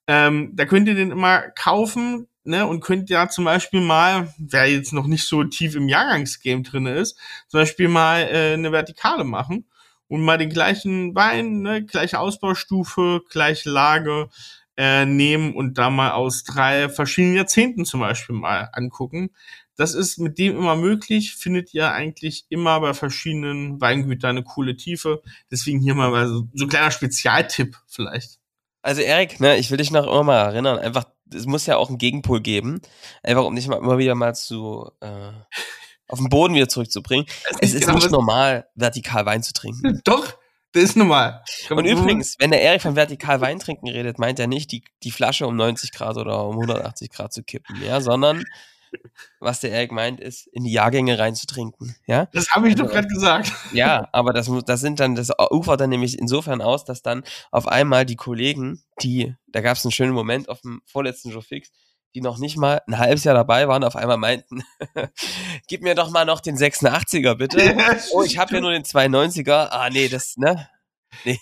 Ähm, 0.08 0.52
da 0.54 0.64
könnt 0.64 0.88
ihr 0.88 0.94
den 0.94 1.10
immer 1.12 1.42
kaufen, 1.50 2.26
ne, 2.48 2.66
und 2.66 2.80
könnt 2.80 3.10
ja 3.10 3.28
zum 3.28 3.44
Beispiel 3.44 3.80
mal, 3.80 4.32
wer 4.38 4.66
jetzt 4.66 4.92
noch 4.92 5.06
nicht 5.06 5.26
so 5.28 5.44
tief 5.44 5.76
im 5.76 5.88
Jahrgangsgame 5.88 6.62
drinne 6.62 6.94
ist, 6.94 7.16
zum 7.48 7.60
Beispiel 7.60 7.88
mal 7.88 8.22
äh, 8.22 8.54
eine 8.54 8.72
Vertikale 8.72 9.24
machen 9.24 9.66
und 10.08 10.22
mal 10.22 10.38
den 10.38 10.50
gleichen 10.50 11.14
Wein, 11.14 11.60
ne, 11.60 11.84
gleiche 11.84 12.18
Ausbaustufe, 12.18 13.22
gleiche 13.30 13.70
Lage 13.70 14.28
äh, 14.76 15.04
nehmen 15.04 15.54
und 15.54 15.78
da 15.78 15.90
mal 15.90 16.12
aus 16.12 16.44
drei 16.44 16.88
verschiedenen 16.88 17.36
Jahrzehnten 17.36 17.84
zum 17.84 18.00
Beispiel 18.00 18.34
mal 18.34 18.70
angucken. 18.72 19.30
Das 19.76 19.94
ist 19.94 20.18
mit 20.18 20.38
dem 20.38 20.56
immer 20.56 20.74
möglich, 20.74 21.34
findet 21.36 21.72
ihr 21.72 21.92
eigentlich 21.92 22.46
immer 22.48 22.80
bei 22.80 22.94
verschiedenen 22.94 23.80
Weingütern 23.80 24.30
eine 24.30 24.42
coole 24.42 24.76
Tiefe. 24.76 25.22
Deswegen 25.50 25.80
hier 25.80 25.94
mal 25.94 26.26
so, 26.26 26.48
so 26.52 26.64
ein 26.64 26.68
kleiner 26.68 26.90
Spezialtipp 26.90 27.76
vielleicht. 27.86 28.38
Also 28.82 29.02
Erik, 29.02 29.38
ne, 29.40 29.56
ich 29.56 29.70
will 29.70 29.78
dich 29.78 29.90
noch 29.90 30.04
immer 30.04 30.22
mal 30.22 30.40
erinnern, 30.46 30.78
einfach, 30.78 31.06
es 31.34 31.46
muss 31.46 31.66
ja 31.66 31.76
auch 31.76 31.88
einen 31.88 31.98
Gegenpol 31.98 32.40
geben, 32.40 32.80
einfach 33.22 33.44
um 33.44 33.54
dich 33.54 33.68
mal 33.68 33.78
immer 33.78 33.98
wieder 33.98 34.14
mal 34.14 34.34
zu 34.34 34.90
äh, 35.00 35.32
auf 36.08 36.18
den 36.18 36.28
Boden 36.28 36.54
wieder 36.54 36.68
zurückzubringen. 36.68 37.26
Es 37.60 37.74
ist 37.74 37.82
Genau, 37.82 37.94
nicht 37.94 38.10
normal, 38.10 38.66
vertikal 38.74 39.26
Wein 39.26 39.42
zu 39.42 39.52
trinken. 39.52 40.00
Doch, 40.04 40.34
das 40.72 40.82
ist 40.84 40.96
normal. 40.96 41.42
Und 41.70 41.84
übrigens, 41.84 42.36
wenn 42.38 42.50
der 42.50 42.62
Erik 42.62 42.82
von 42.82 42.96
vertikal 42.96 43.40
Wein 43.40 43.58
trinken 43.58 43.88
redet, 43.88 44.18
meint 44.18 44.38
er 44.38 44.46
nicht, 44.46 44.70
die, 44.72 44.84
die 45.02 45.10
Flasche 45.10 45.46
um 45.46 45.56
90 45.56 45.92
Grad 45.92 46.16
oder 46.16 46.44
um 46.46 46.56
180 46.56 47.10
Grad 47.10 47.32
zu 47.32 47.42
kippen, 47.42 47.82
ja, 47.82 48.00
sondern 48.00 48.44
was 49.40 49.60
der 49.60 49.70
Erik 49.72 49.92
meint, 49.92 50.20
ist, 50.20 50.46
in 50.48 50.64
die 50.64 50.72
Jahrgänge 50.72 51.18
reinzutrinken, 51.18 51.94
ja. 52.06 52.26
Das 52.32 52.50
habe 52.52 52.68
ich 52.68 52.74
doch 52.74 52.84
Also- 52.84 52.94
gerade 52.94 53.08
gesagt. 53.08 53.52
Ja, 53.72 54.08
aber 54.12 54.32
das, 54.32 54.50
das 54.66 54.80
sind 54.80 55.00
dann, 55.00 55.14
das 55.14 55.30
ufert 55.50 55.80
dann 55.80 55.90
nämlich 55.90 56.18
insofern 56.18 56.60
aus, 56.60 56.84
dass 56.84 57.02
dann 57.02 57.24
auf 57.50 57.68
einmal 57.68 58.04
die 58.06 58.16
Kollegen, 58.16 58.82
die, 59.02 59.34
da 59.48 59.60
gab 59.60 59.76
es 59.76 59.84
einen 59.84 59.92
schönen 59.92 60.12
Moment 60.12 60.48
auf 60.48 60.60
dem 60.62 60.82
vorletzten 60.86 61.30
Joe 61.30 61.42
Fix, 61.42 61.70
die 62.14 62.20
noch 62.22 62.38
nicht 62.38 62.56
mal 62.56 62.80
ein 62.86 62.98
halbes 62.98 63.24
Jahr 63.24 63.34
dabei 63.34 63.68
waren, 63.68 63.84
auf 63.84 63.94
einmal 63.94 64.16
meinten, 64.16 64.62
gib 65.68 65.82
mir 65.82 65.94
doch 65.94 66.10
mal 66.10 66.24
noch 66.24 66.40
den 66.40 66.56
86er 66.56 67.34
bitte. 67.34 67.58
Oh, 68.12 68.22
ich 68.22 68.38
habe 68.38 68.54
ja 68.54 68.60
nur 68.60 68.70
den 68.72 68.82
92er. 68.84 69.68
Ah, 69.70 69.90
nee, 69.90 70.08
das, 70.08 70.36
ne? 70.36 70.68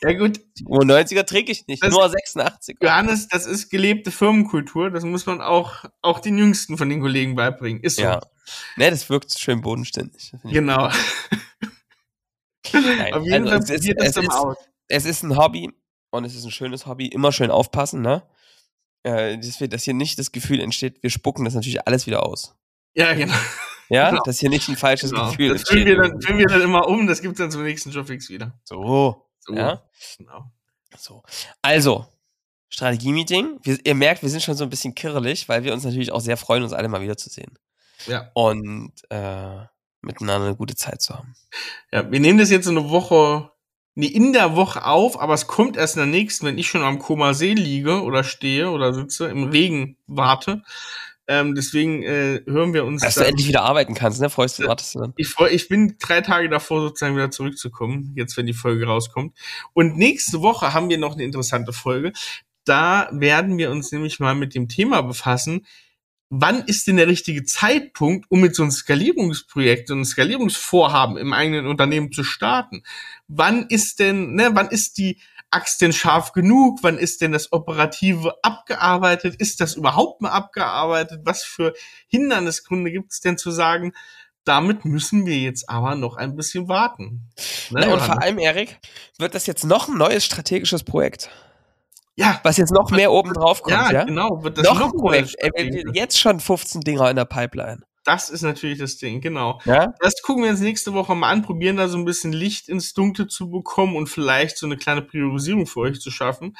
Ja 0.02 0.12
gut, 0.12 0.40
Nur 0.62 0.82
90er 0.84 1.24
trinke 1.26 1.52
ich 1.52 1.66
nicht, 1.66 1.82
Das- 1.82 1.90
nur 1.92 2.04
86er. 2.08 2.76
Johannes, 2.82 3.28
das 3.28 3.46
ist 3.46 3.68
gelebte 3.68 4.10
Firmenkultur. 4.10 4.90
Das 4.90 5.04
muss 5.04 5.26
man 5.26 5.40
auch, 5.40 5.84
auch 6.02 6.20
den 6.20 6.38
Jüngsten 6.38 6.78
von 6.78 6.88
den 6.88 7.00
Kollegen 7.00 7.34
beibringen. 7.34 7.82
Ist 7.82 7.96
so. 7.96 8.02
Ja. 8.02 8.20
Ne, 8.76 8.90
das 8.90 9.08
wirkt 9.10 9.36
schön 9.38 9.60
bodenständig. 9.60 10.30
Das 10.42 10.52
Genau. 10.52 10.88
Nein, 12.72 13.12
Auf 13.14 13.24
jeden 13.24 13.48
also 13.48 13.66
Fall 13.66 13.76
es 13.76 13.84
ist- 13.84 13.94
das 13.98 14.08
es 14.08 14.16
ist- 14.16 14.30
aus. 14.30 14.56
es 14.88 15.04
ist 15.04 15.22
ein 15.22 15.36
Hobby 15.36 15.70
und 16.10 16.24
es 16.24 16.34
ist 16.34 16.44
ein 16.44 16.50
schönes 16.50 16.86
Hobby. 16.86 17.06
Immer 17.06 17.32
schön 17.32 17.50
aufpassen, 17.50 18.02
ne? 18.02 18.22
Äh, 19.02 19.36
dass, 19.38 19.60
wir, 19.60 19.68
dass 19.68 19.84
hier 19.84 19.94
nicht 19.94 20.18
das 20.18 20.32
Gefühl 20.32 20.60
entsteht, 20.60 21.02
wir 21.02 21.10
spucken 21.10 21.44
das 21.44 21.54
natürlich 21.54 21.86
alles 21.86 22.06
wieder 22.06 22.24
aus. 22.26 22.56
Ja, 22.94 23.14
genau. 23.14 23.34
Ja, 23.88 24.10
Genau. 24.10 24.22
dass 24.24 24.40
hier 24.40 24.50
nicht 24.50 24.68
ein 24.68 24.76
falsches 24.76 25.10
genau. 25.12 25.30
Gefühl 25.30 25.50
Das 25.50 25.62
füllen 25.68 25.86
entsteht. 25.86 26.02
wir, 26.02 26.08
dann, 26.10 26.20
füllen 26.22 26.38
wir 26.38 26.46
dann 26.46 26.62
immer 26.62 26.88
um. 26.88 27.06
Das 27.06 27.22
gibt's 27.22 27.38
dann 27.38 27.52
zum 27.52 27.62
nächsten 27.62 27.90
Jobfix 27.90 28.28
wieder. 28.30 28.58
so. 28.64 29.25
So, 29.46 29.54
ja? 29.54 29.82
Genau. 30.18 30.50
So. 30.98 31.22
Also, 31.62 32.06
Strategie-Meeting. 32.68 33.60
ihr 33.84 33.94
merkt, 33.94 34.22
wir 34.22 34.28
sind 34.28 34.42
schon 34.42 34.56
so 34.56 34.64
ein 34.64 34.70
bisschen 34.70 34.94
kirrelig, 34.94 35.48
weil 35.48 35.64
wir 35.64 35.72
uns 35.72 35.84
natürlich 35.84 36.12
auch 36.12 36.20
sehr 36.20 36.36
freuen, 36.36 36.62
uns 36.62 36.72
alle 36.72 36.88
mal 36.88 37.00
wiederzusehen. 37.00 37.58
Ja. 38.06 38.30
Und 38.34 38.92
äh, 39.10 39.64
miteinander 40.02 40.46
eine 40.46 40.56
gute 40.56 40.74
Zeit 40.74 41.00
zu 41.00 41.14
haben. 41.14 41.34
Ja, 41.92 42.10
wir 42.10 42.20
nehmen 42.20 42.38
das 42.38 42.50
jetzt 42.50 42.68
eine 42.68 42.90
Woche, 42.90 43.50
nee, 43.94 44.06
in 44.06 44.32
der 44.32 44.56
Woche 44.56 44.84
auf, 44.84 45.20
aber 45.20 45.34
es 45.34 45.46
kommt 45.46 45.76
erst 45.76 45.96
in 45.96 46.00
der 46.00 46.06
nächsten, 46.06 46.46
wenn 46.46 46.58
ich 46.58 46.68
schon 46.68 46.82
am 46.82 46.98
Koma 46.98 47.34
See 47.34 47.54
liege 47.54 48.02
oder 48.02 48.24
stehe 48.24 48.70
oder 48.70 48.92
sitze, 48.92 49.28
im 49.28 49.44
Regen 49.44 49.96
warte. 50.06 50.62
Ähm, 51.28 51.54
deswegen 51.54 52.02
äh, 52.02 52.42
hören 52.46 52.72
wir 52.72 52.84
uns. 52.84 53.02
Dass 53.02 53.16
du 53.16 53.26
endlich 53.26 53.48
wieder 53.48 53.62
arbeiten 53.62 53.94
kannst, 53.94 54.20
ne? 54.20 54.30
Freust 54.30 54.58
du, 54.58 54.66
wartest 54.66 54.94
du 54.94 55.00
dann? 55.00 55.12
Ich, 55.16 55.28
freu, 55.28 55.48
ich 55.48 55.68
bin 55.68 55.96
drei 55.98 56.20
Tage 56.20 56.48
davor, 56.48 56.80
sozusagen 56.80 57.16
wieder 57.16 57.30
zurückzukommen, 57.30 58.12
jetzt 58.16 58.36
wenn 58.36 58.46
die 58.46 58.52
Folge 58.52 58.86
rauskommt. 58.86 59.36
Und 59.72 59.96
nächste 59.96 60.40
Woche 60.40 60.72
haben 60.72 60.88
wir 60.88 60.98
noch 60.98 61.14
eine 61.14 61.24
interessante 61.24 61.72
Folge. 61.72 62.12
Da 62.64 63.08
werden 63.12 63.58
wir 63.58 63.70
uns 63.70 63.92
nämlich 63.92 64.20
mal 64.20 64.34
mit 64.34 64.54
dem 64.54 64.68
Thema 64.68 65.02
befassen, 65.02 65.66
wann 66.30 66.62
ist 66.64 66.86
denn 66.86 66.96
der 66.96 67.06
richtige 67.06 67.44
Zeitpunkt, 67.44 68.26
um 68.30 68.40
mit 68.40 68.54
so 68.54 68.62
einem 68.62 68.72
Skalierungsprojekt, 68.72 69.88
so 69.88 69.94
einem 69.94 70.04
Skalierungsvorhaben 70.04 71.16
im 71.16 71.32
eigenen 71.32 71.66
Unternehmen 71.66 72.12
zu 72.12 72.24
starten? 72.24 72.82
Wann 73.28 73.66
ist 73.68 74.00
denn, 74.00 74.34
ne, 74.34 74.50
wann 74.52 74.68
ist 74.68 74.98
die 74.98 75.18
Axt 75.50 75.80
denn 75.80 75.92
scharf 75.92 76.32
genug? 76.32 76.80
Wann 76.82 76.98
ist 76.98 77.20
denn 77.20 77.32
das 77.32 77.52
Operative 77.52 78.34
abgearbeitet? 78.42 79.36
Ist 79.36 79.60
das 79.60 79.74
überhaupt 79.74 80.20
mal 80.20 80.30
abgearbeitet? 80.30 81.20
Was 81.24 81.44
für 81.44 81.72
Hindernisgründe 82.08 82.90
gibt 82.90 83.12
es 83.12 83.20
denn 83.20 83.38
zu 83.38 83.50
sagen, 83.50 83.92
damit 84.44 84.84
müssen 84.84 85.26
wir 85.26 85.38
jetzt 85.38 85.68
aber 85.68 85.94
noch 85.94 86.16
ein 86.16 86.36
bisschen 86.36 86.68
warten. 86.68 87.28
Ne, 87.70 87.82
ja, 87.82 87.92
und 87.92 88.00
vor 88.00 88.22
allem, 88.22 88.38
Erik, 88.38 88.78
wird 89.18 89.34
das 89.34 89.46
jetzt 89.46 89.64
noch 89.64 89.88
ein 89.88 89.98
neues 89.98 90.24
strategisches 90.24 90.84
Projekt? 90.84 91.30
Ja. 92.14 92.40
Was 92.44 92.56
jetzt 92.56 92.72
noch 92.72 92.90
mehr 92.90 93.12
oben 93.12 93.32
drauf 93.34 93.62
kommt, 93.62 93.76
ja? 93.76 93.92
Ja, 93.92 94.04
genau. 94.04 94.42
Wird 94.42 94.58
das 94.58 94.64
noch, 94.64 94.78
noch 94.78 94.92
ein 94.92 94.98
Projekt. 94.98 95.34
Ey, 95.38 95.84
jetzt 95.92 96.18
schon 96.18 96.40
15 96.40 96.80
Dinger 96.80 97.10
in 97.10 97.16
der 97.16 97.24
Pipeline. 97.24 97.82
Das 98.06 98.30
ist 98.30 98.42
natürlich 98.42 98.78
das 98.78 98.98
Ding, 98.98 99.20
genau. 99.20 99.60
Ja? 99.64 99.92
Das 99.98 100.22
gucken 100.22 100.44
wir 100.44 100.50
uns 100.50 100.60
nächste 100.60 100.94
Woche 100.94 101.16
mal 101.16 101.28
an, 101.28 101.42
probieren 101.42 101.76
da 101.76 101.88
so 101.88 101.98
ein 101.98 102.04
bisschen 102.04 102.32
Licht 102.32 102.68
ins 102.68 102.94
Dunkle 102.94 103.26
zu 103.26 103.50
bekommen 103.50 103.96
und 103.96 104.06
vielleicht 104.06 104.58
so 104.58 104.66
eine 104.66 104.76
kleine 104.76 105.02
Priorisierung 105.02 105.66
für 105.66 105.80
euch 105.80 106.00
zu 106.00 106.12
schaffen. 106.12 106.56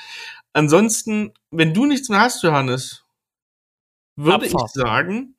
Ansonsten, 0.53 1.32
wenn 1.53 1.72
du 1.72 1.86
nichts 1.86 2.09
mehr 2.09 2.20
hast, 2.20 2.42
Johannes, 2.42 3.05
würde 4.16 4.47
Abfahrt. 4.47 4.70
ich 4.74 4.82
sagen, 4.82 5.36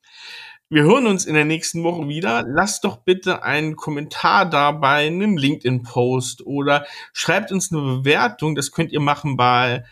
wir 0.70 0.84
hören 0.84 1.08
uns 1.08 1.26
in 1.26 1.34
der 1.34 1.46
nächsten 1.46 1.84
Woche 1.84 2.08
wieder. 2.08 2.44
Lasst 2.46 2.84
doch 2.84 2.98
bitte 2.98 3.44
einen 3.44 3.76
Kommentar 3.76 4.50
da 4.50 4.72
bei 4.72 5.08
einem 5.08 5.38
LinkedIn-Post 5.38 6.46
oder 6.46 6.86
schreibt 7.12 7.52
uns 7.52 7.72
eine 7.72 7.82
Bewertung. 7.82 8.56
Das 8.56 8.72
könnt 8.72 8.92
ihr 8.92 9.00
machen 9.02 9.38
bei 9.38 9.84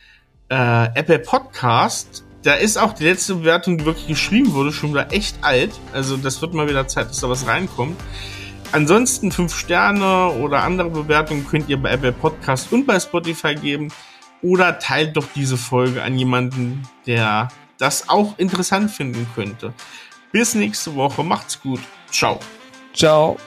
äh, 0.50 0.86
Apple 0.96 1.20
Podcast 1.20 2.25
da 2.46 2.54
ist 2.54 2.78
auch 2.78 2.94
die 2.94 3.06
letzte 3.06 3.36
Bewertung, 3.36 3.80
die 3.80 3.86
wirklich 3.86 4.08
geschrieben 4.08 4.54
wurde, 4.54 4.72
schon 4.72 4.92
wieder 4.92 5.12
echt 5.12 5.36
alt. 5.42 5.72
Also 5.94 6.16
das 6.16 6.42
wird 6.44 6.54
mal 6.54 6.70
wieder 6.70 6.88
Zeit, 6.88 7.10
dass 7.10 7.20
da 7.20 7.28
was 7.28 7.48
reinkommt. 7.48 8.00
Ansonsten 8.72 9.32
fünf 9.32 9.56
Sterne 9.56 10.30
oder 10.30 10.62
andere 10.62 10.92
Bewertungen 10.92 11.48
könnt 11.48 11.70
ihr 11.70 11.78
bei 11.78 11.90
Apple 11.92 12.12
Podcast 12.12 12.72
und 12.72 12.86
bei 12.86 13.00
Spotify 13.00 13.56
geben. 13.56 13.92
Oder 14.44 14.78
teilt 14.78 15.18
doch 15.18 15.26
diese 15.34 15.58
Folge 15.58 16.04
an 16.04 16.20
jemanden, 16.20 16.84
der 17.08 17.48
das 17.80 18.10
auch 18.10 18.38
interessant 18.38 18.92
finden 18.92 19.26
könnte. 19.34 19.74
Bis 20.32 20.54
nächste 20.54 20.94
Woche. 20.94 21.24
Macht's 21.24 21.60
gut. 21.60 21.80
Ciao. 22.12 22.40
Ciao. 22.94 23.38